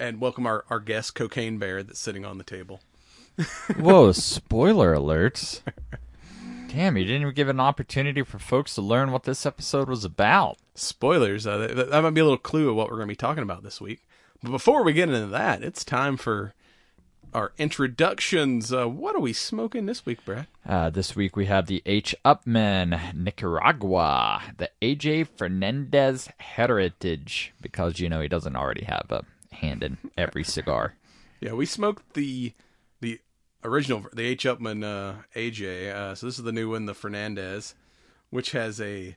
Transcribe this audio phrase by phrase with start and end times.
[0.00, 2.80] And welcome our, our guest, Cocaine Bear, that's sitting on the table.
[3.78, 5.60] Whoa, spoiler alerts.
[6.68, 10.02] Damn, you didn't even give an opportunity for folks to learn what this episode was
[10.02, 10.56] about.
[10.74, 11.46] Spoilers.
[11.46, 13.42] Uh, that, that might be a little clue of what we're going to be talking
[13.42, 14.00] about this week.
[14.42, 16.54] But before we get into that, it's time for
[17.34, 18.72] our introductions.
[18.72, 20.46] Uh, what are we smoking this week, Brad?
[20.66, 28.08] Uh, this week we have the H Upmann, Nicaragua, the AJ Fernandez Heritage, because, you
[28.08, 30.94] know, he doesn't already have a hand in every cigar.
[31.40, 32.52] yeah, we smoked the
[33.00, 33.20] the
[33.64, 35.92] original, the H Upmann uh, AJ.
[35.94, 37.74] Uh, so this is the new one, the Fernandez,
[38.30, 39.16] which has a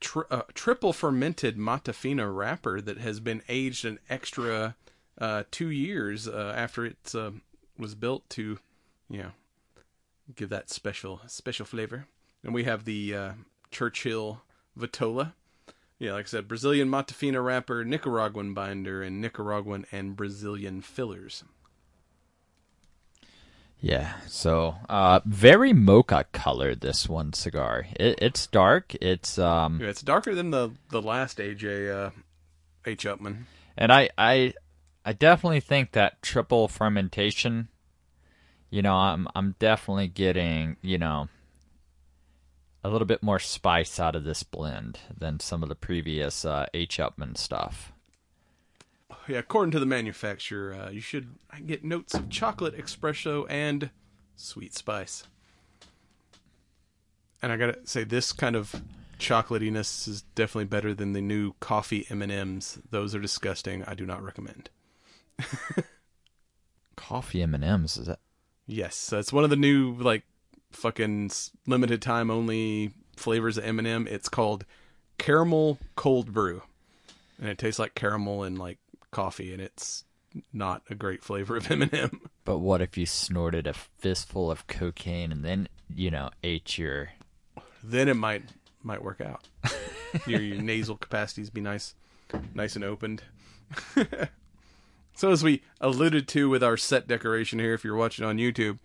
[0.00, 4.76] tri- uh, triple fermented Mata Fina wrapper that has been aged an extra
[5.18, 7.14] uh, two years uh, after it
[7.78, 8.58] was built to,
[9.10, 9.30] you know,
[10.34, 12.06] give that special special flavor.
[12.42, 13.32] And we have the uh,
[13.70, 14.42] Churchill
[14.78, 15.32] Vitola.
[15.98, 21.44] Yeah, like I said, Brazilian Mata Fina wrapper, Nicaraguan binder, and Nicaraguan and Brazilian fillers.
[23.84, 27.86] Yeah, so uh, very mocha colored this one cigar.
[28.00, 28.94] It, it's dark.
[28.94, 32.10] It's um, yeah, it's darker than the the last AJ uh,
[32.86, 33.44] H Upmann.
[33.76, 34.54] And I I
[35.04, 37.68] I definitely think that triple fermentation.
[38.70, 41.28] You know, I'm I'm definitely getting you know
[42.84, 46.66] a little bit more spice out of this blend than some of the previous uh,
[46.74, 47.92] H Upmann stuff.
[49.26, 53.88] Yeah, according to the manufacturer, uh, you should get notes of chocolate, espresso, and
[54.36, 55.24] sweet spice.
[57.40, 58.82] And I gotta say, this kind of
[59.18, 62.78] chocolatiness is definitely better than the new coffee M and M's.
[62.90, 63.82] Those are disgusting.
[63.84, 64.68] I do not recommend.
[66.96, 68.20] Coffee M and M's is that?
[68.66, 70.24] Yes, that's one of the new like
[70.74, 71.30] fucking
[71.66, 74.64] limited time only flavors of M and m It's called
[75.18, 76.62] caramel cold brew,
[77.38, 78.78] and it tastes like caramel and like
[79.10, 80.04] coffee, and it's
[80.52, 84.50] not a great flavor of M and m But what if you snorted a fistful
[84.50, 87.10] of cocaine and then you know ate your?
[87.82, 88.44] Then it might
[88.82, 89.48] might work out.
[90.26, 91.94] your, your nasal capacities be nice,
[92.54, 93.22] nice and opened.
[95.14, 98.78] so as we alluded to with our set decoration here, if you're watching on YouTube,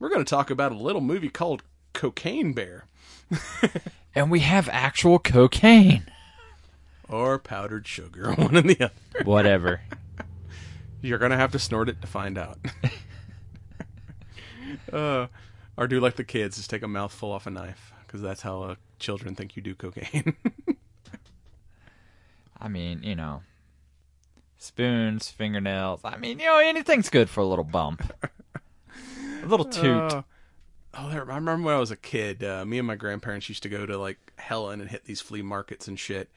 [0.00, 1.62] we're going to talk about a little movie called
[1.92, 2.86] Cocaine Bear.
[4.14, 6.10] and we have actual cocaine
[7.10, 9.24] or powdered sugar, one or the other.
[9.24, 9.82] Whatever.
[11.02, 12.58] You're gonna have to snort it to find out.
[14.92, 15.28] uh,
[15.76, 18.62] or do like the kids, just take a mouthful off a knife, because that's how
[18.62, 20.36] uh, children think you do cocaine.
[22.60, 23.42] I mean, you know,
[24.58, 26.00] spoons, fingernails.
[26.04, 28.12] I mean, you know, anything's good for a little bump,
[29.50, 30.12] little toot.
[30.12, 30.22] Uh,
[30.94, 32.42] oh, there, I remember when I was a kid.
[32.42, 35.42] Uh, me and my grandparents used to go to like Helen and hit these flea
[35.42, 36.30] markets and shit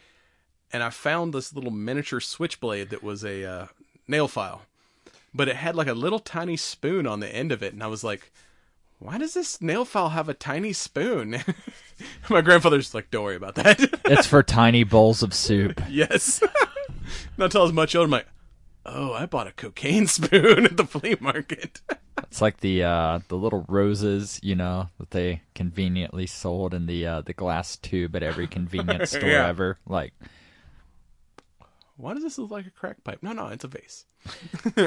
[0.73, 3.67] and I found this little miniature switchblade that was a uh,
[4.07, 4.63] nail file,
[5.33, 7.87] but it had like a little tiny spoon on the end of it, and I
[7.87, 8.31] was like,
[8.97, 11.37] "Why does this nail file have a tiny spoon?"
[12.29, 13.79] My grandfather's like, "Don't worry about that.
[14.05, 16.41] it's for tiny bowls of soup." yes.
[17.37, 18.27] Not till I was much older, I'm like,
[18.85, 21.81] "Oh, I bought a cocaine spoon at the flea market."
[22.23, 27.05] It's like the uh, the little roses, you know, that they conveniently sold in the
[27.05, 29.47] uh, the glass tube at every convenience store yeah.
[29.47, 29.77] ever.
[29.85, 30.13] Like,
[31.97, 33.19] why does this look like a crack pipe?
[33.21, 34.05] No, no, it's a vase.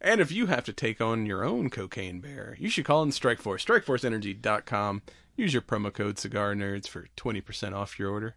[0.00, 3.10] and if you have to take on your own cocaine bear, you should call in
[3.10, 5.02] Strikeforce, strikeforceenergy.com.
[5.36, 8.36] Use your promo code Cigar Nerds for 20% off your order.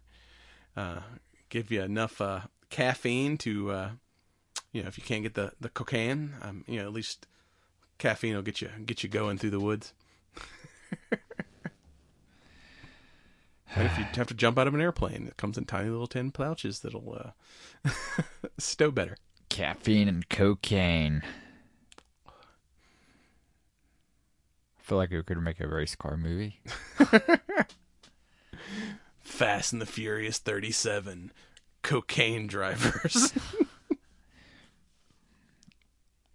[0.76, 1.00] Uh,
[1.48, 3.90] give you enough uh, caffeine to, uh,
[4.72, 7.26] you know, if you can't get the, the cocaine, um, you know, at least
[7.98, 9.92] caffeine will get you get you going through the woods.
[13.76, 16.08] And if you have to jump out of an airplane, it comes in tiny little
[16.08, 17.34] tin pouches that'll
[17.86, 17.90] uh,
[18.58, 19.16] stow better.
[19.48, 21.22] Caffeine and cocaine.
[22.26, 22.32] I
[24.82, 26.60] feel like we could make a race car movie.
[29.20, 31.32] Fast and the Furious 37.
[31.82, 33.32] Cocaine drivers.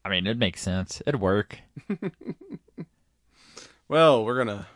[0.06, 1.02] I mean, it makes sense.
[1.07, 1.57] It'd work.
[3.88, 4.68] well, we're going to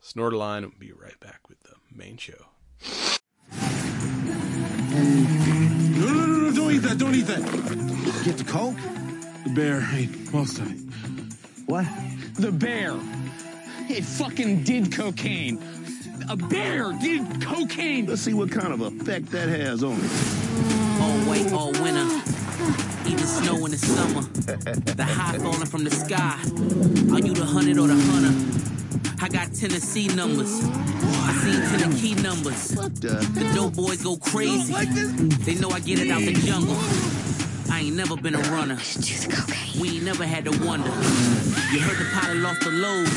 [0.00, 2.46] snort a line and be right back with the main show.
[5.98, 6.96] No, no, no, no, don't eat eat that.
[6.98, 7.42] Don't eat that.
[8.24, 8.76] Get the coke?
[9.42, 10.78] The bear ate most of it.
[11.66, 11.86] What?
[12.34, 12.96] The bear.
[13.88, 15.60] It fucking did cocaine.
[16.30, 18.06] A bear did cocaine.
[18.06, 21.00] Let's see what kind of effect that has on it.
[21.00, 22.41] All white, all winter.
[23.12, 24.22] Even snow in the summer.
[24.96, 26.38] The high falling from the sky.
[27.12, 28.32] Are you the hundred or the hunter?
[29.22, 30.64] I got Tennessee numbers.
[30.64, 32.74] I seen Tennessee numbers.
[32.74, 33.20] What the?
[33.36, 34.72] The dope boys go crazy.
[35.44, 36.74] They know I get it out the jungle.
[37.70, 38.78] I ain't never been a runner.
[39.78, 40.88] We ain't never had to wonder.
[41.70, 43.08] You heard the pilot lost the load.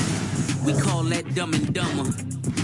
[0.65, 2.11] We call that dumb and dumber.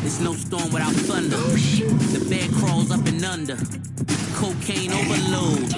[0.04, 1.38] It's no storm without thunder.
[1.38, 3.56] The bear crawls up and under.
[4.42, 5.70] Cocaine overload.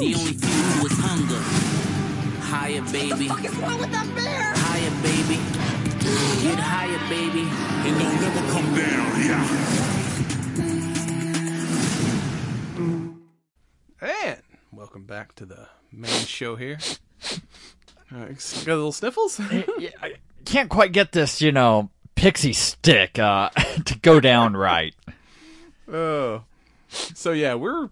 [0.00, 1.42] The only fuel is hunger.
[2.40, 3.26] Higher, baby.
[3.28, 5.36] Higher, baby.
[6.42, 7.44] Get higher, baby.
[7.86, 9.20] And don't never come down,
[14.00, 14.30] yeah.
[14.30, 16.78] And welcome back to the main show here.
[18.10, 18.28] Uh,
[18.64, 19.38] got a little sniffles?
[19.78, 20.14] Yeah, I
[20.46, 23.50] can't quite get this, you know, pixie stick uh,
[23.84, 24.94] to go down right.
[25.92, 26.44] Oh.
[26.88, 27.90] So yeah, we're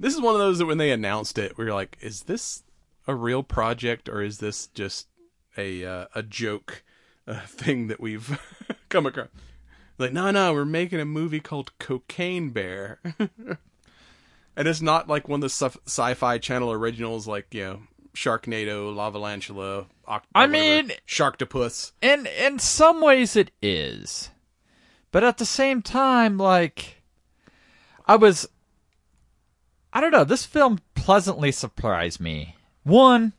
[0.00, 2.62] this is one of those that when they announced it, we were like, is this
[3.06, 5.06] a real project or is this just
[5.56, 6.82] a uh, a joke
[7.28, 8.38] uh, thing that we've
[8.88, 9.28] come across?
[9.98, 13.00] Like, no, no, we're making a movie called Cocaine Bear.
[14.56, 17.80] and it's not like one of the sci- sci-fi channel originals like, you know,
[18.14, 21.92] Sharknado, Lavalantula, Oct- I whatever, mean- Sharktopus.
[22.00, 24.30] And in some ways it is.
[25.12, 27.02] But at the same time, like
[28.06, 28.48] I was
[29.92, 32.56] I don't know, this film pleasantly surprised me.
[32.84, 33.32] One,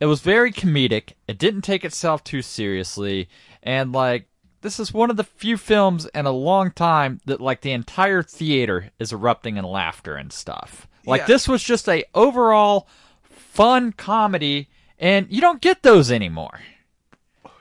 [0.00, 1.12] it was very comedic.
[1.28, 3.28] It didn't take itself too seriously
[3.62, 4.26] and like
[4.62, 8.22] this is one of the few films in a long time that like the entire
[8.22, 10.88] theater is erupting in laughter and stuff.
[11.04, 11.26] Like Yeah.
[11.26, 12.88] this was just a overall
[13.22, 16.60] fun comedy and you don't get those anymore.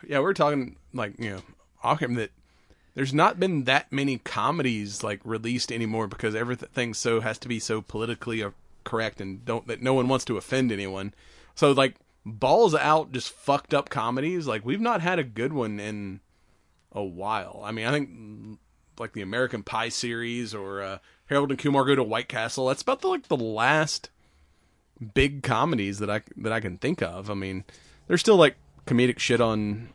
[0.07, 1.41] yeah, we're talking like you know,
[1.83, 2.31] Ockham that
[2.95, 7.59] there's not been that many comedies like released anymore because everything so has to be
[7.59, 8.51] so politically uh,
[8.86, 11.13] correct and don't that no one wants to offend anyone.
[11.53, 11.95] So like
[12.25, 14.47] balls out, just fucked up comedies.
[14.47, 16.21] Like we've not had a good one in
[16.94, 17.62] a while.
[17.63, 18.59] I mean, I think
[18.97, 22.68] like the American Pie series or uh, Harold and Kumar go to White Castle.
[22.68, 24.09] That's about the like the last
[25.13, 27.30] big comedies that I that I can think of.
[27.30, 27.65] I mean,
[28.07, 28.56] there's still like
[28.88, 29.89] comedic shit on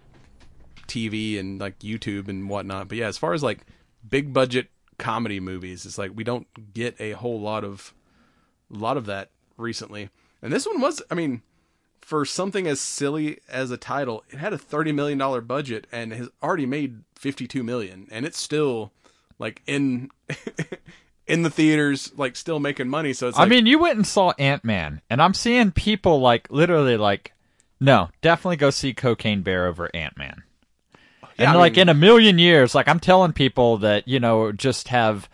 [0.91, 2.89] TV and like YouTube and whatnot.
[2.89, 3.61] But yeah, as far as like
[4.09, 7.95] big budget comedy movies, it's like we don't get a whole lot of
[8.73, 10.11] a lot of that recently.
[10.43, 11.43] And this one was, I mean,
[12.01, 16.13] for something as silly as a title, it had a thirty million dollar budget and
[16.13, 18.93] has already made fifty two million, and it's still
[19.39, 20.11] like in
[21.27, 23.13] in the theaters, like still making money.
[23.13, 26.51] So it's I mean, you went and saw Ant Man, and I'm seeing people like
[26.51, 27.33] literally like,
[27.79, 30.43] no, definitely go see Cocaine Bear over Ant Man.
[31.41, 34.21] Yeah, and I like mean- in a million years, like I'm telling people that you
[34.21, 35.29] know just have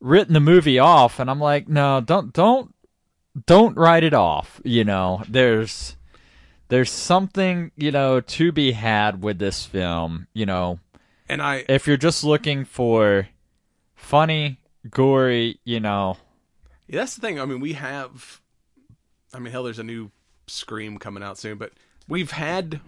[0.00, 2.74] written the movie off, and I'm like, no, don't don't
[3.46, 4.60] don't write it off.
[4.64, 5.96] You know, there's
[6.68, 10.26] there's something you know to be had with this film.
[10.32, 10.78] You know,
[11.28, 13.28] and I if you're just looking for
[13.94, 14.58] funny,
[14.90, 16.16] gory, you know,
[16.88, 17.40] Yeah, that's the thing.
[17.40, 18.40] I mean, we have.
[19.34, 20.10] I mean, hell, there's a new
[20.46, 21.72] Scream coming out soon, but
[22.08, 22.80] we've had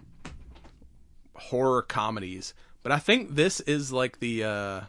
[1.35, 4.81] horror comedies, but I think this is like the uh,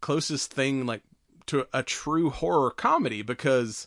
[0.00, 1.02] closest thing, like
[1.46, 3.86] to a true horror comedy because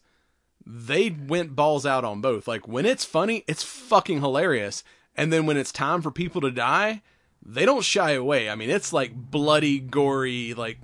[0.66, 2.48] they went balls out on both.
[2.48, 4.84] Like when it's funny, it's fucking hilarious,
[5.16, 7.02] and then when it's time for people to die,
[7.44, 8.50] they don't shy away.
[8.50, 10.80] I mean, it's like bloody, gory, like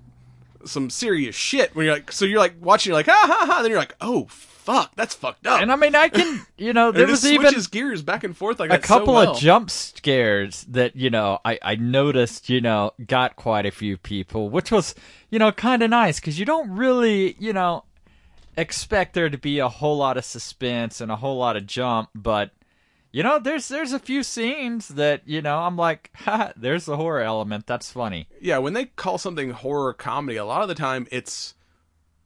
[0.65, 1.75] some serious shit.
[1.75, 3.61] When you're like, so you're like watching, you're like, ha ha ha.
[3.61, 4.27] Then you're like, oh
[4.63, 5.61] fuck, that's fucked up.
[5.61, 8.35] and I mean, I can, you know, there it was even switches gears back and
[8.35, 9.31] forth like a that so couple well.
[9.31, 13.97] of jump scares that you know I, I noticed you know got quite a few
[13.97, 14.95] people which was
[15.29, 17.83] you know kind of nice because you don't really you know
[18.57, 22.09] expect there to be a whole lot of suspense and a whole lot of jump
[22.13, 22.51] but
[23.11, 26.97] you know there's there's a few scenes that you know i'm like ha, there's the
[26.97, 30.75] horror element that's funny yeah, when they call something horror comedy, a lot of the
[30.75, 31.55] time it's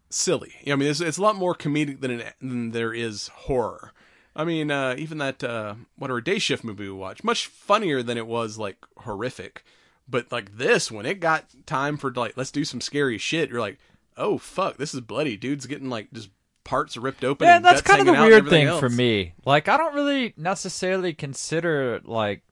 [0.09, 0.53] silly.
[0.65, 3.93] I mean, it's, it's a lot more comedic than, it, than there is horror.
[4.35, 8.17] I mean, uh, even that uh, whatever day shift movie we watched, much funnier than
[8.17, 9.63] it was like horrific.
[10.07, 13.59] But like this, when it got time for like let's do some scary shit, you're
[13.59, 13.79] like,
[14.15, 15.35] oh fuck, this is bloody.
[15.37, 16.29] Dude's getting like just
[16.63, 17.47] parts ripped open.
[17.47, 19.77] yeah and that's kind of the hanging out and weird thing for me like i
[19.77, 22.43] don't really necessarily consider like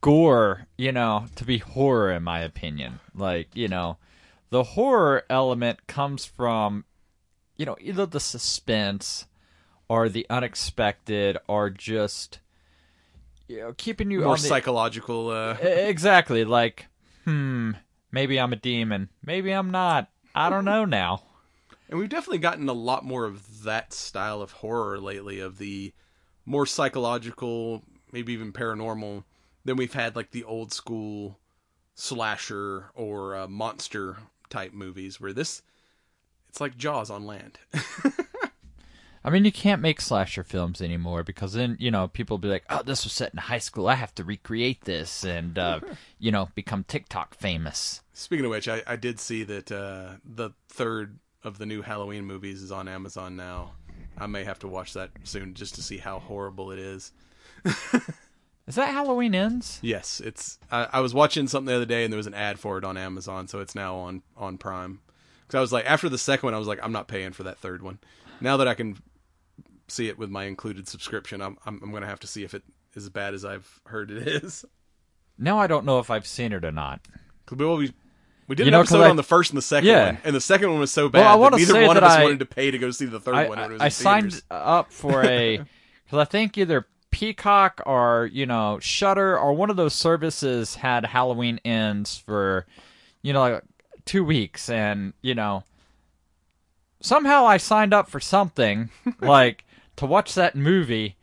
[0.00, 3.96] gore you know to be horror in my opinion like you know
[4.54, 6.84] the horror element comes from
[7.56, 9.26] you know, either the suspense
[9.88, 12.38] or the unexpected or just
[13.48, 15.30] you know keeping you More on the, psychological.
[15.30, 16.86] Uh, exactly like
[17.24, 17.72] hmm
[18.12, 21.22] maybe I'm a demon maybe I'm not I don't know now
[21.88, 25.92] And we've definitely gotten a lot more of that style of horror lately, of the
[26.46, 27.82] more psychological,
[28.12, 29.24] maybe even paranormal,
[29.64, 31.40] than we've had like the old school
[31.96, 34.18] slasher or uh, monster
[34.54, 35.62] type movies, where this,
[36.48, 37.58] it's like Jaws on land.
[39.26, 42.64] I mean you can't make slasher films anymore because then you know people be like
[42.68, 45.80] oh this was set in high school I have to recreate this and uh,
[46.18, 50.50] you know become TikTok famous Speaking of which, I, I did see that uh, the
[50.68, 53.72] third of the new Halloween movies is on Amazon now.
[54.16, 57.12] I may have to watch that soon just to see how horrible it is.
[58.66, 60.58] is that Halloween ends Yes, it's.
[60.70, 62.84] I, I was watching something the other day, and there was an ad for it
[62.84, 65.00] on Amazon, so it's now on on Prime.
[65.46, 67.42] Because I was like, after the second one, I was like, I'm not paying for
[67.42, 67.98] that third one.
[68.40, 68.96] Now that I can
[69.88, 72.62] see it with my included subscription, I'm I'm, I'm gonna have to see if it
[72.94, 74.64] is as bad as I've heard it is.
[75.38, 77.00] now I don't know if I've seen it or not
[77.46, 77.92] 'Cause we
[78.46, 80.06] we, did You an know, episode I- on the first and the second Yeah.
[80.06, 82.02] one, and the second one was so bad Well, I wanna neither say one of
[82.02, 83.58] that us I- wanted to pay to go see the third I, one.
[83.58, 85.58] when it was I, I signed up for a
[86.04, 91.06] because I think either Peacock or you know Shudder or one of those services had
[91.06, 92.66] Halloween ends for
[93.22, 93.62] you know like
[94.04, 95.62] two weeks, and you know
[97.00, 98.90] somehow I signed up for something
[99.20, 101.14] like to watch that movie,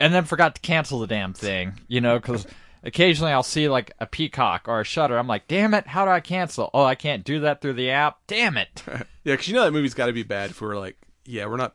[0.00, 1.74] and then forgot to cancel the damn thing.
[1.86, 2.46] You know because.
[2.84, 5.18] Occasionally, I'll see like a Peacock or a Shudder.
[5.18, 6.70] I'm like, damn it, how do I cancel?
[6.72, 8.18] Oh, I can't do that through the app.
[8.28, 8.80] Damn it!
[9.24, 11.56] Yeah, because you know that movie's got to be bad if we're like, yeah, we're
[11.56, 11.74] not.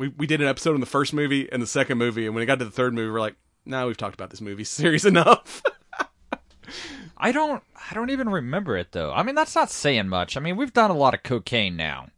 [0.00, 2.42] We we did an episode on the first movie and the second movie, and when
[2.42, 5.04] it got to the third movie, we're like, now we've talked about this movie series
[5.04, 5.62] enough.
[7.16, 9.12] I don't I don't even remember it though.
[9.12, 10.36] I mean that's not saying much.
[10.36, 12.08] I mean we've done a lot of cocaine now.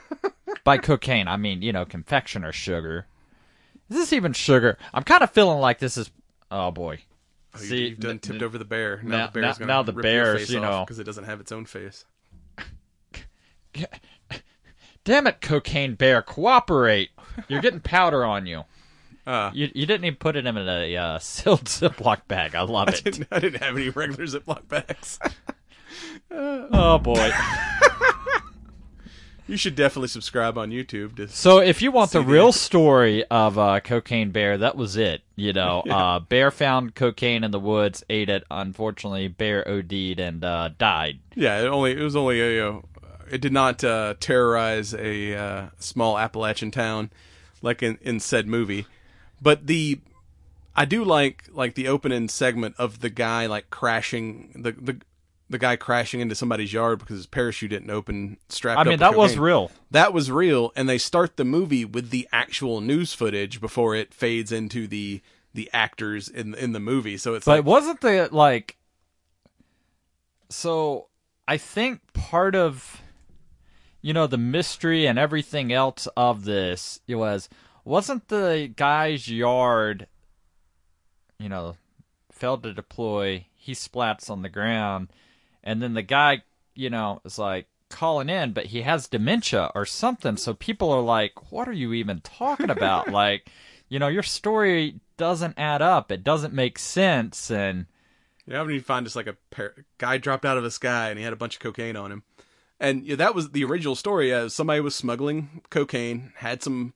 [0.64, 3.06] By cocaine I mean, you know, confectioner sugar.
[3.90, 4.78] Is this even sugar?
[4.94, 6.10] I'm kind of feeling like this is
[6.50, 7.00] oh boy.
[7.54, 9.00] Oh, See, you've done n- tipped n- over the bear.
[9.02, 11.50] Now, now- the bear's now- now the bear's, you know- because it doesn't have its
[11.50, 12.04] own face.
[15.04, 17.10] Damn it, cocaine bear, cooperate.
[17.48, 18.64] You're getting powder on you.
[19.26, 22.54] Uh, You you didn't even put it in a uh, sealed Ziploc bag.
[22.54, 23.04] I love I it.
[23.04, 25.18] didn't, I didn't have any regular Ziploc bags.
[26.30, 27.30] Oh boy.
[29.46, 33.58] you should definitely subscribe on YouTube to So if you want the real story of
[33.58, 35.22] uh, Cocaine Bear, that was it.
[35.36, 38.44] You know, uh, Bear found cocaine in the woods, ate it.
[38.50, 41.20] Unfortunately, Bear OD'd and uh, died.
[41.34, 42.84] Yeah, it only it was only a, know,
[43.30, 47.10] it did not uh, terrorize a uh, small Appalachian town
[47.62, 48.86] like in, in said movie,
[49.40, 50.00] but the
[50.74, 55.00] I do like like the opening segment of the guy like crashing the the
[55.48, 59.14] the guy crashing into somebody's yard because his parachute didn't open strapped I mean, that
[59.14, 59.70] was real.
[59.90, 64.12] That was real, and they start the movie with the actual news footage before it
[64.12, 65.20] fades into the
[65.54, 67.16] the actors in in the movie.
[67.16, 68.76] So it's But like wasn't the like?
[70.48, 71.08] So
[71.48, 73.00] I think part of,
[74.06, 77.48] you know, the mystery and everything else of this it was
[77.84, 80.06] wasn't the guy's yard.
[81.40, 81.76] You know,
[82.30, 83.46] failed to deploy.
[83.56, 85.08] He splats on the ground,
[85.64, 86.44] and then the guy,
[86.76, 90.36] you know, is like calling in, but he has dementia or something.
[90.36, 93.50] So people are like, "What are you even talking about?" like,
[93.88, 96.12] you know, your story doesn't add up.
[96.12, 97.86] It doesn't make sense, and
[98.46, 101.18] You know, you find just like a par- guy dropped out of the sky and
[101.18, 102.22] he had a bunch of cocaine on him.
[102.78, 104.32] And that was the original story.
[104.32, 106.92] Uh, somebody was smuggling cocaine, had some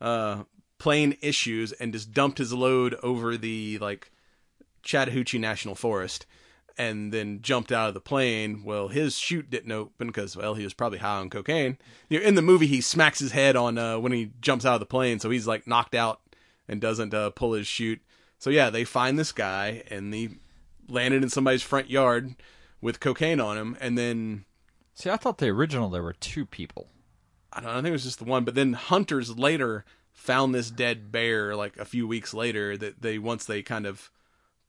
[0.00, 0.44] uh,
[0.78, 4.10] plane issues, and just dumped his load over the like
[4.82, 6.26] Chattahoochee National Forest,
[6.76, 8.64] and then jumped out of the plane.
[8.64, 11.78] Well, his chute didn't open because well, he was probably high on cocaine.
[12.08, 14.74] You know, in the movie, he smacks his head on uh, when he jumps out
[14.74, 16.20] of the plane, so he's like knocked out
[16.66, 18.00] and doesn't uh, pull his chute.
[18.38, 20.38] So yeah, they find this guy and he
[20.88, 22.34] landed in somebody's front yard
[22.80, 24.44] with cocaine on him, and then
[25.00, 26.88] see, I thought the original there were two people.
[27.52, 28.44] I don't know, I think it was just the one.
[28.44, 32.76] But then hunters later found this dead bear like a few weeks later.
[32.76, 34.10] That they once they kind of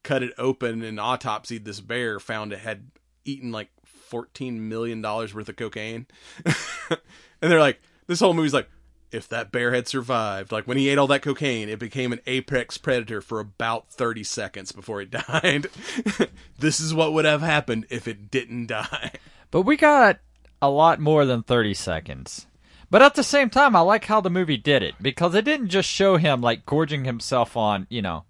[0.03, 2.91] cut it open and autopsied this bear, found it had
[3.25, 6.07] eaten like fourteen million dollars worth of cocaine,
[6.45, 8.69] and they're like, this whole movie's like.
[9.13, 12.21] If that bear had survived, like when he ate all that cocaine, it became an
[12.25, 15.67] apex predator for about 30 seconds before it died.
[16.59, 19.11] this is what would have happened if it didn't die.
[19.51, 20.19] But we got
[20.61, 22.47] a lot more than 30 seconds.
[22.89, 25.69] But at the same time, I like how the movie did it because it didn't
[25.69, 28.25] just show him like gorging himself on, you know,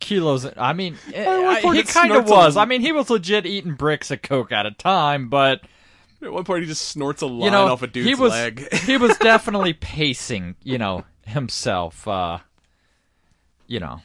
[0.00, 0.46] kilos.
[0.56, 2.56] I mean, I- he kind of was.
[2.56, 5.60] I mean, he was legit eating bricks of coke at a time, but
[6.20, 8.32] At one point, he just snorts a line you know, off a dude's he was
[8.32, 8.72] leg.
[8.74, 12.08] he was definitely pacing, you know, himself.
[12.08, 12.38] Uh,
[13.68, 14.00] you know,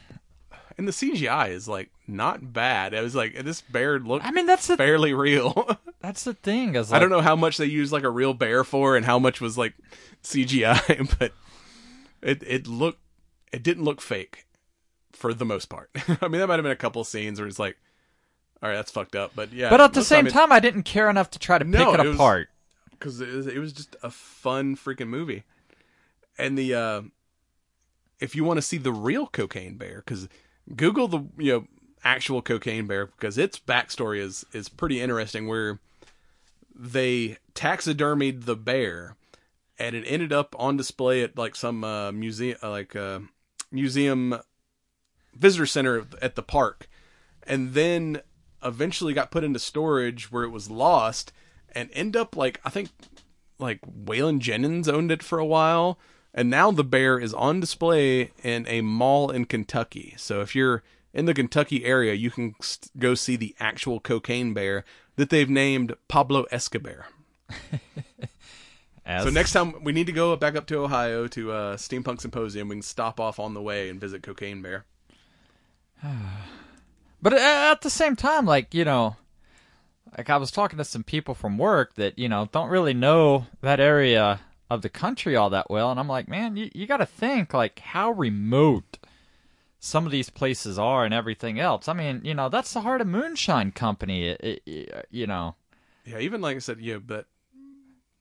[0.76, 2.94] and the CGI is like not bad.
[2.94, 5.78] I was like, this bear looked I mean, that's the fairly real.
[6.00, 6.74] that's the thing.
[6.74, 9.18] Is I don't know how much they used like a real bear for, and how
[9.18, 9.74] much was like
[10.22, 11.32] CGI, but
[12.22, 13.00] it it looked
[13.52, 14.46] it didn't look fake
[15.12, 15.90] for the most part.
[16.20, 17.76] I mean, that might have been a couple scenes where it's like,
[18.62, 19.70] all right, that's fucked up, but yeah.
[19.70, 22.00] But at the same it- time, I didn't care enough to try to No, pick
[22.00, 22.48] it it apart.
[22.90, 25.44] because it was, it was just a fun freaking movie.
[26.36, 27.02] And the uh,
[28.18, 30.28] if you want to see the real cocaine bear, because
[30.74, 31.66] Google the you know
[32.02, 35.48] actual cocaine bear because its backstory is is pretty interesting.
[35.48, 35.80] Where
[36.74, 39.16] they taxidermied the bear,
[39.78, 43.20] and it ended up on display at like some uh, museum, uh, like uh,
[43.70, 44.38] museum
[45.34, 46.88] visitor center at the park,
[47.46, 48.20] and then
[48.62, 51.32] eventually got put into storage where it was lost
[51.72, 52.88] and end up like I think
[53.58, 55.98] like Waylon Jennings owned it for a while
[56.34, 60.14] and now the bear is on display in a mall in Kentucky.
[60.18, 60.82] So if you're
[61.14, 65.48] in the Kentucky area, you can st- go see the actual cocaine bear that they've
[65.48, 67.06] named Pablo Escobar.
[69.06, 72.20] As, So next time we need to go back up to Ohio to uh, Steampunk
[72.20, 74.84] Symposium, we can stop off on the way and visit Cocaine Bear.
[77.22, 79.16] But at the same time, like, you know,
[80.18, 83.46] like I was talking to some people from work that, you know, don't really know
[83.62, 84.40] that area
[84.74, 85.90] of the country all that well.
[85.90, 88.98] And I'm like, man, you, you got to think, like, how remote
[89.78, 91.88] some of these places are and everything else.
[91.88, 95.56] I mean, you know, that's the heart of Moonshine Company, it, it, you know.
[96.06, 97.26] Yeah, even like I said, yeah, but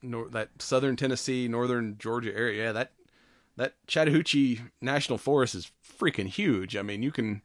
[0.02, 2.92] nor- that southern Tennessee, northern Georgia area, yeah, that
[3.56, 6.76] that Chattahoochee National Forest is freaking huge.
[6.76, 7.42] I mean, you can,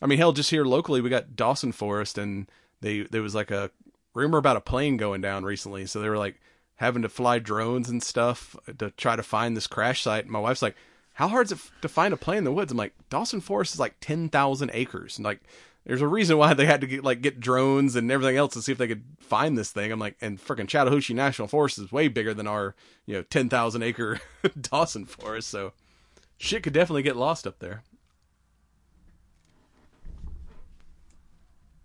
[0.00, 2.50] I mean, hell, just here locally, we got Dawson Forest, and
[2.80, 3.70] they there was like a
[4.14, 6.40] rumor about a plane going down recently, so they were like
[6.80, 10.24] having to fly drones and stuff to try to find this crash site.
[10.24, 10.76] And my wife's like,
[11.12, 13.42] "How hard is it f- to find a plane in the woods?" I'm like, "Dawson
[13.42, 15.40] Forest is like ten thousand acres, and like."
[15.86, 18.60] There's a reason why they had to get like get drones and everything else to
[18.60, 19.90] see if they could find this thing.
[19.90, 22.74] I'm like, and freaking Chattahoochee National Forest is way bigger than our,
[23.06, 24.20] you know, ten thousand acre
[24.60, 25.48] Dawson Forest.
[25.48, 25.72] So,
[26.36, 27.82] shit could definitely get lost up there.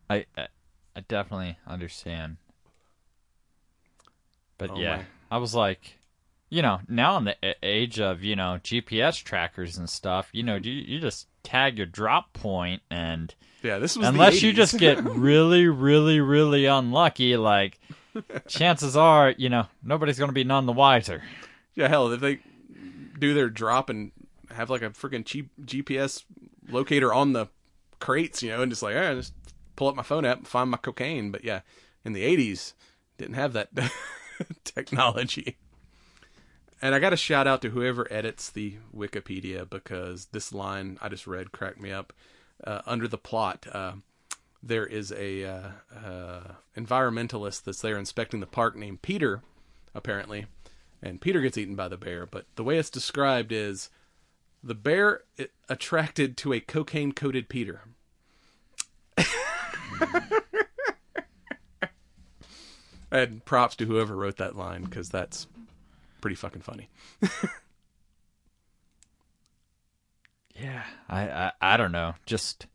[0.09, 0.47] I, I,
[0.93, 2.35] I definitely understand.
[4.57, 5.05] But Oh, yeah, my.
[5.31, 5.99] I was like,
[6.49, 10.55] you know, now in the age of you know GPS trackers and stuff, you know,
[10.55, 14.77] you you just tag your drop point, and Yeah, this was the unless you just
[14.77, 17.79] get really, really, really unlucky, like
[18.47, 21.23] chances are, you know, nobody's gonna be none the wiser.
[21.75, 22.39] yeah, hell, if they
[23.19, 24.11] do their drop and
[24.51, 26.23] have like a freaking cheap GPS
[26.69, 27.47] locator on the
[27.99, 29.33] crates, you know, and just like, yeah, just
[29.75, 31.31] pull up my phone app and find my cocaine.
[31.31, 31.61] But yeah,
[32.05, 32.73] in the '80s,
[33.17, 33.69] didn't have that
[34.63, 35.57] technology.
[36.81, 41.09] And I got a shout out to whoever edits the Wikipedia because this line I
[41.09, 42.13] just read cracked me up.
[42.63, 43.93] Uh, under the plot, uh,
[44.63, 46.41] there is a uh, uh,
[46.77, 49.41] environmentalist that's there inspecting the park named Peter,
[49.93, 50.45] apparently,
[51.01, 52.25] and Peter gets eaten by the bear.
[52.25, 53.89] But the way it's described is
[54.63, 55.23] the bear
[55.69, 57.81] attracted to a cocaine coated Peter.
[63.11, 65.47] and props to whoever wrote that line because that's
[66.21, 66.89] pretty fucking funny.
[70.59, 72.67] Yeah, I, I I don't know, just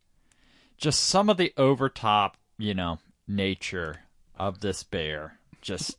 [0.77, 4.01] just some of the overtop, you know, nature
[4.37, 5.97] of this bear, just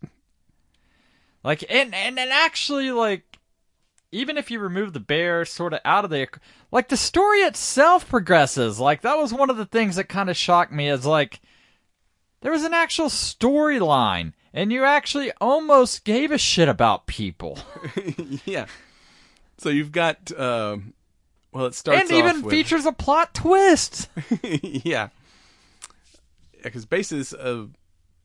[1.45, 3.39] like and and and actually like
[4.13, 6.29] even if you remove the bear sort of out of the
[6.71, 8.79] like the story itself progresses.
[8.79, 11.41] Like that was one of the things that kind of shocked me is like
[12.43, 17.59] there was an actual storyline and you actually almost gave a shit about people
[18.45, 18.67] yeah.
[19.59, 20.93] So you've got, um,
[21.53, 24.09] well, it starts and even with, features a plot twist
[24.43, 25.11] yeah,
[26.63, 27.67] because basically this uh,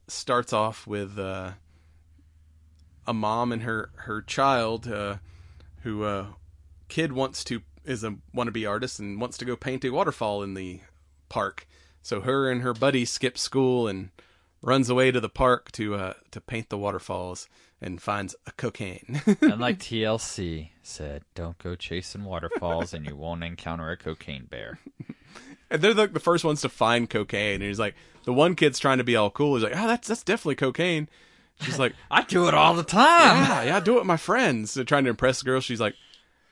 [0.07, 1.51] starts off with uh,
[3.05, 5.17] a mom and her her child, uh,
[5.83, 6.27] who uh,
[6.87, 10.55] kid wants to is a wannabe artist and wants to go paint a waterfall in
[10.55, 10.79] the
[11.29, 11.67] park.
[12.07, 14.11] So her and her buddy skip school and
[14.61, 17.49] runs away to the park to uh, to paint the waterfalls
[17.81, 19.21] and finds a cocaine.
[19.41, 24.79] And like TLC said, don't go chasing waterfalls and you won't encounter a cocaine bear.
[25.69, 27.55] And they're like the first ones to find cocaine.
[27.55, 29.55] And he's like, the one kid's trying to be all cool.
[29.55, 31.09] He's like, oh, that's that's definitely cocaine.
[31.59, 33.43] She's like, I do it all the time.
[33.43, 34.75] yeah, yeah, I do it with my friends.
[34.75, 35.59] They're trying to impress the girl.
[35.59, 35.95] She's like,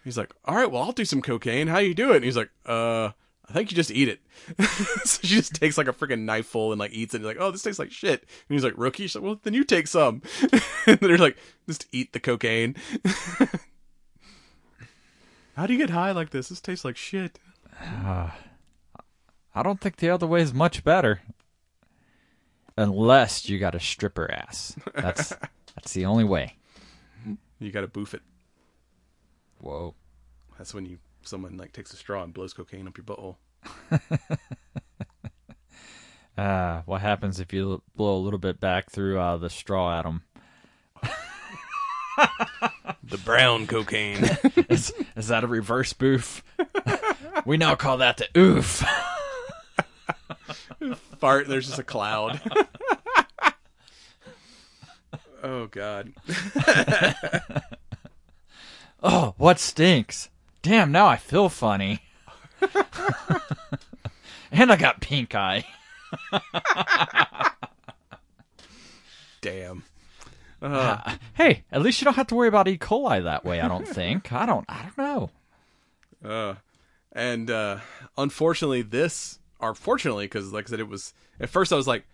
[0.04, 1.68] he's like, all right, well, I'll do some cocaine.
[1.68, 2.18] How you do it?
[2.18, 3.12] And he's like, uh,
[3.48, 4.20] I think you just eat it.
[5.06, 7.18] so she just takes like a freaking knife full and like eats it.
[7.18, 8.22] And like, oh, this tastes like shit.
[8.22, 9.04] And he's like, rookie.
[9.04, 10.22] She's like, well, then you take some.
[10.88, 12.76] and they're like, just eat the cocaine.
[15.56, 16.50] How do you get high like this?
[16.50, 17.40] This tastes like shit.
[17.82, 18.32] I
[19.64, 21.22] don't think the other way is much better.
[22.78, 24.76] Unless you got a stripper ass.
[24.96, 25.34] That's
[25.76, 26.56] that's the only way.
[27.60, 28.22] You got to boof it.
[29.60, 29.96] Whoa.
[30.58, 33.36] That's when you someone like takes a straw and blows cocaine up your butthole.
[36.38, 40.04] Uh, what happens if you blow a little bit back through uh, the straw at
[40.04, 40.24] them?
[43.04, 44.24] The brown cocaine.
[44.70, 46.44] Is, is that a reverse boof?
[47.46, 48.84] we now call that the oof.
[51.20, 51.48] Fart.
[51.48, 52.42] There's just a cloud.
[55.44, 56.14] oh God.
[59.04, 60.30] Oh, what stinks?
[60.66, 62.00] Damn, now I feel funny.
[64.52, 65.64] and I got pink eye.
[69.42, 69.84] Damn.
[71.36, 72.80] Hey, at least you don't have to worry about E.
[72.80, 73.62] coli that way.
[73.62, 74.34] I don't think.
[74.34, 74.66] I don't.
[74.68, 75.30] I don't know.
[76.28, 76.56] Uh,
[77.12, 77.78] and uh,
[78.18, 82.06] unfortunately, this, or fortunately, because like I said, it was at first I was like,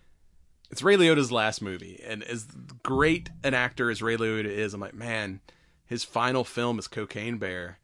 [0.70, 2.46] it's Ray Liotta's last movie, and as
[2.82, 5.40] great an actor as Ray Liotta is, I'm like, man,
[5.86, 7.78] his final film is Cocaine Bear.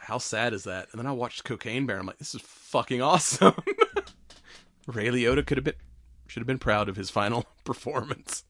[0.00, 0.88] How sad is that?
[0.92, 1.98] And then I watched Cocaine Bear.
[1.98, 3.54] I'm like, this is fucking awesome.
[4.86, 5.74] Ray Liotta could have been,
[6.26, 8.44] should have been proud of his final performance.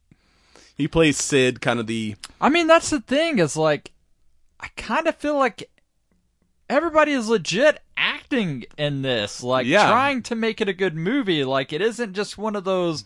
[0.76, 3.38] He plays Sid, kind of the I mean, that's the thing.
[3.38, 3.92] Is like,
[4.58, 5.68] I kind of feel like
[6.70, 9.88] everybody is legit acting in this, like Yeah.
[9.90, 11.44] trying to make it a good movie.
[11.44, 13.04] Like, it isn't just one of those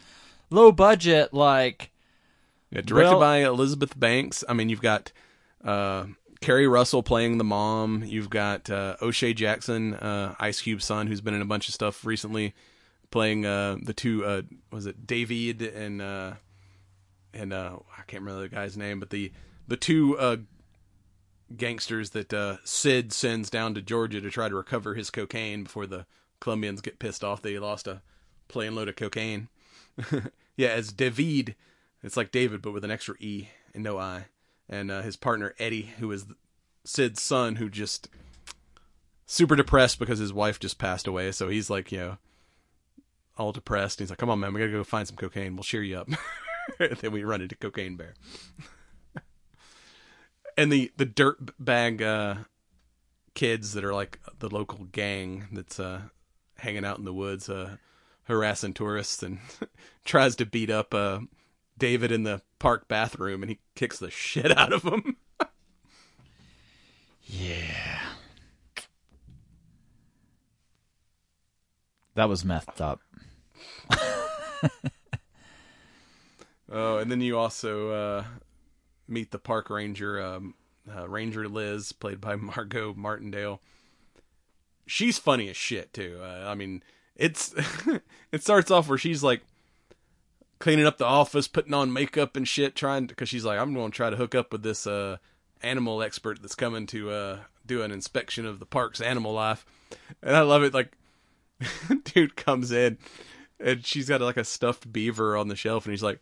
[0.50, 1.90] low budget, like.
[2.70, 4.44] Yeah, directed Well- by Elizabeth Banks.
[4.48, 5.10] I mean, you've got
[5.64, 6.04] uh,
[6.40, 8.04] Keri Russell playing the mom.
[8.04, 11.74] You've got uh, O'Shea Jackson, uh, Ice Cube's son, who's been in a bunch of
[11.74, 12.54] stuff recently,
[13.10, 14.24] playing uh, the two.
[14.24, 16.32] Uh, was it David and uh,
[17.32, 19.32] and uh, I can't remember the guy's name, but the
[19.66, 20.44] the two
[21.56, 26.06] gangsters that Sid sends down to Georgia to try to recover his cocaine before the
[26.40, 28.02] Colombians get pissed off they lost a
[28.48, 29.48] plane load of cocaine.
[30.56, 31.54] yeah, as David,
[32.02, 34.26] it's like David but with an extra E and no I,
[34.68, 36.26] and uh, his partner Eddie, who is
[36.84, 38.08] Sid's son, who just
[39.26, 41.32] super depressed because his wife just passed away.
[41.32, 42.18] So he's like, you know,
[43.36, 43.98] all depressed.
[43.98, 45.56] He's like, "Come on, man, we gotta go find some cocaine.
[45.56, 46.08] We'll cheer you up."
[46.78, 48.14] then we run into Cocaine Bear,
[50.56, 52.36] and the the dirt bag uh,
[53.34, 56.02] kids that are like the local gang that's uh,
[56.58, 57.76] hanging out in the woods, uh,
[58.24, 59.38] harassing tourists, and
[60.04, 61.20] tries to beat up uh,
[61.78, 65.16] David in the park bathroom, and he kicks the shit out of him.
[67.26, 68.00] Yeah.
[72.16, 73.00] That was messed up.
[76.70, 78.24] Oh, and then you also uh,
[79.06, 80.54] meet the park ranger, um,
[80.92, 83.60] uh, Ranger Liz, played by Margo Martindale.
[84.86, 86.18] She's funny as shit too.
[86.20, 86.82] Uh, I mean,
[87.16, 87.54] it's
[88.32, 89.42] it starts off where she's like
[90.58, 93.90] cleaning up the office, putting on makeup and shit, trying because she's like, I'm going
[93.90, 95.18] to try to hook up with this uh,
[95.62, 99.64] animal expert that's coming to uh, do an inspection of the park's animal life,
[100.22, 100.74] and I love it.
[100.74, 100.96] Like,
[102.04, 102.98] dude comes in
[103.60, 106.20] and she's got like a stuffed beaver on the shelf, and he's like,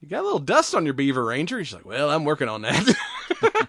[0.00, 2.48] "You got a little dust on your beaver, Ranger." And she's like, "Well, I'm working
[2.48, 2.94] on that."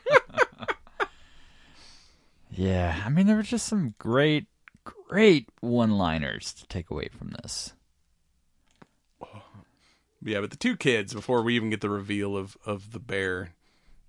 [2.56, 4.46] Yeah, I mean, there were just some great,
[4.84, 7.74] great one-liners to take away from this.
[10.24, 13.54] Yeah, but the two kids before we even get the reveal of of the bear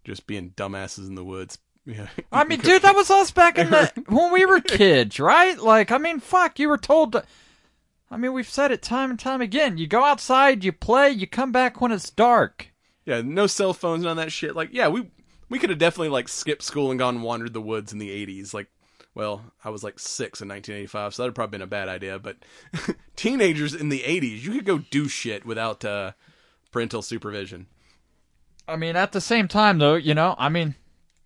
[0.04, 1.58] just being dumbasses in the woods.
[1.86, 5.58] Yeah, I mean, dude, that was us back in the when we were kids, right?
[5.58, 7.24] Like, I mean, fuck, you were told to.
[8.10, 9.76] I mean, we've said it time and time again.
[9.76, 12.68] You go outside, you play, you come back when it's dark.
[13.04, 14.54] yeah, no cell phones, none of that shit.
[14.56, 15.10] Like, yeah, we
[15.48, 18.10] we could have definitely like skipped school and gone and wandered the woods in the
[18.26, 18.54] '80s.
[18.54, 18.68] Like,
[19.14, 22.18] well, I was like six in 1985, so that'd probably been a bad idea.
[22.18, 22.36] But
[23.16, 26.12] teenagers in the '80s, you could go do shit without uh,
[26.72, 27.66] parental supervision.
[28.66, 30.74] I mean, at the same time, though, you know, I mean,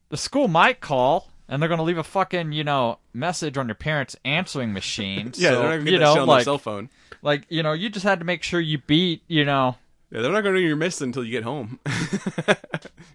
[0.08, 3.74] the school might call and they're gonna leave a fucking, you know, message on your
[3.74, 5.32] parents' answering machine.
[5.36, 6.90] Yeah, so, they're not gonna get you that know, shit on like, their cell phone.
[7.22, 9.76] like, you know, you just had to make sure you beat, you know,
[10.10, 11.78] Yeah, they're not going to know you're missing until you get home.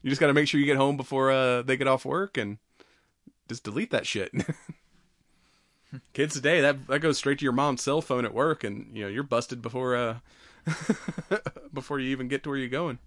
[0.01, 2.38] you just got to make sure you get home before uh, they get off work
[2.38, 2.57] and
[3.47, 4.32] just delete that shit.
[6.13, 9.03] Kids today, that that goes straight to your mom's cell phone at work, and you
[9.03, 10.15] know you're busted before uh
[11.73, 12.97] before you even get to where you're going.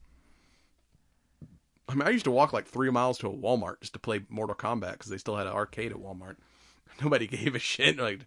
[1.89, 4.21] I mean, I used to walk like three miles to a Walmart just to play
[4.29, 6.37] Mortal Kombat because they still had an arcade at Walmart.
[7.03, 7.99] nobody gave a shit.
[7.99, 8.21] Like,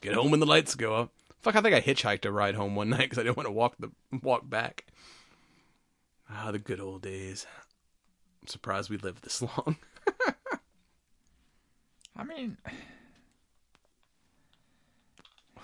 [0.00, 1.12] get home when the lights go up.
[1.40, 3.52] Fuck, I think I hitchhiked a ride home one night because I didn't want to
[3.52, 3.90] walk the
[4.22, 4.84] walk back.
[6.28, 7.46] Ah, the good old days.
[8.42, 9.76] I'm surprised we lived this long.
[12.18, 12.56] I mean,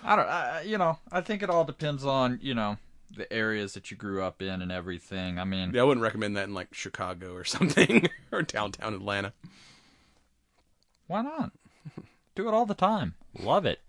[0.03, 0.27] I don't.
[0.27, 2.77] I, you know, I think it all depends on you know
[3.15, 5.39] the areas that you grew up in and everything.
[5.39, 9.33] I mean, yeah, I wouldn't recommend that in like Chicago or something or downtown Atlanta.
[11.07, 11.51] why not?
[12.35, 13.13] Do it all the time.
[13.39, 13.79] Love it.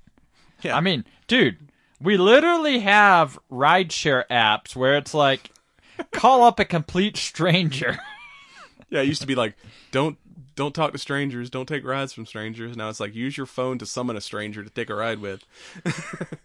[0.62, 0.76] Yeah.
[0.76, 1.56] I mean, dude,
[2.00, 5.50] we literally have rideshare apps where it's like,
[6.12, 7.98] call up a complete stranger.
[8.90, 9.56] Yeah, it used to be like,
[9.90, 10.18] don't
[10.54, 12.76] don't talk to strangers, don't take rides from strangers.
[12.76, 15.44] Now it's like use your phone to summon a stranger to take a ride with.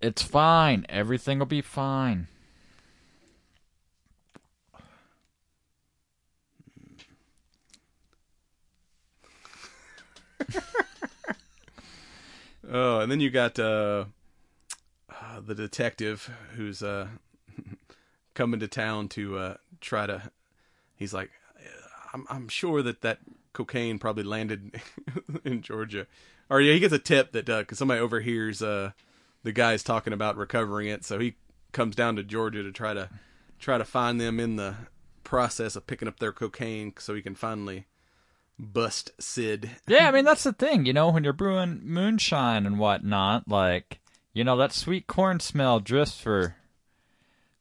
[0.00, 0.86] It's fine.
[0.88, 2.28] Everything will be fine.
[12.70, 14.04] Oh, and then you got uh,
[15.08, 17.08] uh, the detective who's uh,
[18.34, 20.30] coming to town to uh, try to.
[20.94, 21.30] He's like,
[22.12, 23.18] I'm, I'm sure that that
[23.52, 24.80] cocaine probably landed
[25.44, 26.06] in Georgia,
[26.50, 28.92] or yeah, he gets a tip that because somebody overhears uh,
[29.42, 31.34] the guys talking about recovering it, so he
[31.72, 33.08] comes down to Georgia to try to
[33.58, 34.74] try to find them in the
[35.24, 37.86] process of picking up their cocaine, so he can finally
[38.58, 39.70] bust Sid.
[39.86, 44.00] Yeah, I mean that's the thing, you know, when you're brewing moonshine and whatnot, like
[44.32, 46.56] you know that sweet corn smell drifts for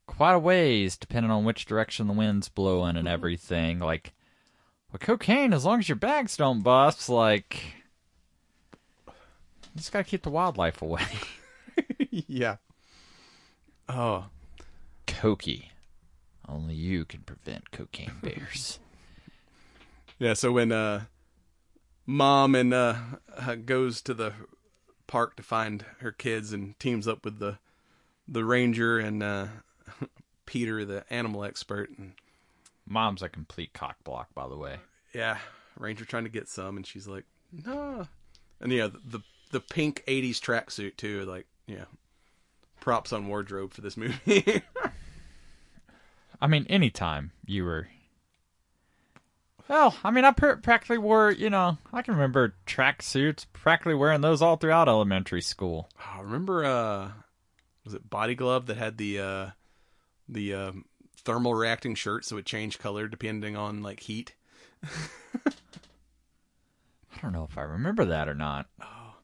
[0.07, 3.79] quite a ways, depending on which direction the wind's blowing and everything.
[3.79, 4.13] Like,
[4.91, 7.61] with cocaine, as long as your bags don't bust, like,
[9.05, 9.13] you
[9.75, 11.05] just gotta keep the wildlife away.
[12.09, 12.57] yeah.
[13.89, 14.25] Oh,
[15.05, 15.65] Cokie,
[16.47, 18.79] only you can prevent cocaine bears.
[20.19, 21.01] Yeah, so when uh
[22.07, 22.95] mom and uh
[23.37, 24.33] uh, goes to the
[25.05, 27.59] park to find her kids and teams up with the
[28.27, 29.45] the ranger and uh
[30.47, 32.13] Peter the animal expert and
[32.87, 34.77] Mom's a complete cock block, by the way.
[35.13, 35.37] yeah,
[35.77, 38.07] ranger trying to get some and she's like, "No."
[38.59, 39.21] And yeah, the
[39.51, 41.85] the pink 80s tracksuit too, like, yeah.
[42.79, 44.61] Props on wardrobe for this movie.
[46.41, 47.87] I mean, anytime you were.
[49.67, 53.95] Well, I mean, I pr- practically wore, you know, I can remember track suits, practically
[53.95, 55.89] wearing those all throughout elementary school.
[55.99, 57.11] I remember uh
[57.83, 59.49] was it Body Glove that had the uh
[60.29, 60.85] the um
[61.27, 64.33] thermal reacting shirt so it changed color depending on like heat?
[64.85, 65.51] I
[67.21, 68.67] don't know if I remember that or not.
[68.81, 69.15] Oh,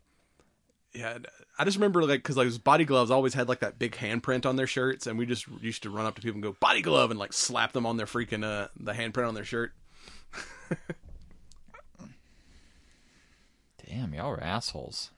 [0.93, 1.19] yeah,
[1.57, 4.45] I just remember like because like those body gloves always had like that big handprint
[4.45, 6.81] on their shirts, and we just used to run up to people and go body
[6.81, 9.71] glove and like slap them on their freaking uh the handprint on their shirt.
[13.87, 15.11] Damn, y'all were assholes.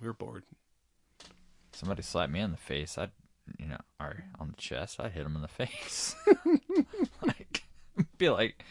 [0.00, 0.44] We were bored.
[1.72, 2.98] Somebody slapped me in the face.
[2.98, 3.10] I'd,
[3.58, 5.00] you know, are on the chest.
[5.00, 6.14] I'd hit him in the face.
[7.22, 7.64] like,
[8.16, 8.62] be like,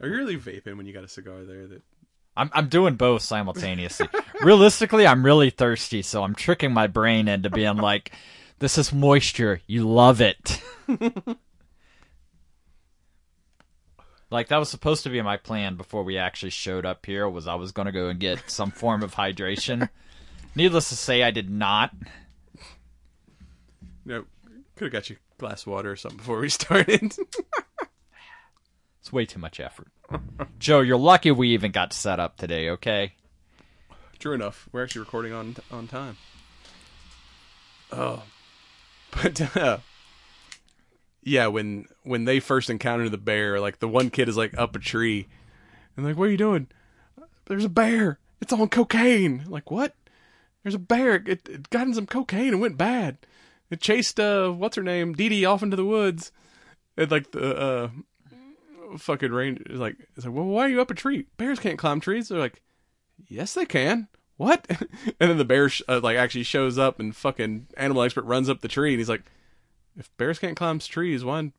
[0.00, 1.66] Are you really vaping when you got a cigar there?
[1.66, 1.82] That
[2.36, 4.08] I'm I'm doing both simultaneously.
[4.42, 8.12] Realistically, I'm really thirsty, so I'm tricking my brain into being like,
[8.58, 9.60] "This is moisture.
[9.66, 10.60] You love it."
[14.30, 17.28] like that was supposed to be my plan before we actually showed up here.
[17.28, 19.88] Was I was going to go and get some form of hydration.
[20.56, 21.92] Needless to say, I did not.
[24.04, 24.24] You know
[24.76, 27.14] could have got you a glass of water or something before we started.
[29.00, 29.88] It's way too much effort.
[30.58, 32.70] Joe, you're lucky we even got set up today.
[32.70, 33.12] Okay.
[34.18, 36.16] True enough, we're actually recording on on time.
[37.92, 38.22] Oh,
[39.10, 39.78] but uh,
[41.22, 44.74] yeah, when when they first encounter the bear, like the one kid is like up
[44.74, 45.26] a tree,
[45.98, 46.68] and like, "What are you doing?"
[47.44, 48.18] There's a bear.
[48.40, 49.44] It's on cocaine.
[49.46, 49.94] Like what?
[50.62, 51.16] There's a bear.
[51.16, 53.18] It, it got in some cocaine and went bad.
[53.70, 56.32] It chased uh, what's her name, Dee Dee, off into the woods.
[56.96, 57.88] And like the uh,
[58.98, 61.26] fucking ranger is like, is like, well, why are you up a tree?
[61.36, 62.28] Bears can't climb trees.
[62.28, 62.62] They're like,
[63.28, 64.08] yes, they can.
[64.36, 64.66] What?
[65.20, 68.50] and then the bear sh- uh, like actually shows up and fucking animal expert runs
[68.50, 69.22] up the tree and he's like,
[69.96, 71.52] if bears can't climb trees, why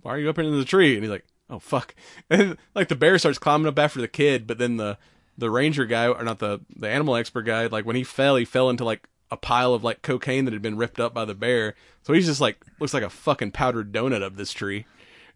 [0.00, 0.94] why are you up into the tree?
[0.94, 1.94] And he's like, oh fuck.
[2.30, 4.96] And like the bear starts climbing up after the kid, but then the
[5.36, 8.46] the ranger guy or not the the animal expert guy, like when he fell, he
[8.46, 11.34] fell into like a pile of like cocaine that had been ripped up by the
[11.34, 11.74] bear.
[12.02, 14.86] So he's just like looks like a fucking powdered donut of this tree.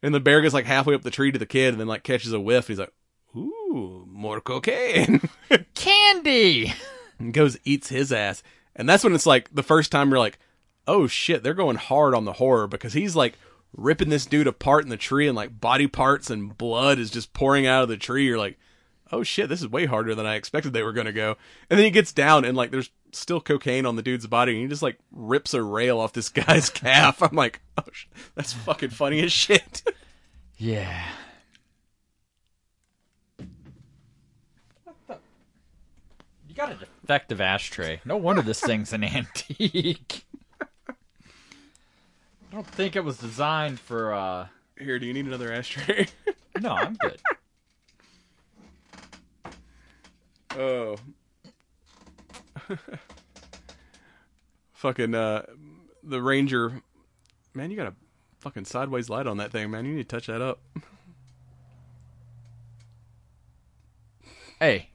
[0.03, 2.05] And the bear gets like halfway up the tree to the kid and then like
[2.05, 2.69] catches a whiff.
[2.69, 2.93] And he's like,
[3.37, 5.21] ooh, more cocaine.
[5.75, 6.73] Candy.
[7.19, 8.43] and goes eats his ass.
[8.77, 10.39] And that's when it's like the first time you're like,
[10.87, 13.35] oh shit, they're going hard on the horror because he's like
[13.77, 17.33] ripping this dude apart in the tree, and like body parts and blood is just
[17.33, 18.25] pouring out of the tree.
[18.27, 18.59] You're like,
[19.13, 21.37] oh shit, this is way harder than I expected they were gonna go.
[21.69, 24.63] And then he gets down, and like there's still cocaine on the dude's body, and
[24.63, 27.23] he just like rips a rail off this guy's calf.
[27.23, 29.83] I'm like, oh, sh- that's fucking funny as shit.
[30.57, 31.03] Yeah.
[36.49, 38.01] You got a defective ashtray.
[38.05, 40.25] No wonder this thing's an antique.
[40.91, 40.95] I
[42.55, 46.07] don't think it was designed for uh Here, do you need another ashtray?
[46.61, 47.21] no, I'm good.
[50.57, 50.97] Oh.
[54.73, 55.43] fucking uh
[56.03, 56.83] the ranger
[57.55, 57.95] man, you got a
[58.41, 59.85] fucking sideways light on that thing, man.
[59.85, 60.61] You need to touch that up.
[64.59, 64.91] Hey.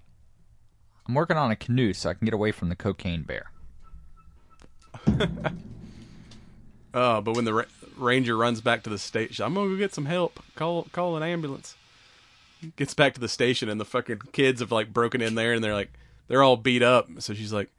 [1.08, 3.52] I'm working on a canoe so I can get away from the cocaine bear.
[6.94, 7.64] Oh, but when the ra-
[7.98, 10.42] ranger runs back to the station, I'm gonna go get some help.
[10.56, 11.76] Call call an ambulance.
[12.78, 15.62] Gets back to the station and the fucking kids have like broken in there and
[15.62, 15.92] they're like
[16.28, 17.10] they're all beat up.
[17.20, 17.70] So she's like,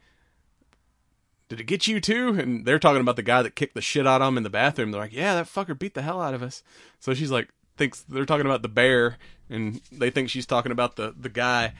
[1.49, 4.07] "Did it get you too?" And they're talking about the guy that kicked the shit
[4.07, 4.91] out of them in the bathroom.
[4.91, 6.63] They're like, "Yeah, that fucker beat the hell out of us."
[7.01, 9.19] So she's like, thinks they're talking about the bear
[9.51, 11.75] and they think she's talking about the the guy.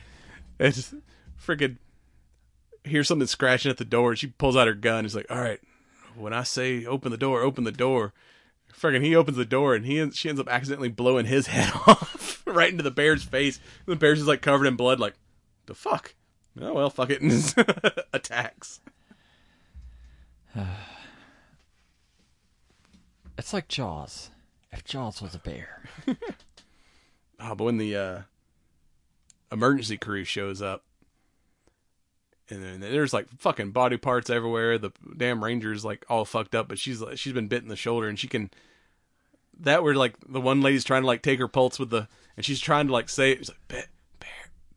[0.59, 0.95] It's
[1.45, 1.79] freaking
[2.85, 4.15] hears something scratching at the door.
[4.17, 5.05] She pulls out her gun.
[5.05, 5.61] He's like, "All right,
[6.17, 8.13] when I say open the door, open the door."
[8.73, 12.43] Friggin' he opens the door and he she ends up accidentally blowing his head off
[12.45, 13.61] right into the bear's face.
[13.87, 15.15] The bear's just like covered in blood, like
[15.67, 16.15] the fuck.
[16.61, 17.23] Oh well, fuck it,
[18.13, 18.81] attacks.
[23.37, 24.31] It's like Jaws.
[24.73, 25.83] If Jaws was a bear.
[27.41, 28.19] Oh, but when the uh,
[29.53, 30.85] emergency crew shows up,
[32.49, 34.79] and then there's like fucking body parts everywhere.
[34.79, 37.77] The damn ranger's like all fucked up, but she's like she's been bit in the
[37.77, 38.51] shoulder, and she can.
[39.61, 42.45] That where like the one lady's trying to like take her pulse with the, and
[42.45, 43.85] she's trying to like say it's like bear,
[44.21, 44.29] bear,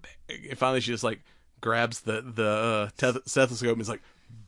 [0.01, 0.37] bear.
[0.49, 1.21] And finally she just like
[1.61, 4.01] grabs the the uh, teth- stethoscope and is like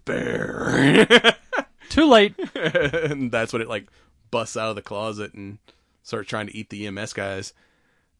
[0.06, 1.36] bear,
[1.90, 2.36] Too late.
[2.56, 3.88] and that's when it like
[4.32, 5.58] busts out of the closet and
[6.04, 7.54] starts trying to eat the EMS guys.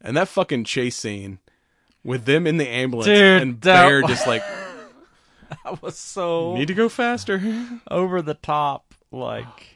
[0.02, 1.40] And that fucking chase scene
[2.04, 4.44] with them in the ambulance Dude, and Bear just like
[5.66, 7.42] That was so need to go faster.
[7.90, 9.76] over the top, like.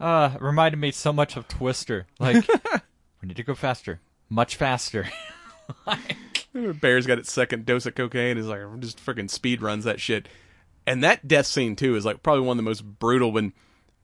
[0.00, 2.06] Uh, reminded me so much of Twister.
[2.20, 2.46] Like,
[3.20, 5.08] we need to go faster, much faster.
[6.80, 8.38] Bear's got its second dose of cocaine.
[8.38, 10.28] Is like just freaking speed runs that shit.
[10.86, 13.52] And that death scene too is like probably one of the most brutal when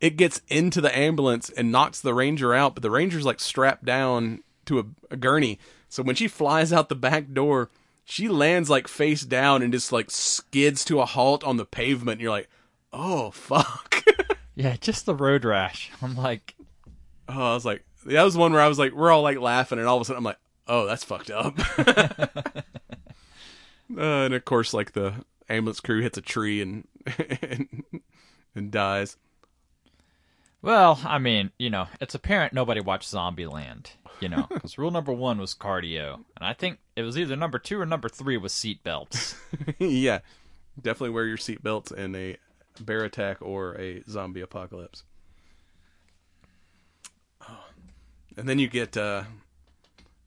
[0.00, 3.84] it gets into the ambulance and knocks the ranger out, but the ranger's like strapped
[3.84, 5.58] down to a, a gurney.
[5.88, 7.70] So when she flies out the back door,
[8.04, 12.16] she lands like face down and just like skids to a halt on the pavement.
[12.16, 12.50] And you're like,
[12.92, 14.04] oh fuck.
[14.54, 15.90] yeah, just the road rash.
[16.02, 16.54] I'm like,
[17.28, 19.78] oh, I was like, that was one where I was like, we're all like laughing,
[19.78, 21.59] and all of a sudden I'm like, oh, that's fucked up.
[21.79, 22.62] uh,
[23.96, 26.87] and of course, like the ambulance crew hits a tree and
[27.42, 27.85] and,
[28.55, 29.16] and dies.
[30.62, 33.88] well, I mean, you know, it's apparent nobody watched Zombieland,
[34.20, 37.59] you know, because rule number one was cardio, and I think it was either number
[37.59, 39.35] two or number three was seatbelts.
[39.79, 40.20] yeah,
[40.81, 42.37] definitely wear your seatbelts in a
[42.81, 45.05] bear attack or a zombie apocalypse.
[47.48, 47.64] Oh.
[48.37, 49.24] And then you get, uh,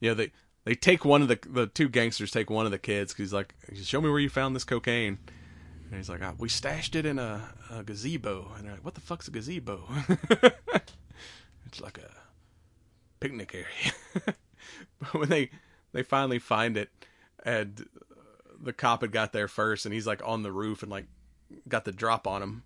[0.00, 0.32] yeah, they
[0.64, 3.32] they take one of the the two gangsters take one of the kids because he's
[3.32, 5.18] like, show me where you found this cocaine.
[5.90, 8.52] And he's like, ah, we stashed it in a, a gazebo.
[8.54, 9.84] And they're like, what the fuck's a gazebo?
[11.66, 12.10] it's like a
[13.20, 13.94] picnic area.
[15.00, 15.50] but when they
[15.92, 16.90] they finally find it,
[17.42, 17.86] and
[18.60, 21.06] the cop had got there first, and he's like on the roof and like
[21.66, 22.62] got the drop on him.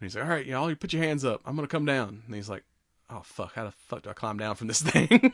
[0.00, 1.40] And he's like, "All right, y'all, you put your hands up.
[1.44, 2.64] I'm gonna come down." And he's like,
[3.08, 5.32] "Oh fuck, how the fuck do I climb down from this thing?"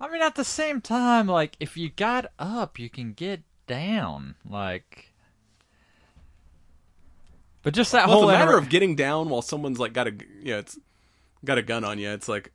[0.00, 4.34] I mean, at the same time, like, if you got up, you can get down.
[4.48, 5.12] Like,
[7.62, 10.12] but just that well, whole matter inter- of getting down while someone's like got a
[10.42, 10.78] yeah, it's
[11.44, 12.10] got a gun on you.
[12.10, 12.52] It's like,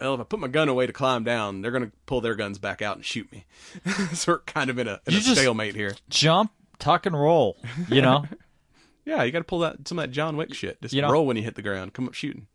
[0.00, 2.58] well, if I put my gun away to climb down, they're gonna pull their guns
[2.58, 3.44] back out and shoot me.
[4.12, 5.94] so we're kind of in a, in a just- stalemate here.
[6.10, 7.56] jump, tuck, and roll.
[7.88, 8.24] You know,
[9.04, 10.80] Yeah, you got to pull that some of that John Wick shit.
[10.80, 11.92] Just You know- roll when you hit the ground.
[11.94, 12.46] Come up shooting.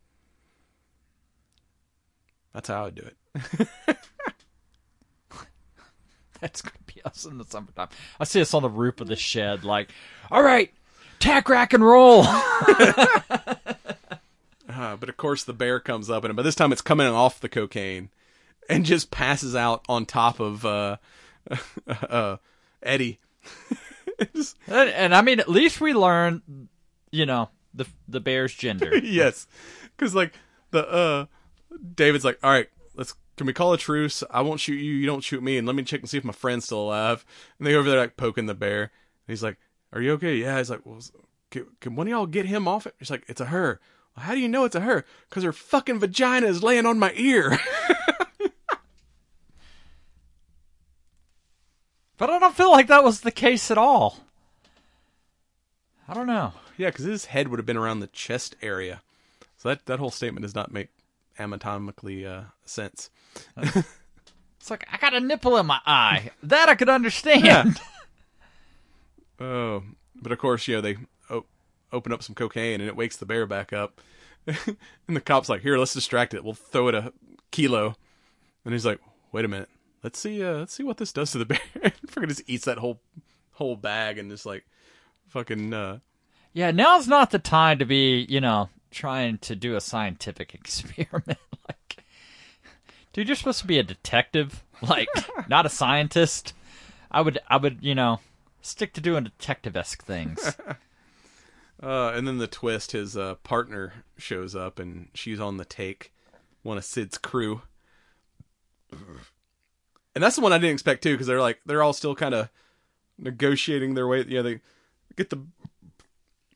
[2.54, 3.68] That's how I would do it.
[6.40, 7.88] that's gonna be us in the summertime.
[8.20, 9.90] I see us on the roof of the shed, like,
[10.30, 10.72] all right,
[11.18, 12.24] tack, rack, and roll.
[14.70, 17.40] Uh, but of course, the bear comes up, and by this time, it's coming off
[17.40, 18.10] the cocaine,
[18.68, 20.98] and just passes out on top of uh,
[21.88, 22.36] uh,
[22.82, 23.18] Eddie.
[24.36, 26.68] Just- and, and I mean, at least we learn,
[27.10, 28.96] you know, the the bear's gender.
[28.98, 29.46] yes,
[29.96, 30.34] because like
[30.70, 31.26] the uh,
[31.94, 34.22] David's like, all right, let's can we call a truce?
[34.30, 36.24] I won't shoot you, you don't shoot me, and let me check and see if
[36.24, 37.24] my friend's still alive.
[37.58, 38.82] And they go over there like poking the bear.
[38.82, 38.90] And
[39.28, 39.56] he's like,
[39.92, 40.58] "Are you okay?" Yeah.
[40.58, 41.00] He's like, "Well,
[41.50, 43.80] can, can one of y'all get him off it?" He's like, "It's a her."
[44.16, 45.06] Well, how do you know it's a her?
[45.30, 47.58] Because her fucking vagina is laying on my ear.
[52.18, 54.18] But I don't feel like that was the case at all.
[56.08, 56.52] I don't know.
[56.76, 59.02] yeah, because his head would have been around the chest area.
[59.56, 60.88] So that that whole statement does not make
[61.38, 63.10] anatomically uh, sense.
[64.60, 66.32] It's like I got a nipple in my eye.
[66.42, 67.80] That I could understand.
[69.40, 69.82] Oh,
[70.16, 70.96] but of course, you know they
[71.30, 71.46] o-
[71.92, 74.00] open up some cocaine and it wakes the bear back up.
[74.46, 76.42] and the cop's like, "Here, let's distract it.
[76.42, 77.12] We'll throw it a
[77.50, 77.94] kilo."
[78.64, 78.98] And he's like,
[79.32, 79.68] "Wait a minute.
[80.02, 80.42] Let's see.
[80.42, 81.60] Uh, let's see what this does to the bear."
[82.08, 83.00] fucking just eats that whole
[83.52, 84.64] whole bag and just like
[85.28, 85.72] fucking.
[85.72, 85.98] Uh,
[86.52, 91.38] Yeah, now's not the time to be, you know, trying to do a scientific experiment.
[91.68, 92.04] like,
[93.12, 95.08] dude, you're supposed to be a detective, like,
[95.48, 96.54] not a scientist.
[97.10, 98.20] I would, I would, you know,
[98.60, 100.56] stick to doing detective esque things.
[101.82, 106.12] uh, and then the twist: his uh, partner shows up and she's on the take,
[106.62, 107.62] one of Sid's crew.
[110.14, 112.34] And that's the one I didn't expect too, because they're like they're all still kind
[112.34, 112.50] of
[113.18, 114.24] negotiating their way.
[114.26, 114.60] You know, they
[115.16, 115.42] get the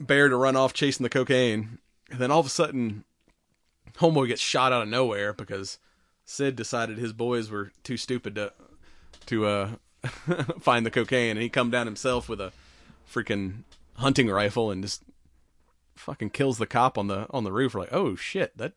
[0.01, 1.79] bear to run off chasing the cocaine,
[2.13, 3.05] and then all of a sudden,
[3.95, 5.79] homeboy gets shot out of nowhere because
[6.25, 8.53] Sid decided his boys were too stupid to
[9.27, 9.71] to uh,
[10.61, 12.53] find the cocaine, and he come down himself with a
[13.11, 13.65] freaking
[13.97, 15.03] hunting rifle and just
[15.97, 17.75] fucking kills the cop on the on the roof.
[17.75, 18.75] We're like, oh shit, that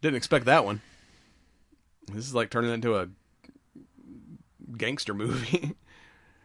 [0.00, 0.80] didn't expect that one.
[2.12, 3.08] This is like turning into a
[4.76, 5.74] gangster movie.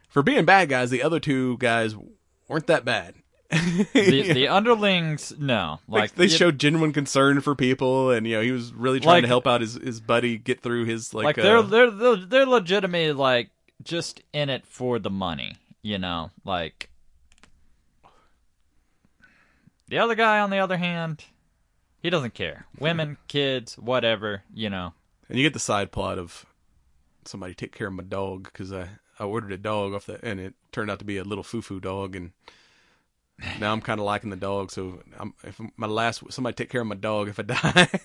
[0.10, 1.96] For being bad guys, the other two guys
[2.48, 3.16] weren't that bad.
[3.50, 8.36] The the underlings, no, Like, like they you- showed genuine concern for people, and you
[8.36, 11.14] know he was really trying Like- to help out his, his buddy get through his
[11.14, 11.26] like.
[11.26, 13.50] like uh, they're they're they're they're legitimately like
[13.84, 16.90] just in it for the money, you know, like.
[19.90, 21.24] The other guy, on the other hand,
[22.02, 22.66] he doesn't care.
[22.78, 24.94] Women, kids, whatever, you know.
[25.30, 26.46] and you get the side plot of
[27.26, 28.90] somebody take care of my dog because I
[29.20, 31.62] I ordered a dog off the and it turned out to be a little foo
[31.62, 32.32] foo dog, and
[33.60, 34.72] now I'm kind of liking the dog.
[34.72, 37.90] So I'm if my last somebody take care of my dog if I die.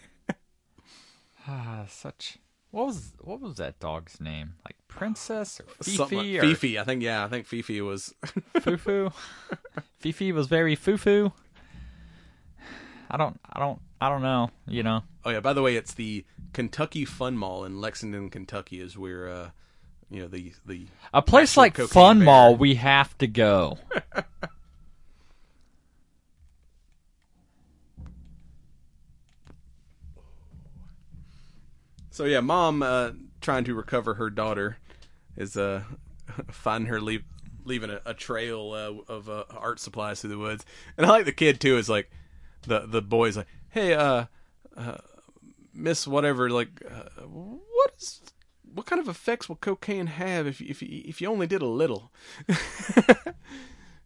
[1.48, 2.38] Ah, such.
[2.70, 4.54] What was what was that dog's name?
[4.64, 8.14] Like Princess or Something Fifi like- or Fifi, I think yeah, I think Fifi was.
[8.58, 9.12] Fufu?
[9.98, 11.32] Fifi was very fufu.
[13.10, 15.02] I don't I don't I don't know, you know.
[15.24, 19.28] Oh yeah, by the way, it's the Kentucky Fun Mall in Lexington, Kentucky, is where
[19.28, 19.50] uh,
[20.10, 22.26] you know the the A place like Fun bear.
[22.26, 23.78] Mall, we have to go.
[32.12, 34.76] So yeah, mom uh, trying to recover her daughter
[35.34, 35.82] is uh,
[36.50, 37.24] finding her leave,
[37.64, 40.66] leaving a, a trail uh, of uh, art supplies through the woods,
[40.98, 41.78] and I like the kid too.
[41.78, 42.10] Is like
[42.66, 44.26] the the boy's like, hey, uh,
[44.76, 44.98] uh
[45.72, 48.20] Miss whatever, like, uh, what is
[48.74, 52.12] what kind of effects will cocaine have if if if you only did a little?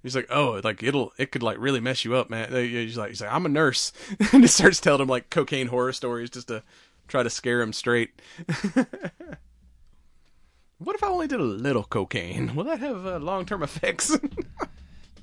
[0.06, 2.52] He's like, oh, like it'll, it could like really mess you up, man.
[2.52, 3.92] He's like, he's like, I'm a nurse,
[4.32, 6.62] and he starts telling him like cocaine horror stories just to
[7.08, 8.20] try to scare him straight.
[10.78, 12.54] what if I only did a little cocaine?
[12.54, 14.16] Will that have uh, long term effects?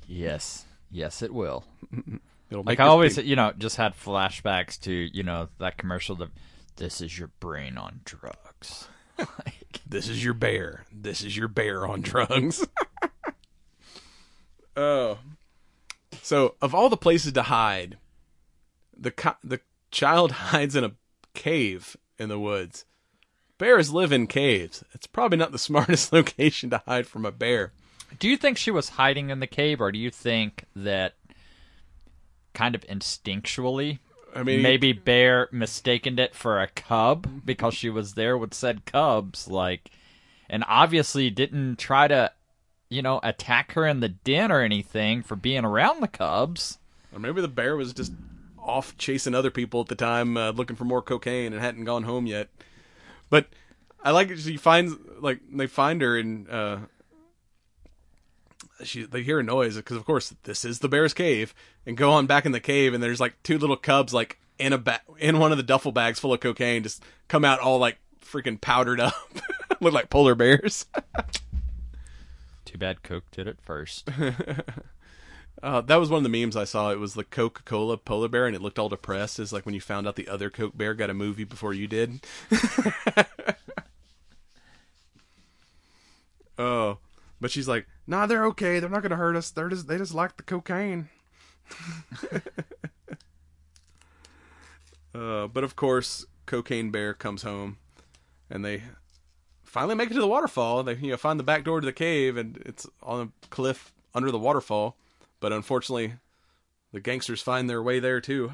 [0.06, 0.66] Yes.
[0.90, 1.64] Yes, it will.
[2.50, 6.14] It'll Like I always, big- you know, just had flashbacks to, you know, that commercial
[6.16, 6.28] that
[6.76, 8.86] this is your brain on drugs.
[9.18, 10.84] like, This is your bear.
[10.92, 12.66] This is your bear on drugs.
[14.76, 15.18] oh.
[16.22, 17.96] So, of all the places to hide,
[18.94, 19.60] the co- the
[19.90, 20.92] child hides in a
[21.34, 22.84] cave in the woods.
[23.58, 24.82] Bears live in caves.
[24.92, 27.72] It's probably not the smartest location to hide from a bear.
[28.18, 31.14] do you think she was hiding in the cave or do you think that
[32.54, 33.98] kind of instinctually
[34.34, 38.84] I mean, maybe Bear mistaken it for a cub because she was there with said
[38.84, 39.90] cubs, like,
[40.50, 42.32] and obviously didn't try to,
[42.88, 46.78] you know, attack her in the den or anything for being around the cubs.
[47.12, 48.12] Or maybe the bear was just
[48.64, 52.04] off chasing other people at the time, uh, looking for more cocaine and hadn't gone
[52.04, 52.48] home yet.
[53.30, 53.46] But
[54.02, 54.38] I like it.
[54.38, 56.78] She finds like they find her and uh,
[58.82, 61.54] she they hear a noise because of course this is the bear's cave
[61.86, 64.72] and go on back in the cave and there's like two little cubs like in
[64.72, 67.78] a ba- in one of the duffel bags full of cocaine just come out all
[67.78, 67.98] like
[68.34, 69.14] freaking powdered up,
[69.80, 70.86] look like polar bears.
[72.64, 74.10] Too bad Coke did it first.
[75.64, 76.90] Uh, that was one of the memes I saw.
[76.90, 79.40] It was the Coca Cola polar bear, and it looked all depressed.
[79.40, 81.86] It's like when you found out the other Coke bear got a movie before you
[81.86, 82.20] did.
[86.58, 86.98] oh,
[87.40, 88.78] but she's like, "Nah, they're okay.
[88.78, 89.50] They're not gonna hurt us.
[89.50, 91.08] They're just they just like the cocaine."
[95.14, 97.78] uh, but of course, Cocaine Bear comes home,
[98.50, 98.82] and they
[99.62, 100.82] finally make it to the waterfall.
[100.82, 103.94] They you know find the back door to the cave, and it's on a cliff
[104.14, 104.98] under the waterfall.
[105.44, 106.14] But unfortunately,
[106.90, 108.52] the gangsters find their way there too.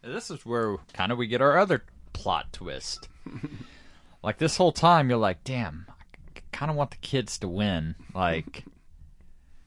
[0.00, 3.10] This is where kind of we get our other plot twist.
[4.22, 7.94] like this whole time, you're like, damn, I kind of want the kids to win.
[8.14, 8.64] Like,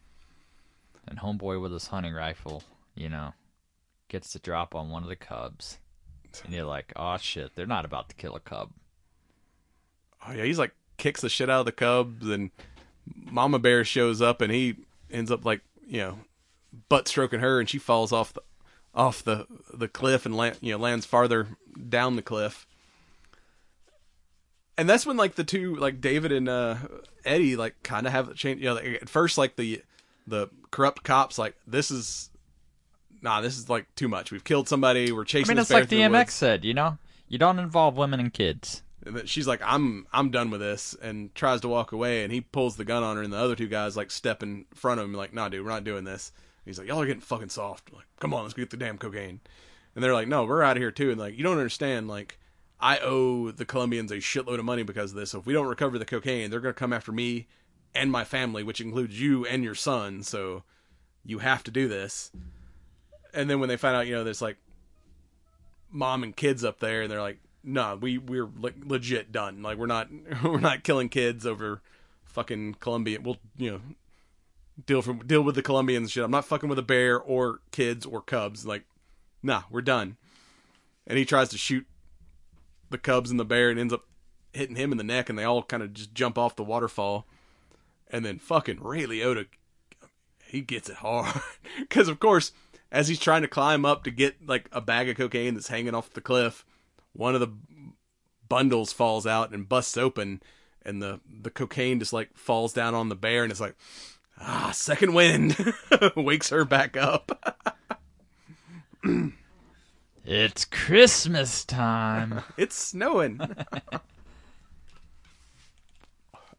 [1.07, 2.63] and homeboy with his hunting rifle,
[2.95, 3.33] you know,
[4.07, 5.77] gets to drop on one of the cubs,
[6.43, 8.71] and you're like, oh shit, they're not about to kill a cub.
[10.27, 12.51] Oh yeah, he's like kicks the shit out of the cubs, and
[13.15, 14.75] Mama Bear shows up, and he
[15.11, 16.19] ends up like you know
[16.87, 18.41] butt stroking her, and she falls off the
[18.93, 21.47] off the the cliff and land, you know lands farther
[21.87, 22.67] down the cliff.
[24.77, 26.75] And that's when like the two like David and uh,
[27.25, 28.61] Eddie like kind of have the change.
[28.61, 29.81] You know, at first like the
[30.27, 32.29] the corrupt cops like this is
[33.21, 34.31] nah, this is like too much.
[34.31, 35.11] We've killed somebody.
[35.11, 35.51] We're chasing.
[35.51, 36.97] I mean, it's like DMX said, you know,
[37.27, 38.83] you don't involve women and kids.
[39.09, 42.41] And she's like, "I'm I'm done with this," and tries to walk away, and he
[42.41, 45.05] pulls the gun on her, and the other two guys like step in front of
[45.05, 46.31] him, like, "Nah, dude, we're not doing this."
[46.65, 47.91] He's like, "Y'all are getting fucking soft.
[47.93, 49.39] Like, come on, let's get the damn cocaine."
[49.95, 52.07] And they're like, "No, we're out of here too." And like, you don't understand.
[52.07, 52.37] Like,
[52.79, 55.31] I owe the Colombians a shitload of money because of this.
[55.31, 57.47] So if we don't recover the cocaine, they're gonna come after me
[57.95, 60.23] and my family, which includes you and your son.
[60.23, 60.63] So
[61.25, 62.31] you have to do this.
[63.33, 64.57] And then when they find out, you know, there's like
[65.91, 69.61] mom and kids up there, and they're like, "No, we we're like legit done.
[69.61, 70.09] Like we're not
[70.43, 71.81] we're not killing kids over
[72.25, 73.23] fucking Colombian.
[73.23, 73.81] We'll you know
[74.85, 76.23] deal from deal with the Colombians shit.
[76.23, 78.65] I'm not fucking with a bear or kids or cubs.
[78.65, 78.83] Like,
[79.43, 80.17] nah, we're done."
[81.07, 81.87] And he tries to shoot
[82.89, 84.05] the cubs and the bear, and ends up
[84.53, 87.25] hitting him in the neck, and they all kind of just jump off the waterfall.
[88.11, 89.47] And then fucking Ray Liotta,
[90.45, 91.41] he gets it hard
[91.79, 92.51] because of course
[92.91, 95.93] as he's trying to climb up to get like a bag of cocaine that's hanging
[95.93, 96.65] off the cliff,
[97.13, 97.53] one of the
[98.47, 100.41] bundles falls out and busts open,
[100.83, 103.75] and the the cocaine just like falls down on the bear, and it's like,
[104.39, 105.57] ah, second wind,
[106.15, 107.77] wakes her back up.
[110.31, 112.43] It's Christmas time.
[112.57, 113.41] it's snowing.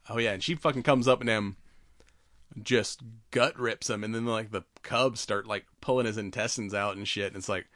[0.09, 1.57] oh yeah, and she fucking comes up and them
[2.61, 6.97] just gut rips him, and then like the cubs start like pulling his intestines out
[6.97, 7.29] and shit.
[7.29, 7.69] And it's like,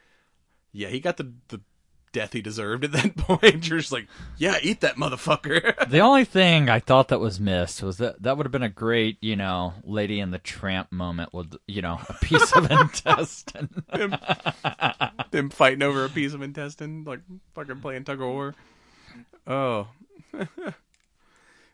[0.73, 1.61] yeah, he got the the
[2.15, 3.67] death he deserved at that point.
[3.67, 4.07] You're just like,
[4.37, 5.89] yeah, eat that motherfucker.
[5.89, 8.69] the only thing I thought that was missed was that that would have been a
[8.69, 13.83] great, you know, Lady and the Tramp moment with, you know, a piece of intestine.
[13.93, 14.15] them,
[15.31, 17.19] them fighting over a piece of intestine, like
[17.53, 18.55] fucking playing tug of war.
[19.45, 19.89] Oh.
[20.31, 20.47] and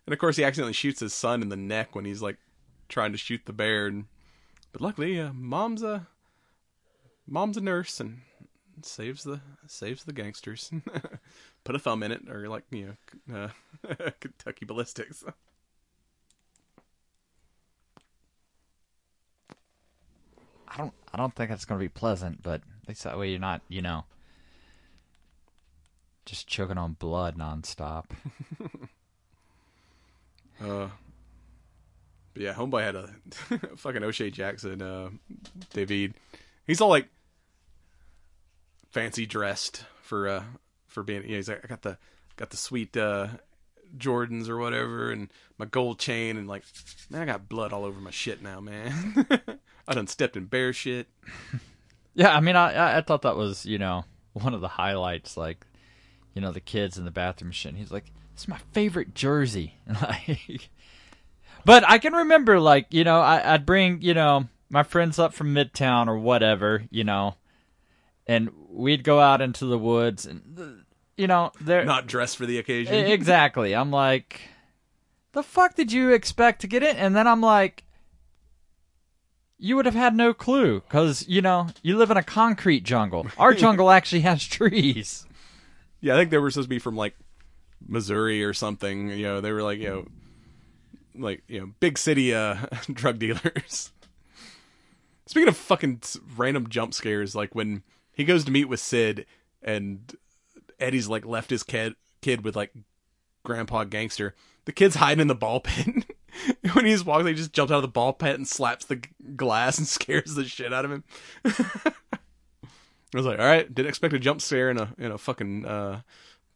[0.07, 2.37] of course, he accidentally shoots his son in the neck when he's like
[2.89, 3.85] trying to shoot the bear.
[3.85, 4.05] And,
[4.71, 6.07] but luckily, uh, mom's a
[7.27, 8.21] mom's a nurse and
[8.85, 10.71] saves the saves the gangsters.
[11.63, 12.95] Put a thumb in it, or like you
[13.29, 13.49] know,
[13.89, 15.23] uh, Kentucky ballistics.
[20.67, 23.29] I don't I don't think it's going to be pleasant, but at least that way
[23.29, 24.05] you're not, you know,
[26.25, 28.05] just choking on blood nonstop.
[30.63, 30.89] Uh,
[32.33, 33.09] but yeah, homeboy had a
[33.77, 35.09] fucking O'Shea Jackson, uh,
[35.73, 36.13] David.
[36.65, 37.07] He's all like
[38.91, 40.43] fancy dressed for uh
[40.87, 41.23] for being.
[41.23, 41.97] Yeah, he's like, I got the
[42.37, 43.27] got the sweet uh
[43.97, 46.63] Jordans or whatever, and my gold chain, and like,
[47.09, 49.25] man, I got blood all over my shit now, man.
[49.87, 51.07] I done stepped in bear shit.
[52.13, 55.65] Yeah, I mean, I I- thought that was you know one of the highlights, like
[56.33, 57.71] you know the kids in the bathroom shit.
[57.71, 60.69] And he's like, "It's my favorite jersey," like,
[61.65, 65.33] but I can remember like you know I, I'd bring you know my friends up
[65.33, 67.35] from Midtown or whatever, you know,
[68.31, 70.85] and we'd go out into the woods and
[71.17, 72.93] you know they're Not dressed for the occasion.
[72.93, 73.75] Exactly.
[73.75, 74.39] I'm like,
[75.33, 76.95] the fuck did you expect to get in?
[76.95, 77.83] And then I'm like,
[79.57, 83.27] you would have had no clue because you know you live in a concrete jungle.
[83.37, 85.25] Our jungle actually has trees.
[85.99, 87.15] Yeah, I think they were supposed to be from like
[87.85, 89.09] Missouri or something.
[89.09, 90.07] You know, they were like you know,
[91.15, 92.55] like you know, big city uh,
[92.93, 93.91] drug dealers.
[95.25, 96.01] Speaking of fucking
[96.37, 97.83] random jump scares, like when
[98.21, 99.25] he goes to meet with Sid
[99.61, 100.15] and
[100.79, 102.71] Eddie's like left his kid kid with like
[103.43, 106.05] Grandpa Gangster, the kid's hiding in the ball pit.
[106.73, 109.01] when he's walking, he just jumps out of the ball pit and slaps the
[109.35, 111.03] glass and scares the shit out of him.
[111.45, 115.65] I was like, all right, didn't expect a jump scare in a in a fucking
[115.65, 116.01] uh,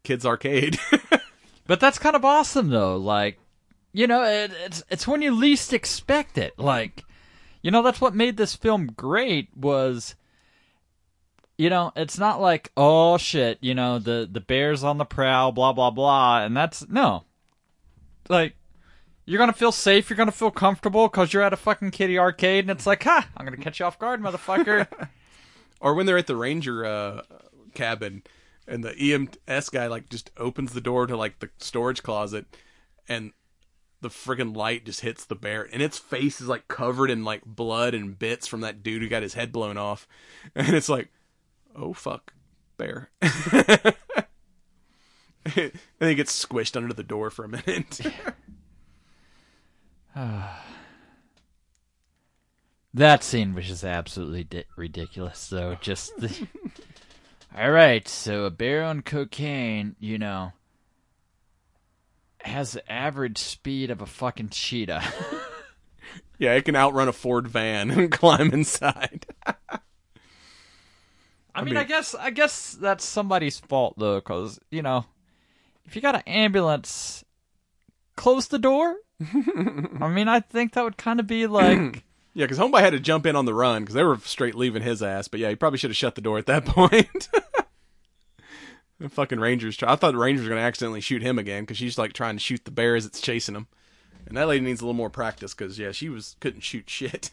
[0.04, 0.80] kids arcade.
[1.68, 2.98] But that's kind of awesome, though.
[2.98, 3.40] Like,
[3.92, 6.58] you know, it, it's it's when you least expect it.
[6.58, 7.04] Like,
[7.62, 9.50] you know, that's what made this film great.
[9.56, 10.16] Was,
[11.58, 15.52] you know, it's not like oh shit, you know, the the bears on the prowl,
[15.52, 17.24] blah blah blah, and that's no.
[18.28, 18.56] Like,
[19.26, 22.66] you're gonna feel safe, you're gonna feel comfortable because you're at a fucking kitty arcade,
[22.66, 24.88] and it's like, ha, I'm gonna catch you off guard, motherfucker.
[25.80, 27.22] or when they're at the ranger uh,
[27.74, 28.24] cabin
[28.68, 32.46] and the EMS guy like just opens the door to like the storage closet
[33.08, 33.34] and
[34.02, 37.46] the friggin' light just hits the bear and its face is like covered in like
[37.46, 40.08] blood and bits from that dude who got his head blown off
[40.56, 41.10] and it's like
[41.76, 42.34] oh fuck
[42.78, 43.94] bear and
[46.00, 48.02] he gets squished under the door for a minute
[52.96, 55.76] That scene was just absolutely di- ridiculous, though.
[55.82, 56.48] Just the.
[57.58, 60.54] All right, so a bear on cocaine, you know,
[62.40, 65.04] has the average speed of a fucking cheetah.
[66.40, 69.26] yeah it can outrun a ford van and climb inside
[71.56, 75.06] I mean, I guess I guess that's somebody's fault though, because you know,
[75.86, 77.24] if you got an ambulance,
[78.16, 78.98] close the door.
[79.22, 82.04] I mean, I think that would kind of be like.
[82.38, 84.82] Yeah, because Homeboy had to jump in on the run because they were straight leaving
[84.84, 85.30] his ass.
[85.30, 87.30] But yeah, he probably should have shut the door at that point.
[89.00, 89.78] the fucking Rangers.
[89.78, 92.12] Try- I thought the Rangers were going to accidentally shoot him again because she's like
[92.12, 93.68] trying to shoot the bear as it's chasing him.
[94.28, 97.32] And that lady needs a little more practice because yeah, she was couldn't shoot shit.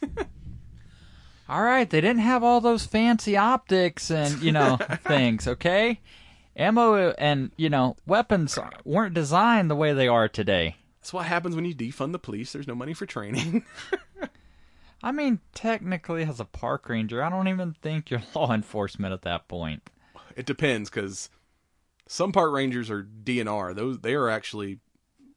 [1.49, 4.77] All right, they didn't have all those fancy optics and you know
[5.07, 5.47] things.
[5.47, 5.99] Okay,
[6.55, 10.77] ammo and you know weapons weren't designed the way they are today.
[10.99, 12.53] That's what happens when you defund the police.
[12.53, 13.65] There's no money for training.
[15.03, 19.23] I mean, technically, as a park ranger, I don't even think you're law enforcement at
[19.23, 19.83] that point.
[20.37, 21.29] it depends because
[22.07, 23.75] some park rangers are DNR.
[23.75, 24.79] Those they are actually